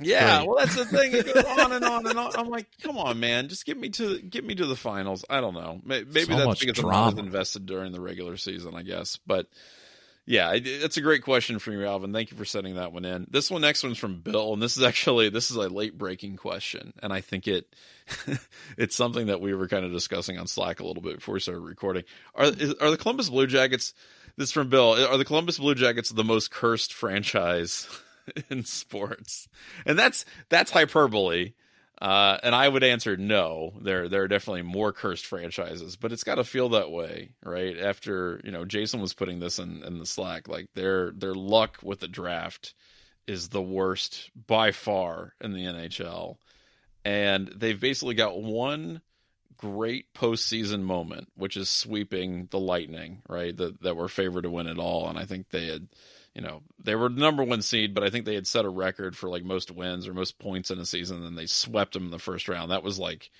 Yeah, 0.00 0.44
well, 0.44 0.56
that's 0.58 0.76
the 0.76 0.84
thing. 0.84 1.12
It 1.14 1.32
goes 1.32 1.44
on 1.44 1.72
and 1.72 1.84
on 1.84 2.06
and 2.06 2.18
on. 2.18 2.32
I'm 2.36 2.48
like, 2.48 2.66
come 2.82 2.98
on, 2.98 3.20
man, 3.20 3.48
just 3.48 3.66
get 3.66 3.78
me 3.78 3.90
to 3.90 4.20
get 4.20 4.44
me 4.44 4.54
to 4.54 4.66
the 4.66 4.76
finals. 4.76 5.24
I 5.28 5.40
don't 5.40 5.54
know. 5.54 5.80
Maybe 5.84 6.22
so 6.24 6.36
that's 6.36 6.60
because 6.60 6.78
drama. 6.78 7.10
I'm 7.10 7.16
not 7.16 7.24
invested 7.24 7.66
during 7.66 7.92
the 7.92 8.00
regular 8.00 8.36
season, 8.36 8.74
I 8.74 8.82
guess. 8.82 9.18
But 9.26 9.46
yeah, 10.26 10.52
it's 10.54 10.96
a 10.96 11.00
great 11.00 11.22
question 11.22 11.58
from 11.58 11.72
you, 11.74 11.84
Alvin. 11.84 12.12
Thank 12.12 12.30
you 12.30 12.36
for 12.36 12.44
sending 12.44 12.76
that 12.76 12.92
one 12.92 13.04
in. 13.04 13.26
This 13.30 13.50
one, 13.50 13.62
next 13.62 13.82
one's 13.82 13.98
from 13.98 14.20
Bill, 14.20 14.52
and 14.52 14.62
this 14.62 14.76
is 14.76 14.82
actually 14.82 15.28
this 15.28 15.50
is 15.50 15.56
a 15.56 15.68
late 15.68 15.98
breaking 15.98 16.36
question, 16.36 16.92
and 17.02 17.12
I 17.12 17.20
think 17.20 17.48
it 17.48 17.74
it's 18.78 18.94
something 18.94 19.26
that 19.26 19.40
we 19.40 19.54
were 19.54 19.66
kind 19.66 19.84
of 19.84 19.92
discussing 19.92 20.38
on 20.38 20.46
Slack 20.46 20.80
a 20.80 20.86
little 20.86 21.02
bit 21.02 21.16
before 21.16 21.34
we 21.34 21.40
started 21.40 21.62
recording. 21.62 22.04
Are 22.34 22.44
are 22.44 22.90
the 22.90 22.98
Columbus 22.98 23.28
Blue 23.28 23.46
Jackets? 23.46 23.92
This 24.36 24.48
is 24.48 24.52
from 24.52 24.68
Bill. 24.68 24.92
Are 24.92 25.18
the 25.18 25.24
Columbus 25.24 25.58
Blue 25.58 25.74
Jackets 25.74 26.10
the 26.10 26.24
most 26.24 26.50
cursed 26.50 26.92
franchise? 26.92 27.88
in 28.50 28.64
sports, 28.64 29.48
and 29.86 29.98
that's 29.98 30.24
that's 30.48 30.70
hyperbole. 30.70 31.52
Uh, 32.00 32.38
and 32.42 32.54
I 32.54 32.66
would 32.66 32.82
answer 32.82 33.18
no. 33.18 33.74
There, 33.82 34.08
there 34.08 34.22
are 34.22 34.28
definitely 34.28 34.62
more 34.62 34.90
cursed 34.90 35.26
franchises, 35.26 35.96
but 35.96 36.12
it's 36.12 36.24
got 36.24 36.36
to 36.36 36.44
feel 36.44 36.70
that 36.70 36.90
way, 36.90 37.32
right? 37.44 37.76
After 37.76 38.40
you 38.42 38.50
know, 38.50 38.64
Jason 38.64 39.02
was 39.02 39.12
putting 39.12 39.38
this 39.38 39.58
in, 39.58 39.82
in 39.84 39.98
the 39.98 40.06
Slack, 40.06 40.48
like 40.48 40.72
their 40.74 41.10
their 41.10 41.34
luck 41.34 41.78
with 41.82 42.00
the 42.00 42.08
draft 42.08 42.74
is 43.26 43.50
the 43.50 43.62
worst 43.62 44.30
by 44.46 44.72
far 44.72 45.34
in 45.42 45.52
the 45.52 45.64
NHL, 45.64 46.36
and 47.04 47.48
they've 47.48 47.78
basically 47.78 48.14
got 48.14 48.40
one 48.40 49.02
great 49.58 50.14
postseason 50.14 50.80
moment, 50.80 51.28
which 51.36 51.58
is 51.58 51.68
sweeping 51.68 52.48
the 52.50 52.58
Lightning, 52.58 53.20
right? 53.28 53.54
That 53.54 53.82
that 53.82 53.96
were 53.96 54.08
favored 54.08 54.44
to 54.44 54.50
win 54.50 54.68
it 54.68 54.78
all, 54.78 55.06
and 55.10 55.18
I 55.18 55.26
think 55.26 55.50
they 55.50 55.66
had 55.66 55.86
you 56.34 56.42
know, 56.42 56.62
they 56.82 56.94
were 56.94 57.08
the 57.08 57.20
number 57.20 57.42
one 57.42 57.62
seed, 57.62 57.94
but 57.94 58.04
I 58.04 58.10
think 58.10 58.24
they 58.24 58.34
had 58.34 58.46
set 58.46 58.64
a 58.64 58.68
record 58.68 59.16
for 59.16 59.28
like 59.28 59.44
most 59.44 59.70
wins 59.70 60.06
or 60.06 60.14
most 60.14 60.38
points 60.38 60.70
in 60.70 60.78
a 60.78 60.86
season, 60.86 61.24
and 61.24 61.36
they 61.36 61.46
swept 61.46 61.94
them 61.94 62.04
in 62.04 62.10
the 62.10 62.18
first 62.18 62.48
round. 62.48 62.70
That 62.70 62.82
was 62.82 62.98
like 62.98 63.30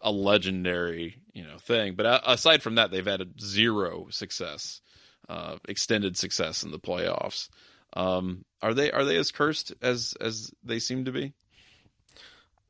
a 0.00 0.10
legendary, 0.10 1.20
you 1.32 1.44
know, 1.44 1.58
thing. 1.58 1.94
But 1.94 2.22
aside 2.26 2.62
from 2.62 2.76
that, 2.76 2.90
they've 2.90 3.04
had 3.04 3.40
zero 3.40 4.06
success, 4.10 4.80
uh, 5.28 5.56
extended 5.68 6.16
success 6.16 6.62
in 6.62 6.70
the 6.70 6.78
playoffs. 6.78 7.48
Um, 7.92 8.44
are 8.62 8.74
they 8.74 8.90
are 8.90 9.04
they 9.04 9.16
as 9.16 9.30
cursed 9.30 9.74
as 9.82 10.14
as 10.20 10.50
they 10.62 10.78
seem 10.78 11.04
to 11.04 11.12
be? 11.12 11.32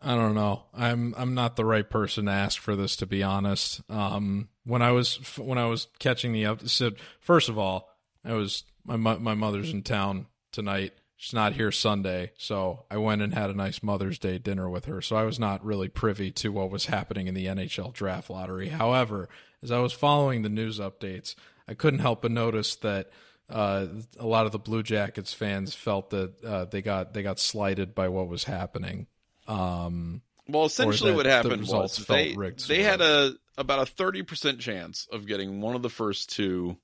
I 0.01 0.15
don't 0.15 0.35
know. 0.35 0.65
I'm 0.75 1.15
I'm 1.17 1.35
not 1.35 1.57
the 1.57 1.65
right 1.65 1.89
person 1.89 2.27
to 2.27 2.33
ask 2.33 2.61
for 2.61 2.77
this, 2.77 2.97
to 2.97 3.07
be 3.07 3.23
honest. 3.23 3.81
Um, 3.89 4.49
when 4.65 4.83
I 4.83 4.93
was 4.93 5.17
when 5.39 5.59
I 5.59 5.67
was 5.67 5.89
catching 5.99 6.33
the 6.33 6.45
episode, 6.45 6.99
first 7.21 7.49
of 7.49 7.59
all, 7.59 7.89
I 8.25 8.35
was 8.35 8.65
my 8.97 9.19
my 9.19 9.35
mother's 9.35 9.73
in 9.73 9.83
town 9.83 10.27
tonight. 10.53 10.93
She's 11.17 11.35
not 11.35 11.55
here 11.55 11.73
Sunday, 11.73 12.31
so 12.39 12.85
I 12.91 12.97
went 12.99 13.23
and 13.23 13.35
had 13.35 13.51
a 13.51 13.55
nice 13.55 13.83
Mother's 13.83 14.21
Day 14.21 14.39
dinner 14.39 14.71
with 14.71 14.85
her. 14.85 15.03
So 15.03 15.17
I 15.17 15.25
was 15.25 15.39
not 15.39 15.65
really 15.65 15.89
privy 15.89 16.31
to 16.33 16.53
what 16.53 16.71
was 16.71 16.87
happening 16.87 17.27
in 17.27 17.35
the 17.35 17.47
NHL 17.47 17.93
draft 17.93 18.31
lottery. 18.31 18.69
However, 18.69 19.29
as 19.61 19.73
I 19.73 19.81
was 19.81 19.93
following 19.93 20.43
the 20.43 20.49
news 20.49 20.79
updates, 20.79 21.35
I 21.67 21.75
couldn't 21.75 21.99
help 21.99 22.23
but 22.23 22.31
notice 22.31 22.77
that 22.77 23.11
uh, 23.51 23.87
a 24.19 24.27
lot 24.27 24.47
of 24.47 24.53
the 24.53 24.61
Blue 24.61 24.83
Jackets 24.83 25.33
fans 25.33 25.75
felt 25.75 26.11
that 26.11 26.45
uh, 26.45 26.65
they 26.67 26.83
got 26.83 27.15
they 27.15 27.23
got 27.23 27.41
slighted 27.41 27.95
by 27.95 28.09
what 28.09 28.29
was 28.29 28.45
happening. 28.45 29.07
Um, 29.47 30.23
well, 30.47 30.67
essentially, 30.67 31.13
what 31.13 31.27
happened 31.27 31.67
the 31.67 31.77
was 31.77 31.97
they 32.07 32.37
they 32.69 32.83
had 32.83 33.01
a 33.01 33.35
about 33.57 33.81
a 33.81 33.87
thirty 33.87 34.23
percent 34.23 34.61
chance 34.61 35.09
of 35.11 35.27
getting 35.27 35.61
one 35.61 35.75
of 35.75 35.83
the 35.83 35.91
first 35.91 36.31
two 36.31 36.77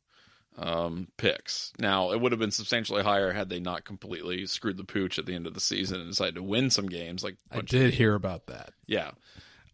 um, 0.56 1.08
picks. 1.16 1.72
Now, 1.78 2.12
it 2.12 2.20
would 2.20 2.32
have 2.32 2.38
been 2.38 2.50
substantially 2.50 3.02
higher 3.02 3.32
had 3.32 3.48
they 3.48 3.60
not 3.60 3.84
completely 3.84 4.46
screwed 4.46 4.76
the 4.76 4.84
pooch 4.84 5.18
at 5.18 5.26
the 5.26 5.34
end 5.34 5.46
of 5.46 5.54
the 5.54 5.60
season 5.60 6.00
and 6.00 6.10
decided 6.10 6.36
to 6.36 6.42
win 6.42 6.70
some 6.70 6.88
games. 6.88 7.24
Like 7.24 7.36
I 7.50 7.60
did 7.60 7.94
hear 7.94 8.14
about 8.14 8.46
that. 8.46 8.72
Yeah, 8.86 9.12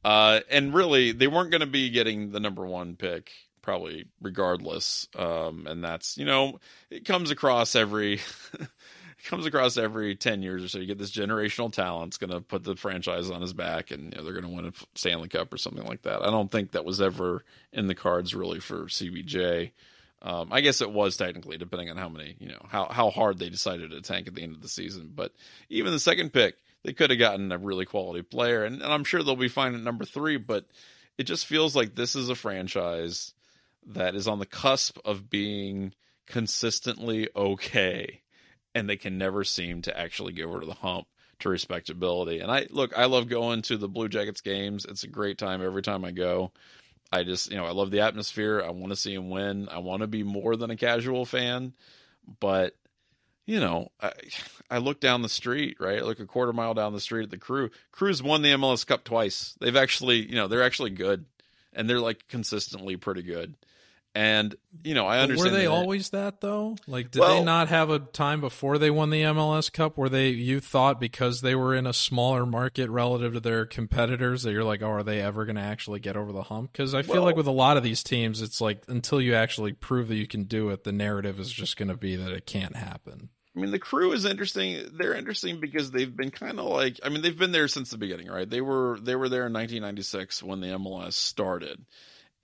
uh, 0.04 0.40
and 0.50 0.74
really, 0.74 1.12
they 1.12 1.28
weren't 1.28 1.50
going 1.50 1.60
to 1.60 1.66
be 1.66 1.90
getting 1.90 2.30
the 2.30 2.40
number 2.40 2.64
one 2.66 2.96
pick 2.96 3.30
probably 3.62 4.06
regardless. 4.20 5.06
Um, 5.14 5.66
and 5.66 5.84
that's 5.84 6.16
you 6.16 6.24
know, 6.24 6.60
it 6.90 7.04
comes 7.04 7.30
across 7.30 7.74
every. 7.76 8.20
comes 9.24 9.44
across 9.44 9.76
every 9.76 10.16
10 10.16 10.42
years 10.42 10.64
or 10.64 10.68
so. 10.68 10.78
You 10.78 10.86
get 10.86 10.96
this 10.96 11.10
generational 11.10 11.70
talent. 11.70 12.08
It's 12.08 12.16
going 12.16 12.30
to 12.30 12.40
put 12.40 12.64
the 12.64 12.74
franchise 12.74 13.30
on 13.30 13.42
his 13.42 13.52
back 13.52 13.90
and 13.90 14.04
you 14.04 14.18
know, 14.18 14.24
they're 14.24 14.32
going 14.32 14.44
to 14.44 14.50
win 14.50 14.64
a 14.64 14.72
Stanley 14.94 15.28
Cup 15.28 15.52
or 15.52 15.58
something 15.58 15.84
like 15.84 16.02
that. 16.02 16.22
I 16.22 16.30
don't 16.30 16.50
think 16.50 16.72
that 16.72 16.86
was 16.86 17.02
ever 17.02 17.44
in 17.70 17.86
the 17.86 17.94
cards 17.94 18.34
really 18.34 18.60
for 18.60 18.84
CBJ. 18.86 19.72
Um, 20.22 20.48
I 20.52 20.60
guess 20.60 20.82
it 20.82 20.90
was 20.90 21.16
technically, 21.16 21.56
depending 21.56 21.88
on 21.90 21.96
how 21.96 22.08
many, 22.08 22.36
you 22.38 22.48
know, 22.48 22.66
how, 22.68 22.86
how 22.90 23.10
hard 23.10 23.38
they 23.38 23.48
decided 23.48 23.90
to 23.90 24.02
tank 24.02 24.28
at 24.28 24.34
the 24.34 24.42
end 24.42 24.54
of 24.54 24.62
the 24.62 24.68
season. 24.68 25.12
But 25.14 25.32
even 25.70 25.92
the 25.92 25.98
second 25.98 26.32
pick, 26.32 26.56
they 26.82 26.92
could 26.92 27.10
have 27.10 27.18
gotten 27.18 27.50
a 27.52 27.58
really 27.58 27.86
quality 27.86 28.22
player. 28.22 28.64
And, 28.64 28.82
and 28.82 28.92
I'm 28.92 29.04
sure 29.04 29.22
they'll 29.22 29.36
be 29.36 29.48
fine 29.48 29.74
at 29.74 29.80
number 29.80 30.04
three, 30.04 30.36
but 30.36 30.66
it 31.16 31.24
just 31.24 31.46
feels 31.46 31.74
like 31.74 31.94
this 31.94 32.16
is 32.16 32.28
a 32.28 32.34
franchise 32.34 33.32
that 33.88 34.14
is 34.14 34.28
on 34.28 34.38
the 34.38 34.46
cusp 34.46 34.98
of 35.04 35.30
being 35.30 35.94
consistently 36.26 37.28
okay 37.34 38.20
and 38.74 38.88
they 38.88 38.96
can 38.96 39.18
never 39.18 39.42
seem 39.44 39.82
to 39.82 39.98
actually 39.98 40.32
get 40.32 40.46
over 40.46 40.64
the 40.64 40.74
hump 40.74 41.06
to 41.40 41.48
respectability. 41.48 42.40
And 42.40 42.50
I 42.50 42.66
look, 42.70 42.96
I 42.96 43.06
love 43.06 43.28
going 43.28 43.62
to 43.62 43.76
the 43.76 43.88
Blue 43.88 44.08
Jackets 44.08 44.40
games. 44.40 44.84
It's 44.84 45.04
a 45.04 45.08
great 45.08 45.38
time 45.38 45.62
every 45.62 45.82
time 45.82 46.04
I 46.04 46.12
go. 46.12 46.52
I 47.12 47.24
just, 47.24 47.50
you 47.50 47.56
know, 47.56 47.64
I 47.64 47.72
love 47.72 47.90
the 47.90 48.00
atmosphere. 48.00 48.62
I 48.64 48.70
want 48.70 48.90
to 48.90 48.96
see 48.96 49.14
him 49.14 49.30
win. 49.30 49.68
I 49.68 49.78
want 49.78 50.02
to 50.02 50.06
be 50.06 50.22
more 50.22 50.56
than 50.56 50.70
a 50.70 50.76
casual 50.76 51.24
fan, 51.24 51.72
but 52.38 52.76
you 53.46 53.58
know, 53.58 53.90
I, 54.00 54.12
I 54.70 54.78
look 54.78 55.00
down 55.00 55.22
the 55.22 55.28
street, 55.28 55.78
right? 55.80 56.04
Look 56.04 56.20
a 56.20 56.26
quarter 56.26 56.52
mile 56.52 56.74
down 56.74 56.92
the 56.92 57.00
street 57.00 57.24
at 57.24 57.30
the 57.30 57.38
crew. 57.38 57.70
Crew's 57.90 58.22
won 58.22 58.42
the 58.42 58.50
MLS 58.50 58.86
Cup 58.86 59.02
twice. 59.02 59.56
They've 59.60 59.74
actually, 59.74 60.18
you 60.28 60.36
know, 60.36 60.46
they're 60.46 60.62
actually 60.62 60.90
good 60.90 61.24
and 61.72 61.90
they're 61.90 61.98
like 61.98 62.28
consistently 62.28 62.96
pretty 62.96 63.22
good. 63.22 63.56
And 64.12 64.56
you 64.82 64.94
know, 64.94 65.06
I 65.06 65.20
understand. 65.20 65.52
Were 65.52 65.56
they 65.56 65.66
that, 65.66 65.70
always 65.70 66.10
that 66.10 66.40
though? 66.40 66.76
Like, 66.88 67.12
did 67.12 67.20
Well- 67.20 67.38
they 67.38 67.44
not 67.44 67.68
have 67.68 67.90
a 67.90 68.00
time 68.00 68.40
before 68.40 68.76
they 68.76 68.90
won 68.90 69.10
the 69.10 69.22
MLS 69.22 69.70
Cup 69.72 69.96
where 69.96 70.08
they 70.08 70.30
you 70.30 70.58
thought 70.58 70.98
because 70.98 71.42
they 71.42 71.54
were 71.54 71.74
in 71.76 71.86
a 71.86 71.92
smaller 71.92 72.44
market 72.44 72.90
relative 72.90 73.34
to 73.34 73.40
their 73.40 73.66
competitors 73.66 74.42
that 74.42 74.52
you're 74.52 74.64
like, 74.64 74.82
oh, 74.82 74.90
are 74.90 75.02
they 75.04 75.20
ever 75.20 75.44
going 75.44 75.56
to 75.56 75.62
actually 75.62 76.00
get 76.00 76.16
over 76.16 76.32
the 76.32 76.44
hump? 76.44 76.72
Because 76.72 76.92
I 76.92 77.02
feel 77.02 77.16
Well- 77.16 77.24
like 77.24 77.36
with 77.36 77.46
a 77.46 77.52
lot 77.52 77.76
of 77.76 77.84
these 77.84 78.02
teams, 78.02 78.42
it's 78.42 78.60
like 78.60 78.82
until 78.88 79.20
you 79.20 79.34
actually 79.34 79.74
prove 79.74 80.08
that 80.08 80.16
you 80.16 80.26
can 80.26 80.44
do 80.44 80.70
it, 80.70 80.82
the 80.82 80.92
narrative 80.92 81.38
is 81.38 81.52
just 81.52 81.76
going 81.76 81.88
to 81.88 81.96
be 81.96 82.16
that 82.16 82.32
it 82.32 82.46
can't 82.46 82.74
happen. 82.76 83.28
I 83.56 83.60
mean, 83.60 83.70
the 83.72 83.78
crew 83.78 84.12
is 84.12 84.24
interesting. 84.24 84.88
They're 84.92 85.14
interesting 85.14 85.60
because 85.60 85.90
they've 85.90 86.16
been 86.16 86.30
kind 86.30 86.58
of 86.58 86.66
like, 86.66 86.98
I 87.04 87.10
mean, 87.10 87.22
they've 87.22 87.36
been 87.38 87.52
there 87.52 87.68
since 87.68 87.90
the 87.90 87.98
beginning, 87.98 88.28
right? 88.28 88.48
They 88.48 88.60
were 88.60 88.98
they 89.00 89.14
were 89.16 89.28
there 89.28 89.46
in 89.46 89.52
1996 89.52 90.42
when 90.42 90.60
the 90.60 90.68
MLS 90.68 91.12
started, 91.14 91.84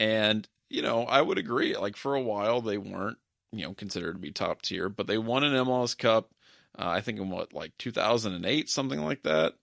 and 0.00 0.46
you 0.68 0.82
know, 0.82 1.04
I 1.04 1.20
would 1.22 1.38
agree. 1.38 1.76
Like 1.76 1.96
for 1.96 2.14
a 2.14 2.22
while, 2.22 2.60
they 2.60 2.78
weren't 2.78 3.18
you 3.52 3.64
know 3.64 3.74
considered 3.74 4.14
to 4.14 4.18
be 4.18 4.32
top 4.32 4.62
tier, 4.62 4.88
but 4.88 5.06
they 5.06 5.18
won 5.18 5.44
an 5.44 5.54
MLS 5.54 5.96
Cup. 5.96 6.30
Uh, 6.78 6.88
I 6.88 7.00
think 7.00 7.18
in 7.18 7.30
what 7.30 7.52
like 7.52 7.72
2008, 7.78 8.68
something 8.68 9.00
like 9.00 9.22
that. 9.22 9.54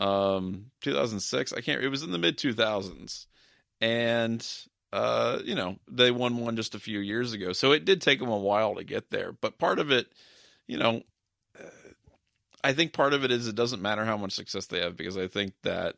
Um, 0.00 0.66
2006. 0.82 1.52
I 1.52 1.60
can't. 1.60 1.82
It 1.82 1.88
was 1.88 2.02
in 2.02 2.10
the 2.10 2.18
mid 2.18 2.38
2000s, 2.38 3.26
and 3.80 4.46
uh, 4.92 5.40
you 5.44 5.54
know, 5.54 5.76
they 5.90 6.10
won 6.10 6.38
one 6.38 6.56
just 6.56 6.74
a 6.74 6.80
few 6.80 7.00
years 7.00 7.32
ago. 7.32 7.52
So 7.52 7.72
it 7.72 7.84
did 7.84 8.00
take 8.00 8.20
them 8.20 8.28
a 8.28 8.38
while 8.38 8.76
to 8.76 8.84
get 8.84 9.10
there, 9.10 9.32
but 9.32 9.58
part 9.58 9.78
of 9.78 9.90
it 9.90 10.08
you 10.66 10.78
know, 10.78 11.02
uh, 11.58 11.68
I 12.62 12.72
think 12.72 12.92
part 12.92 13.12
of 13.12 13.24
it 13.24 13.30
is 13.30 13.46
it 13.46 13.54
doesn't 13.54 13.82
matter 13.82 14.04
how 14.04 14.16
much 14.16 14.32
success 14.32 14.66
they 14.66 14.80
have 14.80 14.96
because 14.96 15.16
I 15.16 15.28
think 15.28 15.52
that 15.62 15.96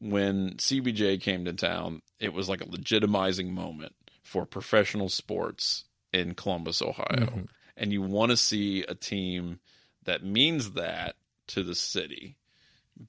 when 0.00 0.54
CBJ 0.56 1.20
came 1.20 1.44
to 1.44 1.52
town, 1.52 2.02
it 2.18 2.32
was 2.32 2.48
like 2.48 2.62
a 2.62 2.66
legitimizing 2.66 3.50
moment 3.50 3.94
for 4.22 4.46
professional 4.46 5.08
sports 5.08 5.84
in 6.12 6.34
Columbus, 6.34 6.82
Ohio. 6.82 7.26
Mhm. 7.26 7.48
And 7.76 7.92
you 7.92 8.02
want 8.02 8.30
to 8.30 8.36
see 8.36 8.82
a 8.82 8.94
team 8.94 9.60
that 10.04 10.24
means 10.24 10.72
that 10.72 11.16
to 11.48 11.62
the 11.62 11.74
city 11.74 12.36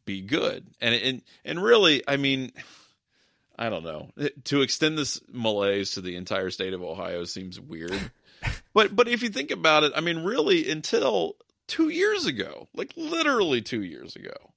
be 0.06 0.22
good. 0.22 0.68
And 0.80 0.96
and 0.96 1.22
and 1.44 1.64
really, 1.64 2.04
I 2.08 2.18
mean, 2.18 2.52
I 3.58 3.70
don't 3.70 3.84
know. 3.84 4.12
To 4.46 4.62
extend 4.62 4.98
this 4.98 5.22
malaise 5.32 5.92
to 5.92 6.02
the 6.02 6.16
entire 6.16 6.50
state 6.50 6.74
of 6.74 6.82
Ohio 6.82 7.26
seems 7.26 7.60
weird. 7.60 8.12
but 8.74 8.96
but 8.96 9.08
if 9.08 9.24
you 9.24 9.30
think 9.30 9.52
about 9.52 9.84
it, 9.84 9.94
I 9.96 10.02
mean, 10.02 10.24
really, 10.24 10.70
until 10.70 11.36
two 11.68 11.90
years 11.90 12.26
ago, 12.26 12.68
like 12.74 12.94
literally 12.96 13.62
two 13.62 13.84
years 13.84 14.16
ago, 14.16 14.51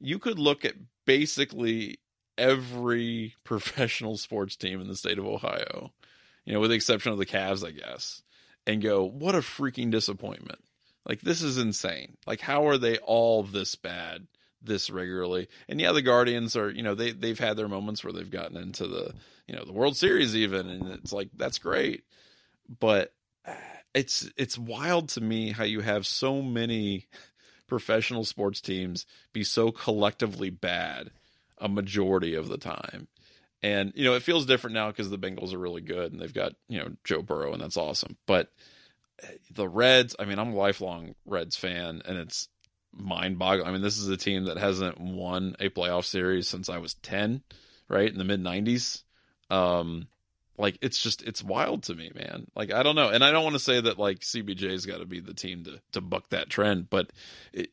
you 0.00 0.18
could 0.18 0.38
look 0.38 0.64
at 0.64 0.74
basically 1.06 1.98
every 2.36 3.34
professional 3.44 4.16
sports 4.16 4.56
team 4.56 4.80
in 4.80 4.88
the 4.88 4.96
state 4.96 5.18
of 5.18 5.26
Ohio, 5.26 5.92
you 6.44 6.52
know, 6.52 6.60
with 6.60 6.70
the 6.70 6.76
exception 6.76 7.12
of 7.12 7.18
the 7.18 7.26
Cavs, 7.26 7.66
I 7.66 7.70
guess, 7.70 8.22
and 8.66 8.82
go, 8.82 9.04
what 9.04 9.34
a 9.34 9.38
freaking 9.38 9.90
disappointment. 9.90 10.60
Like, 11.06 11.20
this 11.20 11.42
is 11.42 11.58
insane. 11.58 12.16
Like, 12.26 12.40
how 12.40 12.68
are 12.68 12.78
they 12.78 12.98
all 12.98 13.42
this 13.42 13.74
bad 13.74 14.26
this 14.62 14.90
regularly? 14.90 15.48
And 15.68 15.80
yeah, 15.80 15.92
the 15.92 16.02
Guardians 16.02 16.56
are, 16.56 16.70
you 16.70 16.82
know, 16.82 16.94
they, 16.94 17.12
they've 17.12 17.38
had 17.38 17.56
their 17.56 17.68
moments 17.68 18.04
where 18.04 18.12
they've 18.12 18.30
gotten 18.30 18.56
into 18.56 18.86
the, 18.86 19.14
you 19.46 19.56
know, 19.56 19.64
the 19.64 19.72
World 19.72 19.96
Series 19.96 20.36
even, 20.36 20.68
and 20.68 20.88
it's 20.90 21.12
like, 21.12 21.30
that's 21.36 21.58
great. 21.58 22.04
But 22.78 23.12
uh, 23.46 23.54
it's 23.94 24.30
it's 24.36 24.56
wild 24.56 25.08
to 25.10 25.20
me 25.20 25.50
how 25.50 25.64
you 25.64 25.80
have 25.80 26.06
so 26.06 26.42
many 26.42 27.06
professional 27.70 28.24
sports 28.24 28.60
teams 28.60 29.06
be 29.32 29.42
so 29.42 29.72
collectively 29.72 30.50
bad 30.50 31.10
a 31.58 31.68
majority 31.68 32.34
of 32.34 32.48
the 32.48 32.58
time. 32.58 33.08
And 33.62 33.92
you 33.94 34.04
know, 34.04 34.14
it 34.14 34.22
feels 34.22 34.46
different 34.46 34.74
now 34.74 34.88
because 34.88 35.10
the 35.10 35.18
Bengals 35.18 35.54
are 35.54 35.58
really 35.58 35.82
good 35.82 36.12
and 36.12 36.20
they've 36.20 36.34
got, 36.34 36.52
you 36.68 36.78
know, 36.78 36.88
Joe 37.04 37.22
Burrow 37.22 37.52
and 37.52 37.62
that's 37.62 37.76
awesome. 37.76 38.16
But 38.26 38.50
eh, 39.22 39.28
the 39.52 39.68
Reds, 39.68 40.16
I 40.18 40.24
mean, 40.24 40.38
I'm 40.38 40.52
a 40.52 40.56
lifelong 40.56 41.14
Reds 41.24 41.56
fan 41.56 42.02
and 42.04 42.18
it's 42.18 42.48
mind-boggling. 42.92 43.68
I 43.68 43.72
mean, 43.72 43.82
this 43.82 43.98
is 43.98 44.08
a 44.08 44.16
team 44.16 44.44
that 44.46 44.56
hasn't 44.56 45.00
won 45.00 45.56
a 45.60 45.68
playoff 45.68 46.04
series 46.04 46.48
since 46.48 46.68
I 46.68 46.78
was 46.78 46.94
10, 46.94 47.42
right? 47.88 48.10
In 48.10 48.18
the 48.18 48.24
mid 48.24 48.42
90s. 48.42 49.02
Um 49.50 50.08
like 50.60 50.78
it's 50.80 51.02
just 51.02 51.22
it's 51.22 51.42
wild 51.42 51.82
to 51.84 51.94
me 51.94 52.12
man. 52.14 52.46
Like 52.54 52.72
i 52.72 52.82
don't 52.82 52.94
know. 52.94 53.08
And 53.08 53.24
i 53.24 53.32
don't 53.32 53.44
want 53.44 53.54
to 53.54 53.60
say 53.60 53.80
that 53.80 53.98
like 53.98 54.20
cbj's 54.20 54.86
got 54.86 54.98
to 54.98 55.06
be 55.06 55.20
the 55.20 55.34
team 55.34 55.64
to 55.64 55.80
to 55.92 56.00
buck 56.00 56.28
that 56.30 56.48
trend 56.48 56.88
but 56.90 57.10
it, 57.52 57.70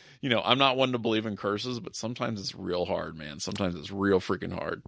you 0.20 0.30
know 0.30 0.40
i'm 0.44 0.58
not 0.58 0.76
one 0.76 0.92
to 0.92 0.98
believe 0.98 1.26
in 1.26 1.36
curses 1.36 1.80
but 1.80 1.96
sometimes 1.96 2.40
it's 2.40 2.54
real 2.54 2.84
hard 2.84 3.16
man. 3.16 3.40
Sometimes 3.40 3.74
it's 3.74 3.90
real 3.90 4.20
freaking 4.20 4.52
hard 4.52 4.82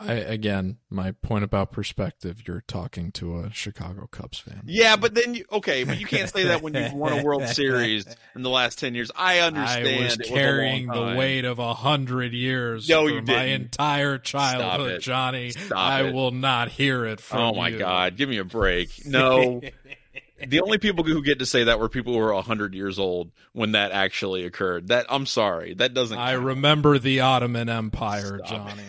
I 0.00 0.14
again, 0.14 0.78
my 0.90 1.12
point 1.12 1.44
about 1.44 1.70
perspective. 1.70 2.42
You're 2.48 2.64
talking 2.66 3.12
to 3.12 3.38
a 3.38 3.50
Chicago 3.52 4.08
Cubs 4.10 4.38
fan. 4.40 4.62
yeah 4.66 4.96
but 4.96 5.14
then 5.14 5.34
you 5.34 5.44
okay 5.52 5.84
but 5.84 6.00
you 6.00 6.06
can't 6.06 6.28
say 6.28 6.44
that 6.48 6.60
when 6.62 6.74
you've 6.74 6.92
won 6.92 7.12
a 7.18 7.22
world 7.22 7.46
series 7.48 8.04
in 8.34 8.42
the 8.42 8.50
last 8.50 8.78
10 8.80 8.94
years 8.96 9.10
i 9.14 9.38
understand 9.40 9.88
I 9.88 10.04
was 10.04 10.16
carrying 10.16 10.88
long 10.88 11.12
the 11.12 11.18
weight 11.18 11.44
of 11.44 11.58
a 11.60 11.72
hundred 11.74 12.32
years 12.32 12.88
No, 12.88 13.02
for 13.06 13.10
you 13.10 13.22
my 13.22 13.44
didn't. 13.46 13.62
entire 13.62 14.18
childhood. 14.18 15.00
Johnny. 15.02 15.50
Stop 15.50 15.78
I 15.78 16.04
it. 16.08 16.14
will 16.14 16.30
not 16.32 16.68
hear 16.70 17.04
it 17.06 17.20
from 17.20 17.38
oh 17.40 17.54
my 17.54 17.68
you. 17.68 17.78
god 17.78 18.16
give 18.16 18.28
me 18.28 18.38
a 18.38 18.44
break 18.44 19.06
no 19.06 19.60
the 20.48 20.60
only 20.60 20.78
people 20.78 21.04
who 21.04 21.22
get 21.22 21.38
to 21.38 21.46
say 21.46 21.64
that 21.64 21.78
were 21.78 21.88
people 21.88 22.12
who 22.14 22.18
were 22.18 22.34
100 22.34 22.74
years 22.74 22.98
old 22.98 23.30
when 23.52 23.72
that 23.72 23.92
actually 23.92 24.44
occurred 24.44 24.88
that 24.88 25.06
i'm 25.08 25.26
sorry 25.26 25.74
that 25.74 25.94
doesn't 25.94 26.18
I 26.18 26.32
count. 26.32 26.44
remember 26.46 26.98
the 26.98 27.20
Ottoman 27.20 27.68
Empire, 27.68 28.38
Stop 28.44 28.48
Johnny. 28.70 28.82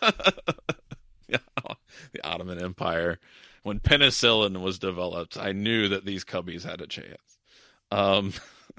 the 2.12 2.24
Ottoman 2.24 2.62
Empire. 2.62 3.18
When 3.62 3.80
penicillin 3.80 4.60
was 4.60 4.78
developed, 4.78 5.38
I 5.38 5.52
knew 5.52 5.88
that 5.88 6.04
these 6.04 6.24
cubbies 6.24 6.64
had 6.64 6.80
a 6.82 6.86
chance. 6.86 7.38
Um, 7.90 8.32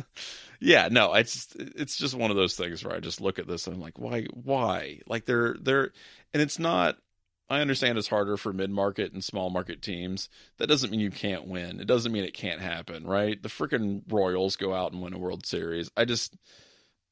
yeah, 0.60 0.89
no, 0.91 1.14
it's 1.14 1.56
it's 1.58 1.95
just 1.95 2.16
one 2.16 2.30
of 2.32 2.38
those 2.38 2.56
things 2.56 2.84
where 2.84 2.95
I 2.95 2.99
just 2.99 3.22
look 3.22 3.39
at 3.39 3.47
this 3.47 3.68
and 3.68 3.76
I'm 3.76 3.82
like, 3.82 3.97
why, 3.97 4.26
why? 4.34 4.99
Like 5.08 5.26
they're 5.26 5.56
they're, 5.60 5.91
and 6.34 6.41
it's 6.41 6.60
not. 6.60 6.97
I 7.47 7.62
understand 7.62 7.99
it's 7.99 8.08
harder 8.08 8.38
for 8.38 8.51
mid 8.53 8.72
market 8.72 9.14
and 9.14 9.24
small 9.24 9.51
market 9.51 9.84
teams. 9.84 10.30
That 10.58 10.66
doesn't 10.66 10.89
mean 10.89 10.99
you 10.99 11.12
can't 11.12 11.47
win. 11.47 11.80
It 11.80 11.86
doesn't 11.86 12.12
mean 12.12 12.24
it 12.24 12.34
can't 12.34 12.60
happen, 12.60 13.06
right? 13.06 13.41
The 13.41 13.49
freaking 13.49 14.01
Royals 14.12 14.56
go 14.56 14.74
out 14.74 14.93
and 14.93 15.01
win 15.01 15.14
a 15.14 15.20
World 15.20 15.45
Series. 15.45 15.91
I 15.95 16.06
just, 16.06 16.36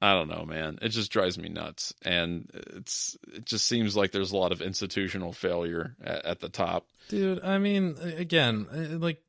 I 0.03 0.13
don't 0.13 0.27
know, 0.27 0.43
man. 0.45 0.79
It 0.81 0.89
just 0.89 1.11
drives 1.11 1.37
me 1.37 1.47
nuts, 1.47 1.93
and 2.03 2.49
it's 2.75 3.15
it 3.33 3.45
just 3.45 3.65
seems 3.65 3.95
like 3.95 4.11
there's 4.11 4.33
a 4.33 4.37
lot 4.37 4.51
of 4.51 4.61
institutional 4.61 5.31
failure 5.31 5.95
at, 6.03 6.25
at 6.25 6.39
the 6.41 6.49
top. 6.49 6.87
Dude, 7.07 7.41
I 7.43 7.57
mean, 7.57 7.95
again, 8.17 8.67
uh, 8.69 8.97
like 8.97 9.21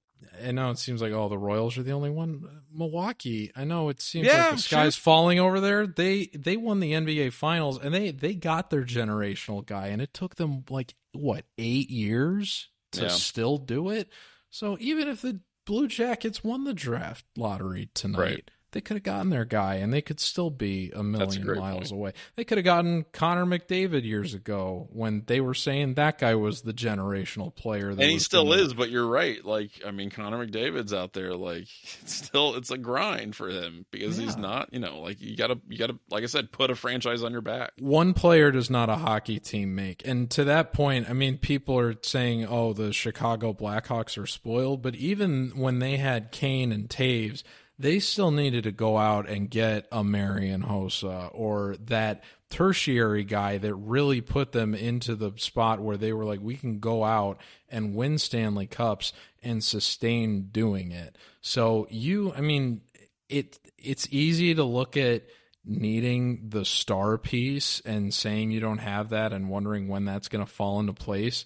I 0.44 0.50
know 0.50 0.70
it 0.70 0.78
seems 0.78 1.00
like 1.00 1.12
all 1.12 1.28
the 1.28 1.38
Royals 1.38 1.78
are 1.78 1.82
the 1.84 1.92
only 1.92 2.10
one. 2.10 2.44
Milwaukee, 2.72 3.52
I 3.54 3.62
know 3.62 3.88
it 3.88 4.00
seems 4.02 4.26
Yeah, 4.26 4.48
like 4.48 4.56
the 4.56 4.62
sky's 4.62 4.96
falling 4.96 5.38
over 5.38 5.60
there. 5.60 5.86
They 5.86 6.26
they 6.34 6.56
won 6.56 6.80
the 6.80 6.92
NBA 6.92 7.32
Finals 7.34 7.78
and 7.78 7.94
they 7.94 8.10
they 8.10 8.34
got 8.34 8.70
their 8.70 8.82
generational 8.84 9.64
guy, 9.64 9.88
and 9.88 10.02
it 10.02 10.12
took 10.12 10.34
them 10.36 10.64
like 10.68 10.94
what 11.12 11.44
eight 11.56 11.88
years 11.88 12.68
to 12.92 13.02
Yeah. 13.02 13.08
still 13.08 13.58
do 13.58 13.90
it. 13.90 14.08
So 14.50 14.76
even 14.80 15.06
if 15.06 15.22
the 15.22 15.40
Blue 15.66 15.86
Jackets 15.88 16.42
won 16.44 16.64
the 16.64 16.74
draft 16.74 17.24
lottery 17.36 17.90
tonight, 17.94 18.18
Right. 18.18 18.50
They 18.74 18.80
could 18.80 18.96
have 18.96 19.04
gotten 19.04 19.30
their 19.30 19.44
guy 19.44 19.76
and 19.76 19.92
they 19.92 20.02
could 20.02 20.18
still 20.18 20.50
be 20.50 20.90
a 20.96 21.04
million 21.04 21.42
great 21.44 21.60
miles 21.60 21.90
point. 21.90 21.92
away. 21.92 22.12
They 22.34 22.42
could 22.42 22.58
have 22.58 22.64
gotten 22.64 23.04
Connor 23.12 23.46
McDavid 23.46 24.04
years 24.04 24.34
ago 24.34 24.88
when 24.92 25.22
they 25.26 25.40
were 25.40 25.54
saying 25.54 25.94
that 25.94 26.18
guy 26.18 26.34
was 26.34 26.62
the 26.62 26.72
generational 26.72 27.54
player. 27.54 27.94
That 27.94 28.02
and 28.02 28.10
he 28.10 28.18
still 28.18 28.46
gonna- 28.50 28.62
is, 28.62 28.74
but 28.74 28.90
you're 28.90 29.06
right. 29.06 29.44
Like, 29.44 29.70
I 29.86 29.92
mean, 29.92 30.10
Connor 30.10 30.44
McDavid's 30.44 30.92
out 30.92 31.12
there. 31.12 31.34
Like, 31.36 31.68
it's 32.02 32.12
still, 32.14 32.56
it's 32.56 32.72
a 32.72 32.76
grind 32.76 33.36
for 33.36 33.48
him 33.48 33.86
because 33.92 34.16
he's 34.16 34.36
not. 34.36 34.70
You 34.72 34.80
know, 34.80 34.98
like 34.98 35.20
you 35.20 35.36
gotta, 35.36 35.56
you 35.68 35.78
gotta, 35.78 35.96
like 36.10 36.24
I 36.24 36.26
said, 36.26 36.50
put 36.50 36.70
a 36.70 36.74
franchise 36.74 37.22
on 37.22 37.30
your 37.30 37.42
back. 37.42 37.70
one 37.78 38.12
player 38.12 38.50
does 38.50 38.70
not 38.70 38.90
a 38.90 38.96
hockey 38.96 39.38
team 39.38 39.76
make. 39.76 40.02
And 40.04 40.28
to 40.32 40.42
that 40.46 40.72
point, 40.72 41.08
I 41.08 41.12
mean, 41.12 41.38
people 41.38 41.78
are 41.78 41.94
saying, 42.02 42.44
oh, 42.46 42.72
the 42.72 42.92
Chicago 42.92 43.52
Blackhawks 43.52 44.20
are 44.20 44.26
spoiled. 44.26 44.82
But 44.82 44.96
even 44.96 45.52
when 45.54 45.78
they 45.78 45.96
had 45.96 46.32
Kane 46.32 46.72
and 46.72 46.88
Toews, 46.88 47.44
they 47.78 47.98
still 47.98 48.30
needed 48.30 48.64
to 48.64 48.72
go 48.72 48.96
out 48.96 49.28
and 49.28 49.50
get 49.50 49.86
a 49.90 50.04
Marian 50.04 50.62
Hossa 50.62 51.30
or 51.32 51.76
that 51.86 52.22
tertiary 52.50 53.24
guy 53.24 53.58
that 53.58 53.74
really 53.74 54.20
put 54.20 54.52
them 54.52 54.74
into 54.74 55.16
the 55.16 55.32
spot 55.36 55.80
where 55.80 55.96
they 55.96 56.12
were 56.12 56.24
like, 56.24 56.40
we 56.40 56.56
can 56.56 56.78
go 56.78 57.02
out 57.02 57.40
and 57.68 57.94
win 57.94 58.18
Stanley 58.18 58.66
Cups 58.66 59.12
and 59.42 59.62
sustain 59.62 60.50
doing 60.52 60.92
it. 60.92 61.18
So 61.40 61.88
you, 61.90 62.32
I 62.32 62.40
mean, 62.40 62.82
it 63.28 63.58
it's 63.76 64.06
easy 64.10 64.54
to 64.54 64.64
look 64.64 64.96
at 64.96 65.24
needing 65.64 66.48
the 66.50 66.64
star 66.64 67.18
piece 67.18 67.80
and 67.84 68.12
saying 68.12 68.50
you 68.50 68.60
don't 68.60 68.78
have 68.78 69.10
that 69.10 69.32
and 69.32 69.48
wondering 69.48 69.88
when 69.88 70.04
that's 70.04 70.28
going 70.28 70.44
to 70.44 70.50
fall 70.50 70.78
into 70.78 70.92
place. 70.92 71.44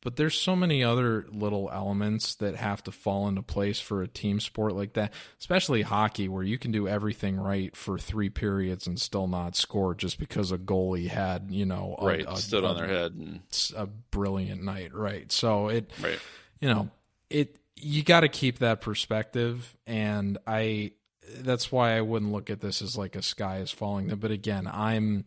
But 0.00 0.16
there's 0.16 0.36
so 0.38 0.54
many 0.54 0.84
other 0.84 1.26
little 1.30 1.70
elements 1.72 2.36
that 2.36 2.54
have 2.54 2.84
to 2.84 2.92
fall 2.92 3.26
into 3.26 3.42
place 3.42 3.80
for 3.80 4.00
a 4.02 4.08
team 4.08 4.38
sport 4.38 4.74
like 4.76 4.92
that, 4.92 5.12
especially 5.40 5.82
hockey, 5.82 6.28
where 6.28 6.44
you 6.44 6.56
can 6.56 6.70
do 6.70 6.86
everything 6.86 7.36
right 7.36 7.74
for 7.76 7.98
three 7.98 8.30
periods 8.30 8.86
and 8.86 9.00
still 9.00 9.26
not 9.26 9.56
score 9.56 9.94
just 9.94 10.20
because 10.20 10.52
a 10.52 10.58
goalie 10.58 11.08
had, 11.08 11.50
you 11.50 11.66
know, 11.66 11.96
a, 11.98 12.06
Right, 12.06 12.24
a- 12.28 12.36
stood 12.36 12.64
on 12.64 12.76
their 12.76 12.86
head 12.86 13.12
and 13.12 13.40
a 13.76 13.86
brilliant 13.86 14.62
night, 14.62 14.94
right? 14.94 15.30
So 15.32 15.68
it, 15.68 15.90
right. 16.00 16.20
you 16.60 16.68
know, 16.68 16.90
it 17.28 17.58
you 17.80 18.02
got 18.02 18.20
to 18.20 18.28
keep 18.28 18.58
that 18.58 18.80
perspective, 18.80 19.76
and 19.86 20.38
I 20.46 20.92
that's 21.40 21.70
why 21.70 21.96
I 21.96 22.00
wouldn't 22.00 22.32
look 22.32 22.50
at 22.50 22.60
this 22.60 22.82
as 22.82 22.96
like 22.96 23.16
a 23.16 23.22
sky 23.22 23.58
is 23.58 23.70
falling. 23.70 24.08
But 24.08 24.30
again, 24.30 24.66
I'm 24.66 25.24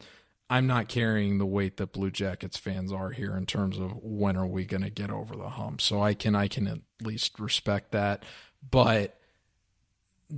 I'm 0.51 0.67
not 0.67 0.89
carrying 0.89 1.37
the 1.37 1.45
weight 1.45 1.77
that 1.77 1.93
Blue 1.93 2.11
Jackets 2.11 2.57
fans 2.57 2.91
are 2.91 3.11
here 3.11 3.37
in 3.37 3.45
terms 3.45 3.79
of 3.79 3.93
when 4.03 4.35
are 4.35 4.45
we 4.45 4.65
going 4.65 4.83
to 4.83 4.89
get 4.89 5.09
over 5.09 5.33
the 5.37 5.47
hump. 5.47 5.79
So 5.79 6.03
I 6.03 6.13
can 6.13 6.35
I 6.35 6.49
can 6.49 6.67
at 6.67 6.79
least 7.01 7.39
respect 7.39 7.93
that, 7.93 8.25
but 8.69 9.17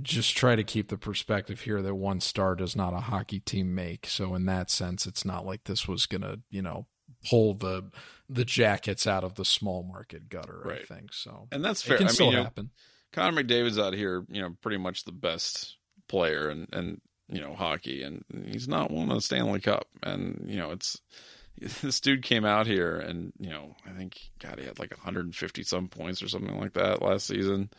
just 0.02 0.36
try 0.36 0.54
to 0.54 0.62
keep 0.62 0.88
the 0.88 0.96
perspective 0.96 1.62
here 1.62 1.82
that 1.82 1.96
one 1.96 2.20
star 2.20 2.54
does 2.54 2.76
not 2.76 2.94
a 2.94 3.00
hockey 3.00 3.40
team 3.40 3.74
make. 3.74 4.06
So 4.06 4.36
in 4.36 4.46
that 4.46 4.70
sense, 4.70 5.04
it's 5.04 5.24
not 5.24 5.44
like 5.44 5.64
this 5.64 5.88
was 5.88 6.06
going 6.06 6.22
to, 6.22 6.38
you 6.48 6.62
know, 6.62 6.86
pull 7.28 7.54
the 7.54 7.90
the 8.28 8.44
jackets 8.44 9.08
out 9.08 9.24
of 9.24 9.34
the 9.34 9.44
small 9.44 9.82
market 9.82 10.28
gutter. 10.28 10.62
I 10.70 10.84
think 10.84 11.12
so. 11.12 11.48
And 11.50 11.64
that's 11.64 11.84
It 11.84 11.88
fair. 11.88 11.98
can 11.98 12.06
I 12.06 12.10
still 12.10 12.26
mean, 12.26 12.32
you 12.34 12.38
know, 12.38 12.44
happen. 12.44 12.70
Connor 13.12 13.42
McDavid's 13.42 13.80
out 13.80 13.94
here, 13.94 14.24
you 14.28 14.42
know, 14.42 14.56
pretty 14.62 14.78
much 14.78 15.04
the 15.04 15.12
best 15.12 15.76
player 16.06 16.48
and 16.50 16.68
and 16.72 17.00
you 17.28 17.40
know 17.40 17.54
hockey, 17.54 18.02
and 18.02 18.24
he's 18.46 18.68
not 18.68 18.90
won 18.90 19.10
a 19.10 19.20
Stanley 19.20 19.60
Cup. 19.60 19.86
And 20.02 20.44
you 20.46 20.56
know, 20.56 20.70
it's 20.70 21.00
this 21.82 22.00
dude 22.00 22.22
came 22.22 22.44
out 22.44 22.66
here, 22.66 22.96
and 22.98 23.32
you 23.38 23.50
know, 23.50 23.74
I 23.86 23.96
think 23.96 24.18
God, 24.38 24.58
he 24.58 24.66
had 24.66 24.78
like 24.78 24.90
150 24.90 25.62
some 25.62 25.88
points 25.88 26.22
or 26.22 26.28
something 26.28 26.58
like 26.58 26.74
that 26.74 27.02
last 27.02 27.26
season. 27.26 27.70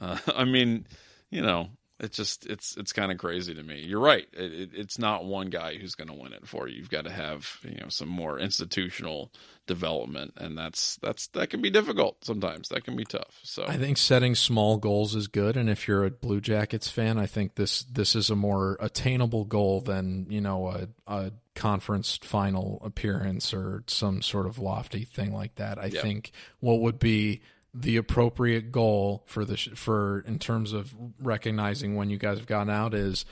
Uh, 0.00 0.18
I 0.34 0.44
mean, 0.44 0.86
you 1.30 1.42
know, 1.42 1.68
it's 2.00 2.16
just 2.16 2.46
it's 2.46 2.76
it's 2.76 2.92
kind 2.92 3.12
of 3.12 3.18
crazy 3.18 3.54
to 3.54 3.62
me. 3.62 3.80
You're 3.84 4.00
right. 4.00 4.26
It, 4.32 4.52
it, 4.52 4.70
it's 4.74 4.98
not 4.98 5.24
one 5.24 5.48
guy 5.48 5.76
who's 5.76 5.94
going 5.94 6.08
to 6.08 6.14
win 6.14 6.32
it 6.32 6.46
for 6.46 6.66
you. 6.68 6.76
You've 6.76 6.90
got 6.90 7.04
to 7.04 7.10
have 7.12 7.58
you 7.62 7.76
know 7.80 7.88
some 7.88 8.08
more 8.08 8.38
institutional 8.38 9.32
development, 9.66 10.34
and 10.36 10.58
that's 10.58 10.96
that's 10.96 11.28
that 11.28 11.50
can 11.50 11.62
be 11.62 11.70
difficult 11.70 12.24
sometimes. 12.24 12.68
That 12.70 12.84
can 12.84 12.96
be 12.96 13.04
tough. 13.04 13.38
So 13.42 13.64
I 13.66 13.76
think 13.76 13.96
setting 13.96 14.34
small 14.34 14.76
goals 14.76 15.14
is 15.14 15.28
good, 15.28 15.56
and 15.56 15.70
if 15.70 15.86
you're 15.86 16.04
a 16.04 16.10
Blue 16.10 16.40
Jackets 16.40 16.88
fan, 16.88 17.16
I 17.18 17.26
think 17.26 17.54
this 17.54 17.84
this 17.84 18.14
is 18.16 18.28
a 18.28 18.36
more 18.36 18.76
attainable 18.80 19.44
goal 19.44 19.80
than 19.80 20.26
you 20.28 20.40
know 20.40 20.68
a, 20.68 20.88
a 21.06 21.32
conference 21.54 22.18
final 22.22 22.82
appearance 22.84 23.54
or 23.54 23.84
some 23.86 24.20
sort 24.20 24.46
of 24.46 24.58
lofty 24.58 25.04
thing 25.04 25.32
like 25.32 25.54
that. 25.54 25.78
I 25.78 25.86
Yeah. 25.86 26.02
think 26.02 26.32
what 26.58 26.80
would 26.80 26.98
be 26.98 27.42
the 27.74 27.96
appropriate 27.96 28.70
goal 28.70 29.24
for 29.26 29.44
the 29.44 29.56
sh- 29.56 29.70
for 29.74 30.20
in 30.26 30.38
terms 30.38 30.72
of 30.72 30.94
recognizing 31.20 31.96
when 31.96 32.08
you 32.08 32.18
guys 32.18 32.38
have 32.38 32.46
gotten 32.46 32.70
out 32.70 32.94
is 32.94 33.24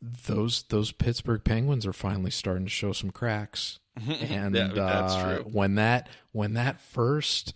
those 0.00 0.62
those 0.64 0.92
Pittsburgh 0.92 1.42
Penguins 1.44 1.84
are 1.86 1.92
finally 1.92 2.30
starting 2.30 2.64
to 2.64 2.70
show 2.70 2.92
some 2.92 3.10
cracks, 3.10 3.80
and 4.08 4.54
Yeah, 4.54 4.72
uh, 4.72 5.36
true. 5.36 5.44
when 5.50 5.74
that 5.76 6.08
when 6.32 6.54
that 6.54 6.80
first 6.80 7.54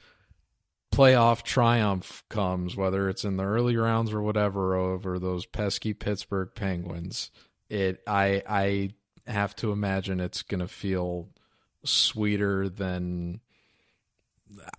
playoff 0.93 1.43
triumph 1.43 2.24
comes, 2.29 2.77
whether 2.77 3.09
it's 3.09 3.24
in 3.24 3.37
the 3.37 3.45
early 3.45 3.77
rounds 3.77 4.12
or 4.12 4.22
whatever, 4.22 4.74
over 4.74 5.18
those 5.18 5.45
pesky 5.47 5.93
Pittsburgh 5.93 6.51
Penguins, 6.55 7.31
it 7.68 8.03
I 8.07 8.43
I 8.49 8.91
have 9.31 9.55
to 9.57 9.72
imagine 9.72 10.20
it's 10.20 10.43
going 10.43 10.61
to 10.61 10.68
feel 10.68 11.29
sweeter 11.85 12.68
than 12.68 13.41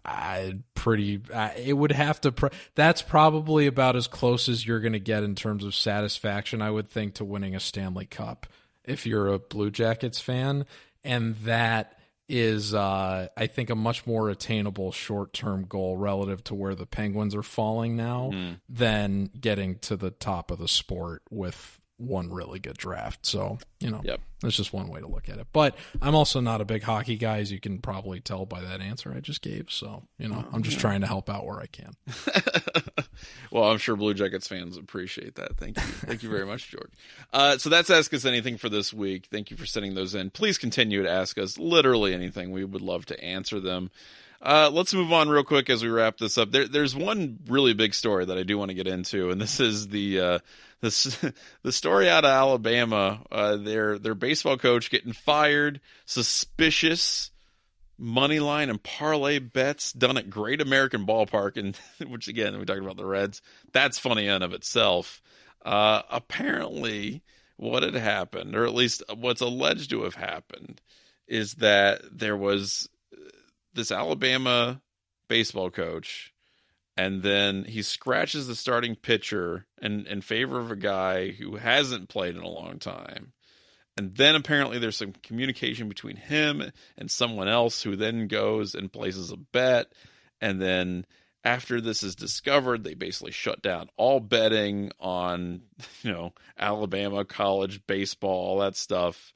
I 0.05 0.59
pretty. 0.75 1.21
I, 1.33 1.53
it 1.55 1.73
would 1.73 1.91
have 1.91 2.21
to. 2.21 2.31
Pr- 2.31 2.47
that's 2.75 3.01
probably 3.01 3.67
about 3.67 3.95
as 3.95 4.07
close 4.07 4.47
as 4.49 4.65
you're 4.65 4.79
going 4.79 4.93
to 4.93 4.99
get 4.99 5.23
in 5.23 5.35
terms 5.35 5.63
of 5.63 5.75
satisfaction. 5.75 6.61
I 6.61 6.71
would 6.71 6.89
think 6.89 7.15
to 7.15 7.25
winning 7.25 7.55
a 7.55 7.59
Stanley 7.59 8.05
Cup 8.05 8.47
if 8.85 9.05
you're 9.05 9.27
a 9.27 9.39
Blue 9.39 9.69
Jackets 9.69 10.19
fan, 10.21 10.65
and 11.03 11.35
that 11.37 11.93
is, 12.29 12.73
uh, 12.73 13.27
I 13.37 13.47
think, 13.47 13.69
a 13.69 13.75
much 13.75 14.05
more 14.05 14.29
attainable 14.29 14.91
short 14.91 15.33
term 15.33 15.65
goal 15.65 15.95
relative 15.97 16.43
to 16.45 16.55
where 16.55 16.75
the 16.75 16.85
Penguins 16.85 17.35
are 17.35 17.43
falling 17.43 17.95
now 17.95 18.31
Mm. 18.33 18.59
than 18.69 19.29
getting 19.39 19.79
to 19.79 19.95
the 19.95 20.11
top 20.11 20.51
of 20.51 20.59
the 20.59 20.67
sport 20.67 21.21
with 21.29 21.76
one 21.97 22.31
really 22.31 22.59
good 22.59 22.77
draft. 22.77 23.25
So 23.25 23.57
you 23.79 23.89
know, 23.91 24.01
Yep. 24.03 24.19
that's 24.41 24.55
just 24.55 24.73
one 24.73 24.87
way 24.87 24.99
to 24.99 25.07
look 25.07 25.29
at 25.29 25.37
it. 25.39 25.47
But 25.53 25.75
I'm 26.01 26.15
also 26.15 26.39
not 26.39 26.61
a 26.61 26.65
big 26.65 26.83
hockey 26.83 27.15
guy, 27.17 27.39
as 27.39 27.51
you 27.51 27.59
can 27.59 27.79
probably 27.79 28.19
tell 28.19 28.45
by 28.45 28.61
that 28.61 28.81
answer 28.81 29.13
I 29.15 29.19
just 29.19 29.41
gave. 29.41 29.71
So, 29.71 30.03
you 30.17 30.27
know, 30.27 30.45
I'm 30.51 30.63
just 30.63 30.79
trying 30.79 31.01
to 31.01 31.07
help 31.07 31.29
out 31.29 31.45
where 31.45 31.59
I 31.59 31.67
can. 31.67 31.95
well, 33.51 33.65
I'm 33.65 33.77
sure 33.77 33.95
Blue 33.95 34.13
Jackets 34.13 34.47
fans 34.47 34.77
appreciate 34.77 35.35
that. 35.35 35.57
Thank 35.57 35.77
you. 35.77 35.83
Thank 35.83 36.23
you 36.23 36.29
very 36.29 36.45
much, 36.45 36.69
George. 36.69 36.91
Uh, 37.33 37.57
so 37.57 37.69
that's 37.69 37.89
Ask 37.89 38.13
Us 38.13 38.25
Anything 38.25 38.57
for 38.57 38.69
this 38.69 38.93
week. 38.93 39.27
Thank 39.31 39.51
you 39.51 39.57
for 39.57 39.65
sending 39.65 39.95
those 39.95 40.15
in. 40.15 40.29
Please 40.29 40.57
continue 40.57 41.03
to 41.03 41.09
ask 41.09 41.37
us 41.37 41.57
literally 41.57 42.13
anything. 42.13 42.51
We 42.51 42.63
would 42.65 42.81
love 42.81 43.05
to 43.07 43.23
answer 43.23 43.59
them. 43.59 43.89
Uh, 44.39 44.69
let's 44.71 44.93
move 44.93 45.11
on 45.11 45.29
real 45.29 45.43
quick 45.43 45.67
as 45.69 45.83
we 45.83 45.89
wrap 45.89 46.17
this 46.17 46.37
up. 46.37 46.51
There, 46.51 46.67
there's 46.67 46.95
one 46.95 47.39
really 47.47 47.73
big 47.73 47.95
story 47.95 48.25
that 48.25 48.37
I 48.37 48.43
do 48.43 48.55
want 48.57 48.69
to 48.69 48.75
get 48.75 48.85
into, 48.87 49.31
and 49.31 49.41
this 49.41 49.59
is 49.59 49.87
the 49.87 50.19
uh, 50.19 50.39
this 50.81 51.23
the 51.63 51.71
story 51.71 52.09
out 52.09 52.25
of 52.25 52.31
Alabama. 52.31 53.21
Uh, 53.31 53.57
their 53.57 53.97
their 53.99 54.15
baseball 54.15 54.57
coach 54.57 54.89
getting 54.89 55.13
fired, 55.13 55.81
suspicious 56.05 57.31
money 57.97 58.39
line 58.39 58.69
and 58.69 58.81
parlay 58.81 59.39
bets 59.39 59.91
done 59.91 60.17
at 60.17 60.29
Great 60.29 60.61
American 60.61 61.05
Ballpark, 61.05 61.57
and 61.57 61.75
which 62.09 62.27
again 62.27 62.57
we 62.57 62.65
talked 62.65 62.79
about 62.79 62.97
the 62.97 63.05
Reds. 63.05 63.41
That's 63.73 63.99
funny 63.99 64.27
in 64.27 64.43
of 64.43 64.53
itself. 64.53 65.21
Uh, 65.65 66.03
apparently, 66.09 67.23
what 67.57 67.83
had 67.83 67.95
happened, 67.95 68.55
or 68.55 68.65
at 68.65 68.73
least 68.73 69.03
what's 69.15 69.41
alleged 69.41 69.89
to 69.89 70.03
have 70.03 70.15
happened, 70.15 70.81
is 71.27 71.55
that 71.55 72.01
there 72.11 72.37
was 72.37 72.87
uh, 73.13 73.29
this 73.73 73.91
Alabama 73.91 74.81
baseball 75.27 75.69
coach, 75.69 76.33
and 76.97 77.21
then 77.21 77.63
he 77.63 77.83
scratches 77.83 78.47
the 78.47 78.55
starting 78.55 78.95
pitcher 78.95 79.65
in 79.81 80.07
in 80.07 80.21
favor 80.21 80.59
of 80.59 80.71
a 80.71 80.75
guy 80.75 81.29
who 81.29 81.55
hasn't 81.55 82.09
played 82.09 82.35
in 82.35 82.41
a 82.41 82.49
long 82.49 82.79
time. 82.79 83.33
And 83.97 84.15
then 84.15 84.35
apparently 84.35 84.77
there's 84.77 84.97
some 84.97 85.13
communication 85.23 85.89
between 85.89 86.17
him 86.17 86.71
and 86.97 87.09
someone 87.09 87.47
else 87.47 87.81
who 87.81 87.95
then 87.95 88.27
goes 88.27 88.75
and 88.75 88.91
places 88.91 89.31
a 89.31 89.37
bet. 89.37 89.87
And 90.39 90.61
then 90.61 91.05
after 91.43 91.81
this 91.81 92.03
is 92.03 92.15
discovered, 92.15 92.83
they 92.83 92.93
basically 92.93 93.31
shut 93.31 93.61
down 93.63 93.89
all 93.97 94.19
betting 94.19 94.91
on, 94.99 95.61
you 96.03 96.11
know, 96.11 96.33
Alabama 96.57 97.25
college 97.25 97.81
baseball, 97.87 98.31
all 98.31 98.59
that 98.59 98.75
stuff. 98.75 99.33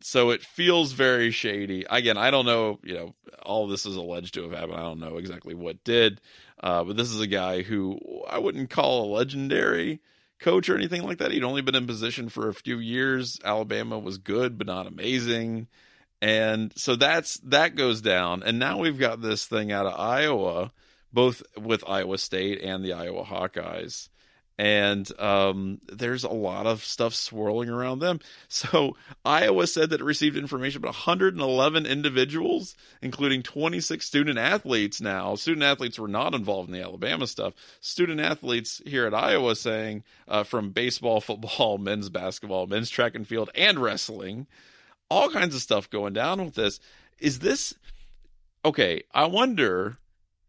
So 0.00 0.30
it 0.30 0.42
feels 0.42 0.92
very 0.92 1.30
shady. 1.30 1.86
Again, 1.88 2.16
I 2.18 2.30
don't 2.30 2.46
know, 2.46 2.78
you 2.84 2.94
know, 2.94 3.14
all 3.42 3.66
this 3.66 3.86
is 3.86 3.96
alleged 3.96 4.34
to 4.34 4.42
have 4.42 4.52
happened. 4.52 4.74
I 4.74 4.82
don't 4.82 5.00
know 5.00 5.16
exactly 5.16 5.54
what 5.54 5.84
did. 5.84 6.20
Uh, 6.62 6.84
but 6.84 6.96
this 6.96 7.10
is 7.10 7.20
a 7.20 7.26
guy 7.26 7.62
who 7.62 7.98
I 8.28 8.38
wouldn't 8.38 8.70
call 8.70 9.04
a 9.04 9.14
legendary 9.16 10.00
coach 10.40 10.68
or 10.68 10.76
anything 10.76 11.02
like 11.02 11.18
that. 11.18 11.30
He'd 11.30 11.44
only 11.44 11.62
been 11.62 11.74
in 11.74 11.86
position 11.86 12.28
for 12.28 12.48
a 12.48 12.54
few 12.54 12.78
years. 12.78 13.38
Alabama 13.44 13.98
was 13.98 14.18
good, 14.18 14.58
but 14.58 14.66
not 14.66 14.86
amazing. 14.86 15.68
And 16.20 16.72
so 16.76 16.96
that's 16.96 17.38
that 17.44 17.76
goes 17.76 18.00
down. 18.00 18.42
And 18.42 18.58
now 18.58 18.78
we've 18.78 18.98
got 18.98 19.20
this 19.20 19.46
thing 19.46 19.70
out 19.72 19.86
of 19.86 19.98
Iowa, 19.98 20.72
both 21.12 21.42
with 21.56 21.84
Iowa 21.86 22.18
State 22.18 22.62
and 22.62 22.84
the 22.84 22.94
Iowa 22.94 23.24
Hawkeyes. 23.24 24.08
And 24.58 25.08
um, 25.20 25.80
there's 25.86 26.24
a 26.24 26.30
lot 26.30 26.66
of 26.66 26.82
stuff 26.82 27.14
swirling 27.14 27.68
around 27.68 27.98
them. 27.98 28.20
So 28.48 28.96
Iowa 29.24 29.66
said 29.66 29.90
that 29.90 30.00
it 30.00 30.04
received 30.04 30.36
information 30.36 30.78
about 30.78 30.94
111 30.94 31.84
individuals, 31.84 32.74
including 33.02 33.42
26 33.42 34.04
student 34.04 34.38
athletes. 34.38 35.00
Now, 35.00 35.34
student 35.34 35.64
athletes 35.64 35.98
were 35.98 36.08
not 36.08 36.34
involved 36.34 36.68
in 36.68 36.74
the 36.74 36.82
Alabama 36.82 37.26
stuff. 37.26 37.54
Student 37.80 38.20
athletes 38.20 38.80
here 38.86 39.06
at 39.06 39.14
Iowa 39.14 39.54
saying 39.56 40.04
uh, 40.26 40.44
from 40.44 40.70
baseball, 40.70 41.20
football, 41.20 41.76
men's 41.76 42.08
basketball, 42.08 42.66
men's 42.66 42.88
track 42.88 43.14
and 43.14 43.26
field, 43.26 43.50
and 43.54 43.78
wrestling, 43.78 44.46
all 45.10 45.28
kinds 45.28 45.54
of 45.54 45.60
stuff 45.60 45.90
going 45.90 46.14
down 46.14 46.44
with 46.44 46.54
this. 46.54 46.80
Is 47.18 47.40
this 47.40 47.74
okay? 48.64 49.02
I 49.12 49.26
wonder, 49.26 49.98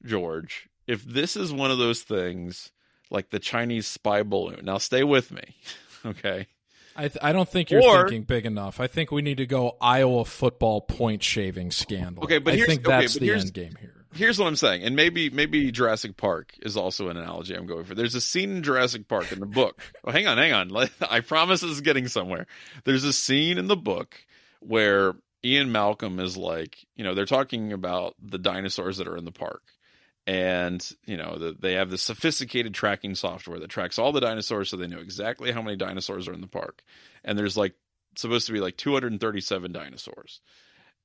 George, 0.05 0.69
if 0.87 1.03
this 1.03 1.35
is 1.35 1.51
one 1.51 1.71
of 1.71 1.77
those 1.77 2.01
things 2.03 2.71
like 3.09 3.29
the 3.29 3.39
Chinese 3.39 3.87
spy 3.87 4.23
balloon. 4.23 4.61
Now, 4.63 4.77
stay 4.77 5.03
with 5.03 5.31
me, 5.31 5.55
okay? 6.05 6.47
I, 6.95 7.01
th- 7.09 7.17
I 7.21 7.31
don't 7.31 7.47
think 7.47 7.69
you're 7.69 7.83
Or- 7.83 8.03
thinking 8.07 8.23
big 8.23 8.45
enough. 8.45 8.79
I 8.79 8.87
think 8.87 9.11
we 9.11 9.21
need 9.21 9.37
to 9.37 9.45
go 9.45 9.77
Iowa 9.79 10.25
football 10.25 10.81
point 10.81 11.21
shaving 11.23 11.71
scandal. 11.71 12.23
Okay, 12.23 12.39
but 12.39 12.53
I 12.53 12.55
here's- 12.57 12.69
think 12.69 12.87
okay, 12.87 13.01
that's 13.01 13.13
but 13.13 13.21
the 13.21 13.31
end 13.33 13.53
game 13.53 13.75
here. 13.79 13.93
Here's 14.13 14.39
what 14.39 14.47
I'm 14.47 14.55
saying, 14.55 14.83
and 14.83 14.95
maybe 14.95 15.29
maybe 15.29 15.69
Jurassic 15.71 16.17
Park 16.17 16.53
is 16.61 16.75
also 16.77 17.09
an 17.09 17.17
analogy 17.17 17.53
I'm 17.55 17.67
going 17.67 17.83
for. 17.83 17.93
There's 17.93 18.15
a 18.15 18.21
scene 18.21 18.55
in 18.55 18.63
Jurassic 18.63 19.07
Park 19.07 19.31
in 19.31 19.39
the 19.41 19.45
book. 19.45 19.79
oh, 20.05 20.11
hang 20.11 20.25
on, 20.27 20.37
hang 20.37 20.53
on. 20.53 20.71
I 21.09 21.19
promise 21.19 21.61
this 21.61 21.69
is 21.69 21.81
getting 21.81 22.07
somewhere. 22.07 22.47
There's 22.85 23.03
a 23.03 23.13
scene 23.13 23.57
in 23.59 23.67
the 23.67 23.75
book 23.75 24.15
where 24.59 25.13
Ian 25.45 25.71
Malcolm 25.71 26.19
is 26.19 26.35
like, 26.35 26.77
you 26.95 27.03
know, 27.03 27.13
they're 27.13 27.25
talking 27.25 27.73
about 27.73 28.15
the 28.23 28.39
dinosaurs 28.39 28.97
that 28.97 29.07
are 29.07 29.17
in 29.17 29.25
the 29.25 29.31
park. 29.31 29.61
And, 30.27 30.85
you 31.05 31.15
know, 31.15 31.37
the, 31.37 31.55
they 31.57 31.75
have 31.75 31.89
the 31.89 31.97
sophisticated 31.97 32.73
tracking 32.73 33.15
software 33.15 33.59
that 33.59 33.69
tracks 33.69 33.97
all 33.97 34.11
the 34.11 34.19
dinosaurs 34.19 34.69
so 34.69 34.75
they 34.75 34.85
know 34.85 34.99
exactly 34.99 35.53
how 35.53 35.61
many 35.61 35.77
dinosaurs 35.77 36.27
are 36.27 36.33
in 36.33 36.41
the 36.41 36.47
park. 36.47 36.83
And 37.23 37.39
there's 37.39 37.55
like 37.55 37.75
supposed 38.17 38.47
to 38.47 38.53
be 38.53 38.59
like 38.59 38.75
237 38.75 39.71
dinosaurs. 39.71 40.41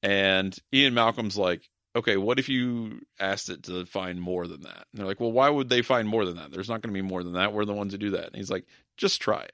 And 0.03 0.57
Ian 0.75 0.95
Malcolm's 0.95 1.39
like, 1.39 1.69
okay, 1.95 2.17
what 2.17 2.41
if 2.41 2.49
you 2.49 3.03
asked 3.21 3.49
it 3.49 3.65
to 3.65 3.87
find 3.87 4.21
more 4.21 4.49
than 4.49 4.63
that? 4.63 4.87
And 4.91 4.99
they're 5.01 5.07
like, 5.07 5.21
well, 5.21 5.31
why 5.31 5.49
would 5.49 5.69
they 5.69 5.83
find 5.83 6.09
more 6.09 6.25
than 6.25 6.37
that? 6.37 6.51
There's 6.51 6.69
not 6.69 6.83
going 6.83 6.93
to 6.93 7.01
be 7.01 7.07
more 7.07 7.23
than 7.23 7.35
that. 7.35 7.53
We're 7.53 7.65
the 7.65 7.75
ones 7.75 7.93
who 7.93 7.99
do 7.99 8.11
that. 8.11 8.27
And 8.27 8.37
he's 8.37 8.51
like, 8.51 8.67
just 8.97 9.21
try 9.21 9.43
it. 9.43 9.53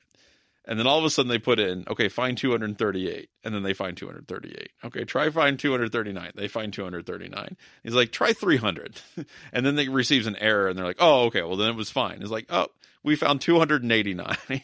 And 0.69 0.79
then 0.79 0.87
all 0.87 0.99
of 0.99 1.05
a 1.05 1.11
sudden 1.11 1.31
they 1.31 1.39
put 1.39 1.59
in, 1.59 1.85
okay, 1.89 2.09
find 2.09 2.37
238. 2.37 3.31
And 3.43 3.55
then 3.55 3.63
they 3.63 3.73
find 3.73 3.97
238. 3.97 4.71
Okay, 4.85 5.05
try 5.05 5.31
find 5.31 5.59
239. 5.59 6.33
They 6.35 6.47
find 6.47 6.73
239. 6.73 7.57
He's 7.83 7.95
like, 7.95 8.13
try 8.13 8.35
300. 8.35 9.01
and 9.53 9.65
then 9.65 9.77
they 9.77 9.89
receives 9.89 10.27
an 10.27 10.37
error 10.37 10.69
and 10.69 10.79
they're 10.79 10.85
like, 10.85 10.99
oh, 11.01 11.25
okay, 11.25 11.43
well 11.43 11.57
then 11.57 11.71
it 11.71 11.77
was 11.77 11.91
fine. 11.91 12.21
It's 12.21 12.31
like, 12.31 12.47
oh, 12.51 12.69
we 13.03 13.17
found 13.17 13.41
289. 13.41 14.37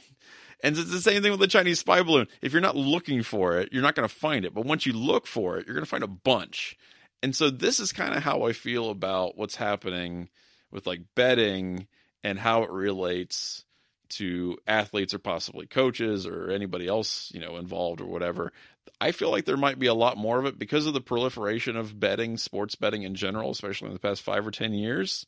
And 0.62 0.78
it's 0.78 0.90
the 0.90 1.00
same 1.02 1.20
thing 1.20 1.30
with 1.30 1.40
the 1.40 1.46
Chinese 1.46 1.80
spy 1.80 2.02
balloon. 2.02 2.26
If 2.40 2.52
you're 2.52 2.62
not 2.62 2.74
looking 2.74 3.22
for 3.22 3.58
it, 3.58 3.68
you're 3.70 3.82
not 3.82 3.94
going 3.94 4.08
to 4.08 4.14
find 4.14 4.46
it. 4.46 4.54
But 4.54 4.64
once 4.64 4.86
you 4.86 4.94
look 4.94 5.26
for 5.26 5.58
it, 5.58 5.66
you're 5.66 5.74
going 5.74 5.84
to 5.84 5.90
find 5.90 6.02
a 6.02 6.08
bunch. 6.08 6.78
And 7.22 7.36
so 7.36 7.50
this 7.50 7.80
is 7.80 7.92
kind 7.92 8.14
of 8.14 8.22
how 8.22 8.44
I 8.44 8.54
feel 8.54 8.88
about 8.88 9.36
what's 9.36 9.56
happening 9.56 10.30
with 10.70 10.86
like 10.86 11.02
betting 11.14 11.86
and 12.22 12.38
how 12.38 12.62
it 12.62 12.70
relates 12.70 13.66
to 14.10 14.58
athletes 14.66 15.14
or 15.14 15.18
possibly 15.18 15.66
coaches 15.66 16.26
or 16.26 16.50
anybody 16.50 16.86
else, 16.86 17.30
you 17.34 17.40
know, 17.40 17.56
involved 17.56 18.00
or 18.00 18.06
whatever. 18.06 18.52
I 19.00 19.12
feel 19.12 19.30
like 19.30 19.44
there 19.44 19.56
might 19.56 19.78
be 19.78 19.86
a 19.86 19.94
lot 19.94 20.16
more 20.16 20.38
of 20.38 20.46
it 20.46 20.58
because 20.58 20.86
of 20.86 20.94
the 20.94 21.00
proliferation 21.00 21.76
of 21.76 21.98
betting, 21.98 22.36
sports 22.36 22.74
betting 22.74 23.02
in 23.02 23.14
general, 23.14 23.50
especially 23.50 23.88
in 23.88 23.94
the 23.94 24.00
past 24.00 24.22
5 24.22 24.46
or 24.46 24.50
10 24.50 24.72
years. 24.72 25.26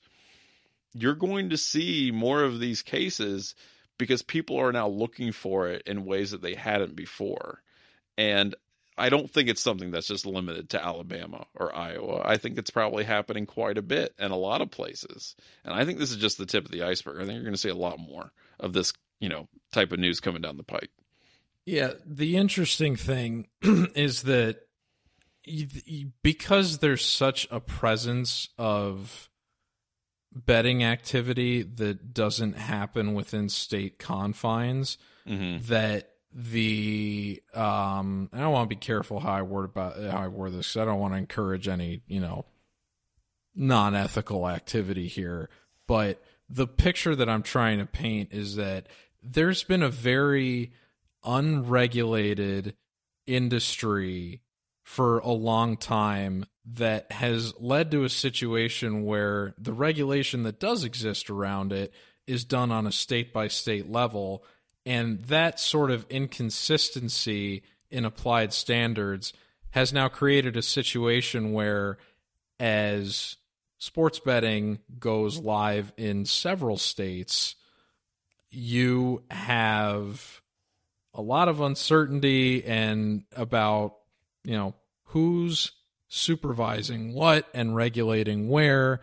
You're 0.94 1.14
going 1.14 1.50
to 1.50 1.56
see 1.56 2.10
more 2.12 2.42
of 2.42 2.60
these 2.60 2.82
cases 2.82 3.54
because 3.98 4.22
people 4.22 4.58
are 4.58 4.72
now 4.72 4.88
looking 4.88 5.32
for 5.32 5.68
it 5.68 5.82
in 5.86 6.04
ways 6.04 6.30
that 6.30 6.42
they 6.42 6.54
hadn't 6.54 6.96
before. 6.96 7.62
And 8.16 8.54
I 8.98 9.10
don't 9.10 9.30
think 9.30 9.48
it's 9.48 9.60
something 9.60 9.90
that's 9.90 10.06
just 10.06 10.24
limited 10.24 10.70
to 10.70 10.82
Alabama 10.82 11.46
or 11.54 11.74
Iowa. 11.74 12.22
I 12.24 12.38
think 12.38 12.56
it's 12.56 12.70
probably 12.70 13.04
happening 13.04 13.44
quite 13.44 13.76
a 13.76 13.82
bit 13.82 14.14
in 14.18 14.30
a 14.30 14.36
lot 14.36 14.62
of 14.62 14.70
places. 14.70 15.34
And 15.64 15.74
I 15.74 15.84
think 15.84 15.98
this 15.98 16.12
is 16.12 16.16
just 16.16 16.38
the 16.38 16.46
tip 16.46 16.64
of 16.64 16.70
the 16.70 16.82
iceberg. 16.82 17.16
I 17.16 17.20
think 17.20 17.34
you're 17.34 17.42
going 17.42 17.52
to 17.52 17.60
see 17.60 17.68
a 17.68 17.74
lot 17.74 17.98
more 17.98 18.32
of 18.60 18.72
this, 18.72 18.92
you 19.20 19.28
know, 19.28 19.48
type 19.72 19.92
of 19.92 19.98
news 19.98 20.20
coming 20.20 20.42
down 20.42 20.56
the 20.56 20.62
pike. 20.62 20.90
Yeah, 21.64 21.92
the 22.04 22.36
interesting 22.36 22.96
thing 22.96 23.48
is 23.62 24.22
that 24.22 24.60
because 26.22 26.78
there's 26.78 27.04
such 27.04 27.46
a 27.50 27.60
presence 27.60 28.48
of 28.58 29.28
betting 30.32 30.84
activity 30.84 31.62
that 31.62 32.12
doesn't 32.12 32.54
happen 32.54 33.14
within 33.14 33.48
state 33.48 33.98
confines, 33.98 34.98
Mm-hmm. 35.28 35.66
that 35.72 36.10
the 36.32 37.42
um 37.52 38.30
I 38.32 38.46
want 38.46 38.70
to 38.70 38.76
be 38.76 38.78
careful 38.78 39.18
how 39.18 39.32
I 39.32 39.42
word 39.42 39.64
about 39.64 39.96
how 40.00 40.18
I 40.18 40.28
word 40.28 40.52
this 40.52 40.76
I 40.76 40.84
don't 40.84 41.00
want 41.00 41.14
to 41.14 41.18
encourage 41.18 41.66
any, 41.66 42.02
you 42.06 42.20
know, 42.20 42.46
non-ethical 43.56 44.48
activity 44.48 45.08
here, 45.08 45.48
but 45.88 46.22
the 46.48 46.66
picture 46.66 47.16
that 47.16 47.28
I'm 47.28 47.42
trying 47.42 47.78
to 47.78 47.86
paint 47.86 48.32
is 48.32 48.56
that 48.56 48.88
there's 49.22 49.64
been 49.64 49.82
a 49.82 49.88
very 49.88 50.72
unregulated 51.24 52.76
industry 53.26 54.42
for 54.84 55.18
a 55.18 55.32
long 55.32 55.76
time 55.76 56.46
that 56.64 57.10
has 57.10 57.52
led 57.60 57.90
to 57.90 58.04
a 58.04 58.08
situation 58.08 59.04
where 59.04 59.54
the 59.58 59.72
regulation 59.72 60.44
that 60.44 60.60
does 60.60 60.84
exist 60.84 61.28
around 61.28 61.72
it 61.72 61.92
is 62.26 62.44
done 62.44 62.70
on 62.70 62.86
a 62.86 62.92
state 62.92 63.32
by 63.32 63.48
state 63.48 63.90
level 63.90 64.44
and 64.84 65.24
that 65.24 65.58
sort 65.58 65.90
of 65.90 66.06
inconsistency 66.08 67.64
in 67.90 68.04
applied 68.04 68.52
standards 68.52 69.32
has 69.70 69.92
now 69.92 70.08
created 70.08 70.56
a 70.56 70.62
situation 70.62 71.52
where 71.52 71.98
as 72.58 73.36
sports 73.78 74.18
betting 74.18 74.78
goes 74.98 75.38
live 75.38 75.92
in 75.96 76.24
several 76.24 76.76
states 76.76 77.56
you 78.50 79.22
have 79.30 80.40
a 81.14 81.20
lot 81.20 81.48
of 81.48 81.60
uncertainty 81.60 82.64
and 82.64 83.24
about 83.34 83.96
you 84.44 84.56
know 84.56 84.74
who's 85.04 85.72
supervising 86.08 87.12
what 87.12 87.48
and 87.52 87.74
regulating 87.74 88.48
where 88.48 89.00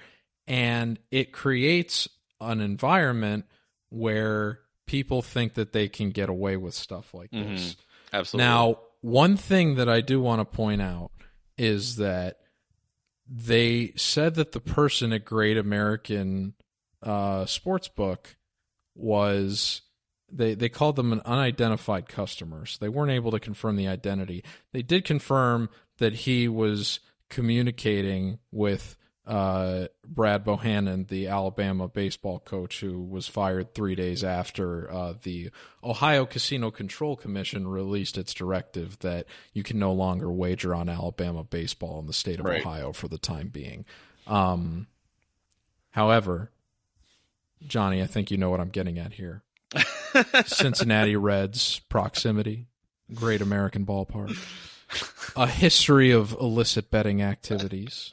and 0.47 0.99
it 1.11 1.31
creates 1.31 2.07
an 2.41 2.61
environment 2.61 3.45
where 3.89 4.59
people 4.85 5.21
think 5.21 5.53
that 5.53 5.73
they 5.73 5.87
can 5.87 6.09
get 6.09 6.29
away 6.29 6.57
with 6.57 6.73
stuff 6.73 7.13
like 7.13 7.31
mm-hmm. 7.31 7.55
this. 7.55 7.77
Absolutely. 8.11 8.47
Now, 8.47 8.79
one 9.01 9.37
thing 9.37 9.75
that 9.75 9.89
I 9.89 10.01
do 10.01 10.19
want 10.19 10.39
to 10.41 10.45
point 10.45 10.81
out 10.81 11.11
is 11.57 11.97
that 11.97 12.37
they 13.27 13.93
said 13.95 14.35
that 14.35 14.51
the 14.51 14.59
person 14.59 15.13
at 15.13 15.25
Great 15.25 15.57
American 15.57 16.53
uh, 17.01 17.45
Sportsbook 17.45 18.35
was 18.95 19.81
they 20.31 20.55
they 20.55 20.69
called 20.69 20.95
them 20.95 21.13
an 21.13 21.21
unidentified 21.25 22.07
customer. 22.09 22.65
So 22.65 22.77
they 22.81 22.89
weren't 22.89 23.11
able 23.11 23.31
to 23.31 23.39
confirm 23.39 23.75
the 23.75 23.87
identity. 23.87 24.43
They 24.71 24.81
did 24.81 25.05
confirm 25.05 25.69
that 25.99 26.13
he 26.13 26.47
was 26.47 26.99
communicating 27.29 28.39
with 28.51 28.97
uh, 29.25 29.87
Brad 30.05 30.43
Bohannon, 30.43 31.07
the 31.07 31.27
Alabama 31.27 31.87
baseball 31.87 32.39
coach 32.39 32.81
who 32.81 33.01
was 33.01 33.27
fired 33.27 33.73
three 33.73 33.95
days 33.95 34.23
after 34.23 34.91
uh, 34.91 35.13
the 35.23 35.49
Ohio 35.83 36.25
Casino 36.25 36.71
Control 36.71 37.15
Commission 37.15 37.67
released 37.67 38.17
its 38.17 38.33
directive 38.33 38.99
that 38.99 39.25
you 39.53 39.63
can 39.63 39.79
no 39.79 39.93
longer 39.93 40.29
wager 40.31 40.75
on 40.75 40.89
Alabama 40.89 41.43
baseball 41.43 41.99
in 41.99 42.07
the 42.07 42.13
state 42.13 42.39
of 42.39 42.45
Right. 42.45 42.65
Ohio 42.65 42.91
for 42.91 43.07
the 43.07 43.17
time 43.17 43.47
being. 43.47 43.85
Um, 44.27 44.87
however, 45.91 46.51
Johnny, 47.65 48.01
I 48.01 48.07
think 48.07 48.29
you 48.29 48.37
know 48.37 48.49
what 48.49 48.59
I'm 48.59 48.69
getting 48.69 48.99
at 48.99 49.13
here. 49.13 49.43
Cincinnati 50.45 51.15
Reds 51.15 51.79
proximity, 51.87 52.67
great 53.13 53.41
American 53.41 53.85
ballpark, 53.85 54.37
a 55.35 55.47
history 55.47 56.11
of 56.11 56.33
illicit 56.33 56.91
betting 56.91 57.21
activities 57.21 58.11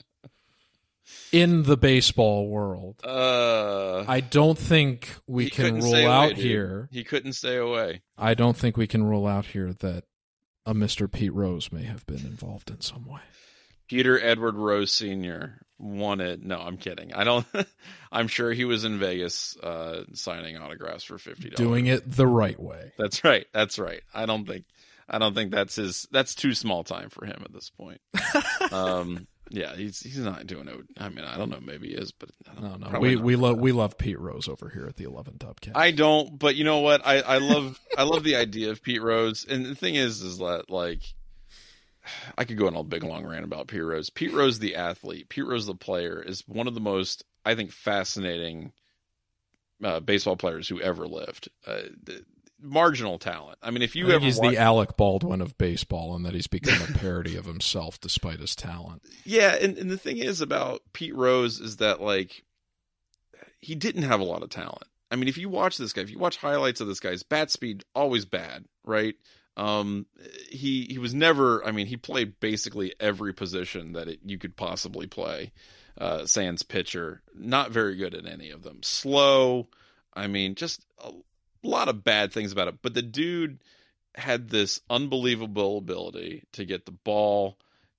in 1.33 1.63
the 1.65 1.77
baseball 1.77 2.49
world. 2.49 2.97
uh, 3.05 4.05
I 4.07 4.21
don't 4.21 4.59
think 4.59 5.15
we 5.27 5.51
can 5.51 5.77
rule 5.77 5.95
away, 5.95 6.07
out 6.07 6.31
dude. 6.31 6.39
here. 6.39 6.89
He 6.91 7.05
couldn't 7.05 7.35
stay 7.35 7.57
away. 7.57 8.03
I 8.19 8.35
don't 8.35 8.57
think 8.57 8.77
we 8.77 8.87
can 8.87 9.05
rule 9.05 9.27
out 9.27 9.47
here 9.47 9.73
that 9.75 10.05
a 10.67 10.75
Mr. 10.75 11.11
Pete 11.11 11.33
Rose 11.33 11.73
may 11.73 11.85
have 11.85 12.07
been 12.07 12.27
involved 12.27 12.71
in 12.71 12.81
some 12.81 13.07
way. 13.07 13.21
Peter 13.89 14.23
Edward 14.23 14.55
Rose 14.55 14.93
Sr. 14.93 15.63
wanted. 15.79 16.45
No, 16.45 16.61
I'm 16.61 16.77
kidding. 16.77 17.13
I 17.13 17.25
don't. 17.25 17.45
I'm 18.13 18.29
sure 18.29 18.53
he 18.53 18.65
was 18.65 18.85
in 18.85 19.01
Vegas 19.01 19.57
uh, 19.57 20.05
signing 20.15 20.57
autographs 20.57 21.03
for 21.03 21.19
fifty 21.19 21.51
dollars. 21.51 21.57
Doing 21.69 21.87
it 21.87 22.09
the 22.09 22.27
right 22.27 22.59
way. 22.61 22.93
That's 22.97 23.25
right. 23.25 23.47
That's 23.53 23.81
right. 23.81 24.03
I 24.15 24.27
don't 24.27 24.47
think. 24.47 24.65
I 25.09 25.19
don't 25.19 25.35
think 25.35 25.51
that's 25.51 25.75
his. 25.75 26.07
That's 26.13 26.37
too 26.37 26.55
small 26.55 26.85
time 26.85 27.11
for 27.11 27.27
him 27.27 27.43
at 27.45 27.53
this 27.53 27.71
point. 27.71 28.01
um, 28.71 29.27
Yeah, 29.53 29.75
he's 29.75 30.01
he's 30.01 30.19
not 30.19 30.47
doing 30.47 30.69
it. 30.69 30.77
I 30.97 31.09
mean, 31.09 31.25
I 31.25 31.37
don't 31.37 31.51
know. 31.51 31.59
Maybe 31.61 31.89
he 31.89 31.95
is, 31.95 32.13
but 32.13 32.31
no, 32.61 32.77
no. 32.77 33.01
We 33.01 33.17
we 33.17 33.35
love 33.35 33.59
we 33.59 33.73
love 33.73 33.99
Pete 33.99 34.19
Rose 34.19 34.49
over 34.49 34.69
here 34.69 34.87
at 34.87 34.97
the 34.97 35.05
11 35.05 35.35
Dubcast. 35.39 35.73
I 35.75 35.91
don't, 35.91 36.39
but 36.39 36.55
you 36.55 36.63
know 36.63 36.79
what? 36.79 37.05
I 37.05 37.21
I 37.21 37.39
love 37.39 37.79
I 37.99 38.05
love 38.05 38.23
the 38.23 38.37
idea 38.37 38.71
of 38.71 38.81
Pete 38.81 39.03
Rose, 39.03 39.45
and 39.49 39.67
the 39.67 39.75
thing 39.75 39.97
is, 39.97 40.23
is 40.23 40.39
that 40.39 40.71
like 40.71 41.01
I 42.39 42.45
could 42.45 42.59
go 42.59 42.69
on 42.69 42.77
a 42.77 42.85
big 42.85 43.03
long 43.03 43.27
rant 43.27 43.45
about 43.45 43.67
Pete 43.67 43.83
Rose. 43.83 44.09
Pete 44.09 44.33
Rose, 44.33 44.61
the 44.61 44.77
athlete, 44.77 45.29
Pete 45.29 45.47
Rose, 45.47 45.67
the 45.67 45.75
player, 45.75 46.23
is 46.23 46.47
one 46.47 46.69
of 46.69 46.75
the 46.75 46.81
most 46.81 47.25
I 47.45 47.57
think 47.57 47.73
fascinating 47.73 48.73
uh, 49.83 49.99
baseball 49.99 50.37
players 50.37 50.69
who 50.69 50.81
ever 50.81 51.09
lived. 51.09 51.49
Uh, 51.67 51.83
the, 52.05 52.25
marginal 52.63 53.19
talent. 53.19 53.59
I 53.63 53.71
mean, 53.71 53.83
if 53.83 53.97
you 53.97 54.11
ever 54.11 54.25
he's 54.25 54.39
watch... 54.39 54.51
the 54.51 54.59
Alec 54.59 54.97
Baldwin 54.97 55.41
of 55.41 55.57
baseball, 55.59 56.15
and 56.15 56.25
that 56.25 56.35
he's 56.35 56.47
become 56.47 56.81
a 56.83 56.99
parody 56.99 57.37
of 57.37 57.45
himself 57.45 58.01
despite 58.01 58.41
his 58.41 58.55
talent. 58.55 59.03
Yeah, 59.25 59.57
and, 59.61 59.79
and 59.79 59.91
the 59.91 59.99
thing 59.99 60.19
is 60.19 60.41
about 60.41 60.83
Pete 60.93 61.15
Rose 61.15 61.61
is 61.61 61.77
that 61.79 62.01
like 62.01 62.45
he 63.61 63.75
didn't 63.75 64.03
have 64.03 64.21
a 64.21 64.25
lot 64.25 64.43
of 64.43 64.51
talent. 64.51 64.85
I 65.11 65.17
mean, 65.17 65.29
if 65.29 65.39
you 65.39 65.49
watch 65.49 65.77
this 65.77 65.93
guy, 65.93 66.03
if 66.03 66.11
you 66.11 66.19
watch 66.19 66.37
highlights 66.37 66.81
of 66.81 66.87
this 66.87 67.01
guy's 67.01 67.23
bat 67.23 67.51
speed, 67.51 67.85
always 67.95 68.25
bad, 68.25 68.65
right? 68.85 69.15
Um, 69.57 70.07
he 70.49 70.87
he 70.89 70.99
was 70.99 71.15
never. 71.15 71.65
I 71.67 71.73
mean, 71.73 71.87
he 71.87 71.97
played 71.97 72.39
basically 72.41 72.95
every 73.01 73.35
position 73.35 73.93
that 73.95 74.09
it, 74.09 74.21
you 74.25 74.39
could 74.39 74.57
possibly 74.57 75.07
play. 75.07 75.53
Uh, 75.99 76.25
Sans 76.25 76.63
pitcher, 76.63 77.21
not 77.35 77.73
very 77.73 77.97
good 77.97 78.15
at 78.15 78.25
any 78.25 78.51
of 78.51 78.63
them. 78.63 78.79
Slow. 78.83 79.69
I 80.15 80.29
mean, 80.29 80.55
just 80.55 80.87
a 81.65 81.69
lot 81.69 81.89
of 81.89 82.05
bad 82.05 82.33
things 82.33 82.53
about 82.53 82.69
it. 82.69 82.77
But 82.83 82.95
the 82.95 83.03
dude 83.03 83.59
had 84.15 84.49
this 84.49 84.81
unbelievable 84.89 85.79
ability 85.79 86.45
to 86.53 86.65
get 86.65 86.87
the 86.87 86.93
ball, 86.93 87.59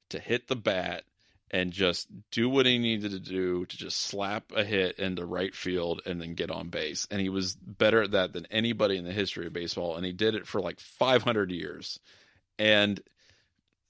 to 0.10 0.20
hit 0.20 0.48
the 0.48 0.56
bat, 0.56 1.04
and 1.50 1.74
just 1.74 2.08
do 2.32 2.50
what 2.50 2.66
he 2.66 2.78
needed 2.78 3.12
to 3.12 3.20
do 3.20 3.66
to 3.66 3.78
just 3.78 4.00
slap 4.00 4.52
a 4.56 4.64
hit 4.64 4.98
into 5.00 5.26
right 5.26 5.54
field 5.54 6.02
and 6.06 6.22
then 6.22 6.34
get 6.34 6.50
on 6.50 6.70
base. 6.70 7.08
And 7.12 7.20
he 7.20 7.30
was 7.30 7.56
better 7.56 8.04
at 8.04 8.12
that 8.12 8.32
than 8.32 8.48
anybody 8.50 8.98
in 8.98 9.04
the 9.04 9.12
history 9.12 9.48
of 9.48 9.54
baseball. 9.54 9.98
And 9.98 10.06
he 10.06 10.14
did 10.14 10.34
it 10.34 10.48
for 10.48 10.62
like 10.62 10.80
500 10.80 11.52
years. 11.52 12.00
And 12.58 13.02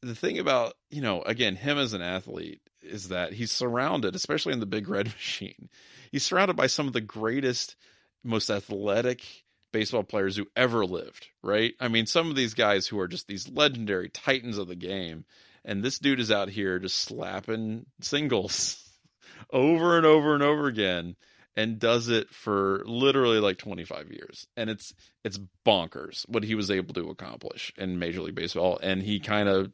the 0.01 0.15
thing 0.15 0.39
about, 0.39 0.73
you 0.89 1.01
know, 1.01 1.21
again, 1.21 1.55
him 1.55 1.77
as 1.77 1.93
an 1.93 2.01
athlete 2.01 2.61
is 2.81 3.09
that 3.09 3.33
he's 3.33 3.51
surrounded, 3.51 4.15
especially 4.15 4.53
in 4.53 4.59
the 4.59 4.65
big 4.65 4.89
red 4.89 5.05
machine, 5.13 5.69
he's 6.11 6.23
surrounded 6.23 6.55
by 6.55 6.67
some 6.67 6.87
of 6.87 6.93
the 6.93 7.01
greatest, 7.01 7.75
most 8.23 8.49
athletic 8.49 9.23
baseball 9.71 10.03
players 10.03 10.35
who 10.35 10.47
ever 10.55 10.85
lived, 10.85 11.27
right? 11.41 11.73
I 11.79 11.87
mean, 11.87 12.05
some 12.05 12.29
of 12.29 12.35
these 12.35 12.53
guys 12.53 12.87
who 12.87 12.99
are 12.99 13.07
just 13.07 13.27
these 13.27 13.49
legendary 13.49 14.09
titans 14.09 14.57
of 14.57 14.67
the 14.67 14.75
game 14.75 15.25
and 15.63 15.83
this 15.83 15.99
dude 15.99 16.19
is 16.19 16.31
out 16.31 16.49
here 16.49 16.79
just 16.79 16.97
slapping 16.97 17.85
singles 18.01 18.83
over 19.51 19.97
and 19.97 20.05
over 20.05 20.33
and 20.33 20.43
over 20.43 20.67
again 20.67 21.15
and 21.55 21.79
does 21.79 22.07
it 22.07 22.29
for 22.29 22.81
literally 22.85 23.39
like 23.39 23.57
25 23.57 24.11
years 24.11 24.47
and 24.55 24.69
it's 24.69 24.93
it's 25.23 25.39
bonkers 25.65 26.27
what 26.29 26.43
he 26.43 26.55
was 26.55 26.71
able 26.71 26.93
to 26.93 27.09
accomplish 27.09 27.73
in 27.77 27.99
major 27.99 28.21
league 28.21 28.35
baseball 28.35 28.79
and 28.81 29.01
he 29.03 29.19
kind 29.19 29.49
of 29.49 29.71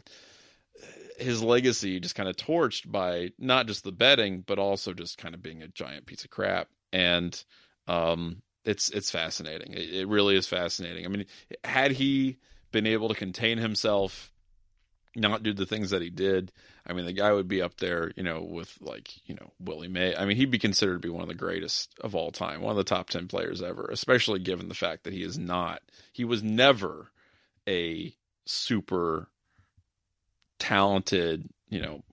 his 1.18 1.42
legacy 1.42 2.00
just 2.00 2.16
kind 2.16 2.30
of 2.30 2.36
torched 2.36 2.92
by 2.92 3.30
not 3.38 3.68
just 3.68 3.84
the 3.84 3.92
betting 3.92 4.44
but 4.46 4.60
also 4.60 4.94
just 4.94 5.18
kind 5.18 5.36
of 5.36 5.42
being 5.42 5.62
a 5.62 5.68
giant 5.68 6.06
piece 6.06 6.24
of 6.24 6.30
crap 6.30 6.68
and 6.92 7.44
um 7.88 8.42
it's 8.68 8.90
it's 8.90 9.10
fascinating 9.10 9.74
it, 9.74 9.94
it 9.94 10.08
really 10.08 10.36
is 10.36 10.48
fascinating 10.48 11.06
i 11.06 11.08
mean 11.08 11.26
had 11.64 11.92
he 11.92 12.38
been 12.72 12.86
able 12.86 13.10
to 13.10 13.16
contain 13.16 13.58
himself 13.58 14.32
not 15.18 15.44
do 15.44 15.54
the 15.54 15.66
things 15.66 15.90
that 15.90 16.02
he 16.02 16.10
did. 16.10 16.52
I 16.86 16.94
mean, 16.94 17.06
the 17.06 17.14
guy 17.14 17.32
would 17.32 17.48
be 17.48 17.62
up 17.62 17.78
there, 17.78 18.12
you 18.16 18.24
know, 18.24 18.42
with 18.42 18.78
like, 18.80 19.10
you 19.28 19.36
know, 19.36 19.52
Willie 19.60 19.88
May. 19.88 20.16
I 20.16 20.26
mean, 20.26 20.38
he'd 20.38 20.52
be 20.52 20.60
considered 20.60 21.02
to 21.02 21.08
be 21.08 21.12
one 21.12 21.24
of 21.24 21.28
the 21.28 21.36
greatest 21.36 21.94
of 22.02 22.16
all 22.16 22.32
time, 22.32 22.62
one 22.62 22.72
of 22.72 22.78
the 22.78 22.84
top 22.84 23.10
10 23.10 23.28
players 23.28 23.62
ever, 23.62 23.90
especially 23.92 24.40
given 24.40 24.70
the 24.70 24.76
fact 24.76 25.04
that 25.04 25.14
he 25.14 25.24
is 25.24 25.38
not, 25.38 25.82
he 26.14 26.24
was 26.24 26.44
never 26.44 27.10
a 27.68 28.14
super 28.46 29.28
talented, 30.60 31.50
you 31.70 31.82
know, 31.82 32.04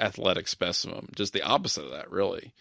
athletic 0.00 0.48
specimen, 0.48 1.08
just 1.14 1.32
the 1.32 1.42
opposite 1.42 1.84
of 1.84 1.90
that, 1.90 2.10
really. 2.10 2.54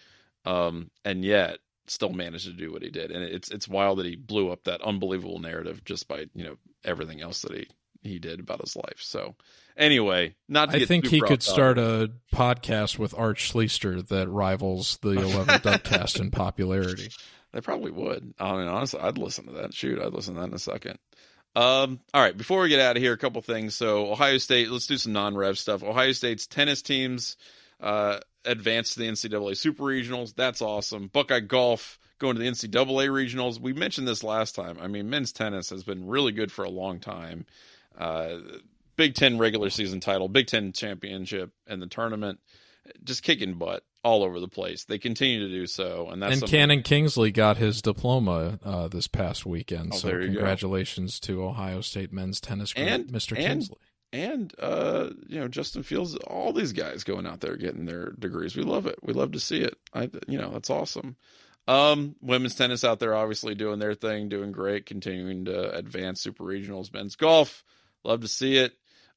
Um, 0.46 0.90
and 1.06 1.24
yet 1.24 1.60
still 1.88 2.12
managed 2.12 2.46
to 2.46 2.54
do 2.54 2.72
what 2.72 2.82
he 2.82 2.90
did. 2.90 3.12
And 3.12 3.24
it's, 3.24 3.50
it's 3.50 3.68
wild 3.68 4.00
that 4.00 4.06
he 4.06 4.16
blew 4.16 4.52
up 4.52 4.64
that 4.66 4.82
unbelievable 4.82 5.40
narrative 5.40 5.84
just 5.84 6.08
by, 6.08 6.26
you 6.34 6.44
know, 6.44 6.58
everything 6.84 7.22
else 7.22 7.42
that 7.42 7.54
he, 7.54 7.68
he 8.02 8.20
did 8.20 8.40
about 8.40 8.62
his 8.62 8.76
life. 8.76 9.00
So 9.00 9.36
anyway, 9.78 10.36
not. 10.48 10.74
I 10.74 10.86
think 10.86 11.08
he 11.08 11.22
could 11.22 11.44
start 11.44 11.78
a 11.78 12.12
podcast 12.34 12.98
with 12.98 13.14
Art 13.18 13.38
Schlichter 13.38 14.08
that 14.08 14.30
rivals 14.30 14.98
the 15.02 15.12
11 15.22 15.60
Dubcast 15.60 16.20
in 16.20 16.32
popularity. 16.32 17.10
They 17.52 17.62
probably 17.62 17.92
would. 17.92 18.34
I 18.40 18.52
mean, 18.54 18.68
honestly, 18.68 19.02
I'd 19.02 19.18
listen 19.18 19.48
to 19.48 19.52
that. 19.54 19.74
Shoot, 19.74 20.02
I'd 20.02 20.14
listen 20.14 20.36
to 20.36 20.42
that 20.42 20.48
in 20.48 20.54
a 20.54 20.60
second. 20.60 21.00
Um, 21.54 22.00
all 22.14 22.22
right, 22.22 22.36
before 22.36 22.62
we 22.62 22.70
get 22.70 22.80
out 22.80 22.96
of 22.96 23.04
here, 23.04 23.12
a 23.12 23.18
couple 23.18 23.42
things. 23.42 23.76
So, 23.76 24.10
Ohio 24.10 24.38
State, 24.38 24.70
let's 24.70 24.88
do 24.88 24.98
some 24.98 25.12
non-rev 25.12 25.60
stuff. 25.60 25.84
Ohio 25.84 26.14
State's 26.14 26.48
tennis 26.48 26.82
teams 26.82 27.36
uh, 27.82 28.20
advanced 28.46 28.94
to 28.94 29.00
the 29.00 29.08
NCAA 29.08 29.58
Super 29.58 29.84
Regionals. 29.84 30.36
That's 30.36 30.62
awesome. 30.62 31.08
Buckeye 31.08 31.40
golf 31.42 32.00
going 32.20 32.36
to 32.36 32.42
the 32.42 32.48
NCAA 32.48 33.10
Regionals. 33.10 33.60
We 33.60 33.74
mentioned 33.74 34.08
this 34.08 34.24
last 34.24 34.56
time. 34.56 34.78
I 34.80 34.88
mean, 34.88 35.10
men's 35.10 35.34
tennis 35.34 35.72
has 35.72 35.84
been 35.84 36.08
really 36.08 36.32
good 36.32 36.52
for 36.52 36.64
a 36.64 36.70
long 36.70 37.00
time. 37.00 37.46
Uh, 37.98 38.38
Big 38.96 39.16
Ten 39.16 39.38
regular 39.38 39.70
season 39.70 40.00
title, 40.00 40.30
Big 40.30 40.48
Ten 40.48 40.72
championship, 40.74 41.52
and 41.66 41.82
the 41.82 41.88
tournament, 41.88 42.40
just 43.04 43.24
kicking 43.24 43.56
butt 43.56 43.84
all 44.04 44.24
over 44.24 44.40
the 44.40 44.48
place. 44.48 44.86
They 44.86 45.00
continue 45.00 45.48
to 45.48 45.50
do 45.50 45.66
so, 45.66 46.10
and 46.10 46.22
that's 46.22 46.34
and 46.34 46.40
something... 46.42 46.60
Cannon 46.60 46.84
Kingsley 46.84 47.32
got 47.32 47.58
his 47.58 47.82
diploma 47.82 48.60
uh, 48.64 48.88
this 48.88 49.08
past 49.08 49.46
weekend. 49.46 49.92
Oh, 49.94 49.98
so 49.98 50.10
congratulations 50.10 51.20
go. 51.20 51.28
to 51.28 51.44
Ohio 51.46 51.82
State 51.82 52.12
men's 52.12 52.40
tennis 52.40 52.74
group, 52.74 52.88
and, 52.88 53.08
Mr. 53.08 53.36
And, 53.36 53.46
Kingsley. 53.46 53.78
And 54.14 54.54
uh, 54.60 55.10
you 55.28 55.40
know 55.40 55.48
Justin 55.48 55.84
Fields, 55.84 56.16
all 56.16 56.52
these 56.52 56.74
guys 56.74 57.04
going 57.04 57.26
out 57.26 57.40
there 57.40 57.56
getting 57.56 57.86
their 57.86 58.12
degrees. 58.12 58.56
We 58.56 58.64
love 58.64 58.86
it. 58.86 59.00
We 59.02 59.14
love 59.14 59.32
to 59.34 59.40
see 59.40 59.62
it. 59.62 59.76
I, 59.94 60.10
you 60.28 60.38
know, 60.38 60.52
that's 60.52 60.70
awesome. 60.70 61.16
Um, 61.68 62.16
women's 62.22 62.56
tennis 62.56 62.84
out 62.84 63.00
there 63.00 63.16
obviously 63.16 63.56
doing 63.56 63.80
their 63.80 63.94
thing, 63.94 64.30
doing 64.30 64.52
great, 64.52 64.86
continuing 64.86 65.46
to 65.46 65.74
advance 65.74 66.20
super 66.20 66.44
regionals. 66.44 66.94
Men's 66.94 67.16
golf, 67.16 67.64
love 68.04 68.22
to 68.22 68.28
see 68.28 68.58
it. 68.58 68.74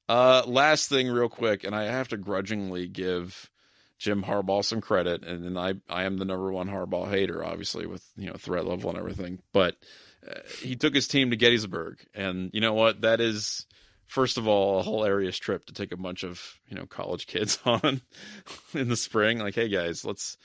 Uh, 0.09 0.43
last 0.47 0.89
thing, 0.89 1.09
real 1.09 1.31
quick, 1.31 1.65
and 1.65 1.75
I 1.75 1.85
have 1.85 2.09
to 2.09 2.17
grudgingly 2.17 2.87
give 2.87 3.51
Jim 3.99 4.23
Harbaugh 4.23 4.65
some 4.65 4.81
credit, 4.83 5.25
and, 5.25 5.45
and 5.45 5.59
I 5.59 5.75
I 5.89 6.05
am 6.05 6.19
the 6.19 6.27
number 6.27 6.53
one 6.53 6.69
Harbaugh 6.69 7.09
hater, 7.09 7.45
obviously 7.45 7.87
with 7.87 8.05
you 8.17 8.27
know 8.27 8.35
threat 8.35 8.67
level 8.67 8.91
and 8.91 8.99
everything, 8.99 9.41
but 9.53 9.77
uh, 10.29 10.41
he 10.61 10.77
took 10.77 10.95
his 10.95 11.09
team 11.09 11.31
to 11.31 11.37
Gettysburg, 11.37 11.99
and 12.15 12.51
you 12.53 12.61
know 12.61 12.75
what? 12.75 13.01
That 13.01 13.21
is 13.21 13.67
first 14.15 14.39
of 14.39 14.47
all 14.47 14.79
a 14.79 14.85
hilarious 14.85 15.37
trip 15.37 15.67
to 15.67 15.73
take 15.73 15.91
a 15.91 15.97
bunch 15.97 16.23
of 16.23 16.41
you 16.69 16.77
know 16.77 16.87
college 16.87 17.27
kids 17.27 17.59
on 17.67 18.01
in 18.73 18.89
the 18.89 18.97
spring. 18.97 19.39
Like, 19.39 19.57
hey 19.57 19.69
guys, 19.69 20.05
let's 20.05 20.39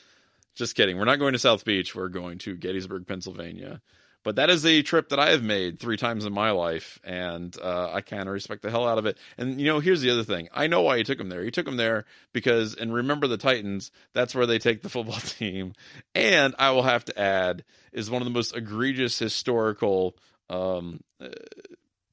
just 0.55 0.75
kidding. 0.75 0.97
We're 0.97 1.05
not 1.05 1.19
going 1.19 1.33
to 1.33 1.39
South 1.39 1.63
Beach. 1.63 1.95
We're 1.95 2.09
going 2.09 2.39
to 2.39 2.57
Gettysburg, 2.57 3.07
Pennsylvania. 3.07 3.81
But 4.21 4.35
that 4.35 4.49
is 4.49 4.65
a 4.65 4.81
trip 4.81 5.09
that 5.09 5.19
I 5.19 5.29
have 5.29 5.43
made 5.43 5.79
three 5.79 5.95
times 5.95 6.25
in 6.25 6.33
my 6.33 6.51
life, 6.51 6.99
and 7.05 7.55
uh, 7.57 7.93
I 7.93 8.01
kind 8.01 8.23
of 8.23 8.33
respect 8.33 8.63
the 8.63 8.69
hell 8.69 8.85
out 8.85 8.97
of 8.97 9.05
it. 9.05 9.17
And 9.37 9.61
you 9.61 9.67
know, 9.67 9.79
here's 9.79 10.01
the 10.01 10.09
other 10.09 10.25
thing: 10.25 10.49
I 10.53 10.67
know 10.67 10.81
why 10.81 10.97
he 10.97 11.03
took 11.03 11.19
him 11.19 11.29
there. 11.29 11.43
He 11.43 11.51
took 11.51 11.67
him 11.67 11.77
there 11.77 12.03
because, 12.33 12.75
and 12.75 12.93
remember 12.93 13.27
the 13.27 13.37
Titans. 13.37 13.91
That's 14.13 14.35
where 14.35 14.45
they 14.45 14.59
take 14.59 14.81
the 14.81 14.89
football 14.89 15.19
team. 15.19 15.73
And 16.15 16.53
I 16.59 16.71
will 16.71 16.83
have 16.83 17.05
to 17.05 17.17
add, 17.17 17.63
is 17.93 18.09
one 18.09 18.21
of 18.21 18.25
the 18.25 18.33
most 18.33 18.55
egregious 18.57 19.17
historical. 19.17 20.17
Um, 20.49 21.01
uh, 21.21 21.29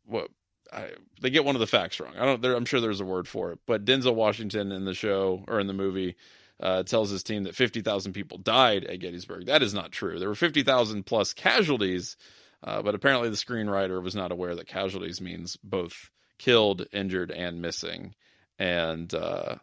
what 0.04 0.28
I, 0.72 0.90
they 1.20 1.30
get 1.30 1.44
one 1.44 1.56
of 1.56 1.60
the 1.60 1.66
facts 1.66 2.00
wrong. 2.00 2.14
I 2.18 2.24
don't. 2.24 2.44
I'm 2.44 2.64
sure 2.64 2.80
there's 2.80 3.00
a 3.00 3.04
word 3.04 3.28
for 3.28 3.52
it, 3.52 3.58
but 3.66 3.84
Denzel 3.84 4.14
Washington 4.14 4.72
in 4.72 4.84
the 4.84 4.94
show 4.94 5.44
or 5.48 5.60
in 5.60 5.66
the 5.66 5.72
movie 5.72 6.16
uh, 6.60 6.82
tells 6.82 7.10
his 7.10 7.22
team 7.22 7.44
that 7.44 7.54
50,000 7.54 8.12
people 8.12 8.38
died 8.38 8.84
at 8.84 9.00
Gettysburg. 9.00 9.46
That 9.46 9.62
is 9.62 9.74
not 9.74 9.92
true. 9.92 10.18
There 10.18 10.28
were 10.28 10.34
50,000 10.34 11.04
plus 11.04 11.32
casualties, 11.32 12.16
uh, 12.62 12.82
but 12.82 12.94
apparently 12.94 13.28
the 13.28 13.36
screenwriter 13.36 14.02
was 14.02 14.14
not 14.14 14.32
aware 14.32 14.54
that 14.54 14.66
casualties 14.66 15.20
means 15.20 15.56
both 15.62 16.10
killed, 16.38 16.86
injured, 16.92 17.30
and 17.30 17.60
missing. 17.60 18.14
And 18.58 19.12
uh, 19.12 19.56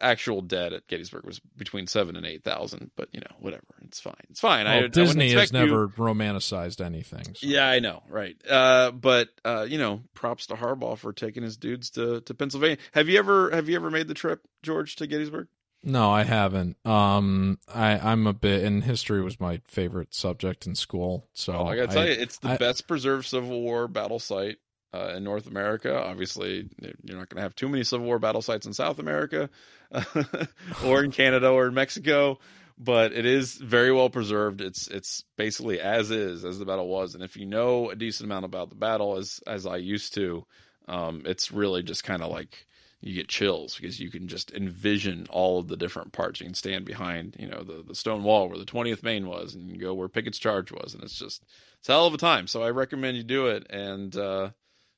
actual 0.00 0.42
dead 0.42 0.72
at 0.72 0.86
Gettysburg 0.86 1.24
was 1.24 1.40
between 1.56 1.86
seven 1.86 2.16
and 2.16 2.26
eight 2.26 2.44
thousand. 2.44 2.90
But 2.96 3.08
you 3.12 3.20
know, 3.20 3.36
whatever, 3.38 3.64
it's 3.82 4.00
fine. 4.00 4.14
It's 4.30 4.40
fine. 4.40 4.66
Well, 4.66 4.84
I, 4.84 4.86
Disney 4.88 5.34
I 5.36 5.40
has 5.40 5.52
never 5.52 5.82
you... 5.82 5.92
romanticized 5.96 6.84
anything. 6.84 7.24
So. 7.24 7.46
Yeah, 7.46 7.68
I 7.68 7.80
know, 7.80 8.02
right? 8.08 8.36
Uh, 8.48 8.90
but 8.90 9.28
uh, 9.44 9.66
you 9.68 9.78
know, 9.78 10.02
props 10.14 10.46
to 10.48 10.54
Harbaugh 10.54 10.98
for 10.98 11.12
taking 11.12 11.42
his 11.42 11.56
dudes 11.56 11.90
to 11.90 12.20
to 12.22 12.34
Pennsylvania. 12.34 12.78
Have 12.92 13.08
you 13.08 13.18
ever 13.18 13.50
have 13.50 13.68
you 13.68 13.76
ever 13.76 13.90
made 13.90 14.08
the 14.08 14.14
trip, 14.14 14.40
George, 14.62 14.96
to 14.96 15.06
Gettysburg? 15.06 15.48
No, 15.82 16.10
I 16.10 16.24
haven't. 16.24 16.76
Um, 16.84 17.58
I 17.72 17.98
I'm 17.98 18.26
a 18.26 18.32
bit, 18.32 18.64
and 18.64 18.82
history 18.82 19.22
was 19.22 19.38
my 19.38 19.60
favorite 19.66 20.14
subject 20.14 20.66
in 20.66 20.74
school. 20.74 21.28
So 21.32 21.52
oh, 21.52 21.66
I 21.66 21.76
gotta 21.76 21.92
tell 21.92 22.06
you, 22.06 22.12
it's 22.12 22.38
the 22.38 22.50
I, 22.50 22.56
best 22.56 22.88
preserved 22.88 23.26
Civil 23.26 23.62
War 23.62 23.86
battle 23.86 24.18
site 24.18 24.56
uh, 24.96 25.14
in 25.16 25.24
North 25.24 25.46
America. 25.46 26.02
Obviously, 26.02 26.68
you're 26.80 27.18
not 27.18 27.28
going 27.28 27.36
to 27.36 27.42
have 27.42 27.54
too 27.54 27.68
many 27.68 27.84
Civil 27.84 28.06
War 28.06 28.18
battle 28.18 28.42
sites 28.42 28.66
in 28.66 28.72
South 28.72 28.98
America 28.98 29.50
or 30.84 31.04
in 31.04 31.10
Canada 31.10 31.50
or 31.50 31.66
in 31.68 31.74
Mexico, 31.74 32.38
but 32.78 33.12
it 33.12 33.26
is 33.26 33.54
very 33.54 33.92
well 33.92 34.10
preserved. 34.10 34.60
It's 34.60 34.88
it's 34.88 35.24
basically 35.36 35.80
as 35.80 36.10
is 36.10 36.44
as 36.44 36.58
the 36.58 36.64
battle 36.64 36.88
was, 36.88 37.14
and 37.14 37.22
if 37.22 37.36
you 37.36 37.46
know 37.46 37.90
a 37.90 37.96
decent 37.96 38.26
amount 38.26 38.44
about 38.44 38.70
the 38.70 38.76
battle, 38.76 39.16
as 39.16 39.40
as 39.46 39.66
I 39.66 39.76
used 39.76 40.14
to, 40.14 40.46
um, 40.88 41.22
it's 41.26 41.52
really 41.52 41.82
just 41.82 42.04
kind 42.04 42.22
of 42.22 42.30
like 42.30 42.66
you 43.00 43.14
get 43.14 43.28
chills 43.28 43.76
because 43.76 44.00
you 44.00 44.10
can 44.10 44.26
just 44.26 44.52
envision 44.52 45.26
all 45.30 45.58
of 45.58 45.68
the 45.68 45.76
different 45.76 46.12
parts. 46.12 46.40
You 46.40 46.46
can 46.46 46.54
stand 46.54 46.84
behind, 46.84 47.36
you 47.38 47.46
know, 47.46 47.62
the, 47.62 47.84
the 47.86 47.94
stone 47.94 48.24
wall 48.24 48.48
where 48.48 48.58
the 48.58 48.64
20th 48.64 49.02
Maine 49.02 49.26
was 49.26 49.54
and 49.54 49.68
you 49.70 49.78
go 49.78 49.94
where 49.94 50.08
Pickett's 50.08 50.38
charge 50.38 50.72
was. 50.72 50.94
And 50.94 51.02
it's 51.02 51.18
just, 51.18 51.44
it's 51.78 51.88
a 51.88 51.92
hell 51.92 52.06
of 52.06 52.14
a 52.14 52.18
time. 52.18 52.46
So 52.46 52.62
I 52.62 52.70
recommend 52.70 53.16
you 53.16 53.22
do 53.22 53.48
it. 53.48 53.66
And, 53.70 54.16
uh, 54.16 54.50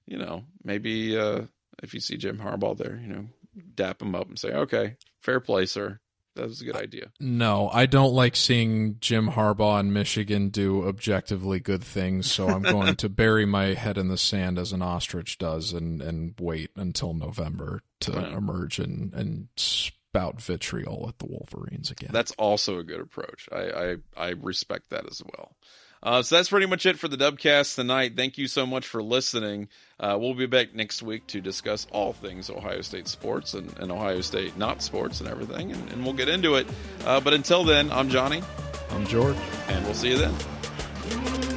you 0.08 0.18
know, 0.18 0.44
maybe, 0.64 1.16
uh, 1.16 1.42
if 1.82 1.94
you 1.94 2.00
see 2.00 2.16
Jim 2.16 2.38
Harbaugh 2.38 2.76
there, 2.76 2.96
you 2.96 3.08
know, 3.08 3.26
dap 3.74 4.02
him 4.02 4.14
up 4.14 4.28
and 4.28 4.38
say, 4.38 4.52
okay, 4.52 4.96
fair 5.20 5.40
play, 5.40 5.66
sir 5.66 6.00
that 6.38 6.48
was 6.48 6.60
a 6.60 6.64
good 6.64 6.76
idea. 6.76 7.10
No, 7.20 7.68
I 7.72 7.86
don't 7.86 8.14
like 8.14 8.34
seeing 8.34 8.96
Jim 9.00 9.30
Harbaugh 9.30 9.80
in 9.80 9.92
Michigan 9.92 10.48
do 10.48 10.86
objectively 10.86 11.60
good 11.60 11.84
things, 11.84 12.30
so 12.30 12.48
I'm 12.48 12.62
going 12.62 12.96
to 12.96 13.08
bury 13.08 13.44
my 13.44 13.74
head 13.74 13.98
in 13.98 14.08
the 14.08 14.16
sand 14.16 14.58
as 14.58 14.72
an 14.72 14.80
ostrich 14.80 15.38
does 15.38 15.72
and, 15.72 16.00
and 16.00 16.34
wait 16.40 16.70
until 16.76 17.12
November 17.12 17.82
to 18.00 18.12
right. 18.12 18.32
emerge 18.32 18.78
and, 18.78 19.12
and 19.12 19.48
spout 19.56 20.40
vitriol 20.40 21.06
at 21.08 21.18
the 21.18 21.26
Wolverines 21.26 21.90
again. 21.90 22.10
That's 22.12 22.32
also 22.32 22.78
a 22.78 22.84
good 22.84 23.00
approach. 23.00 23.48
I, 23.52 23.96
I, 24.16 24.26
I 24.28 24.28
respect 24.30 24.90
that 24.90 25.06
as 25.10 25.22
well. 25.34 25.56
Uh, 26.02 26.22
so 26.22 26.36
that's 26.36 26.48
pretty 26.48 26.66
much 26.66 26.86
it 26.86 26.98
for 26.98 27.08
the 27.08 27.16
Dubcast 27.16 27.74
tonight. 27.74 28.16
Thank 28.16 28.38
you 28.38 28.46
so 28.46 28.66
much 28.66 28.86
for 28.86 29.02
listening. 29.02 29.68
Uh, 29.98 30.16
we'll 30.20 30.34
be 30.34 30.46
back 30.46 30.74
next 30.74 31.02
week 31.02 31.26
to 31.28 31.40
discuss 31.40 31.86
all 31.90 32.12
things 32.12 32.50
Ohio 32.50 32.82
State 32.82 33.08
sports 33.08 33.54
and, 33.54 33.76
and 33.78 33.90
Ohio 33.90 34.20
State 34.20 34.56
not 34.56 34.82
sports 34.82 35.20
and 35.20 35.28
everything, 35.28 35.72
and, 35.72 35.92
and 35.92 36.04
we'll 36.04 36.14
get 36.14 36.28
into 36.28 36.54
it. 36.54 36.66
Uh, 37.04 37.20
but 37.20 37.34
until 37.34 37.64
then, 37.64 37.90
I'm 37.90 38.08
Johnny. 38.08 38.42
I'm 38.90 39.06
George. 39.06 39.36
And 39.68 39.84
we'll 39.84 39.94
see 39.94 40.10
you 40.10 40.18
then. 40.18 41.47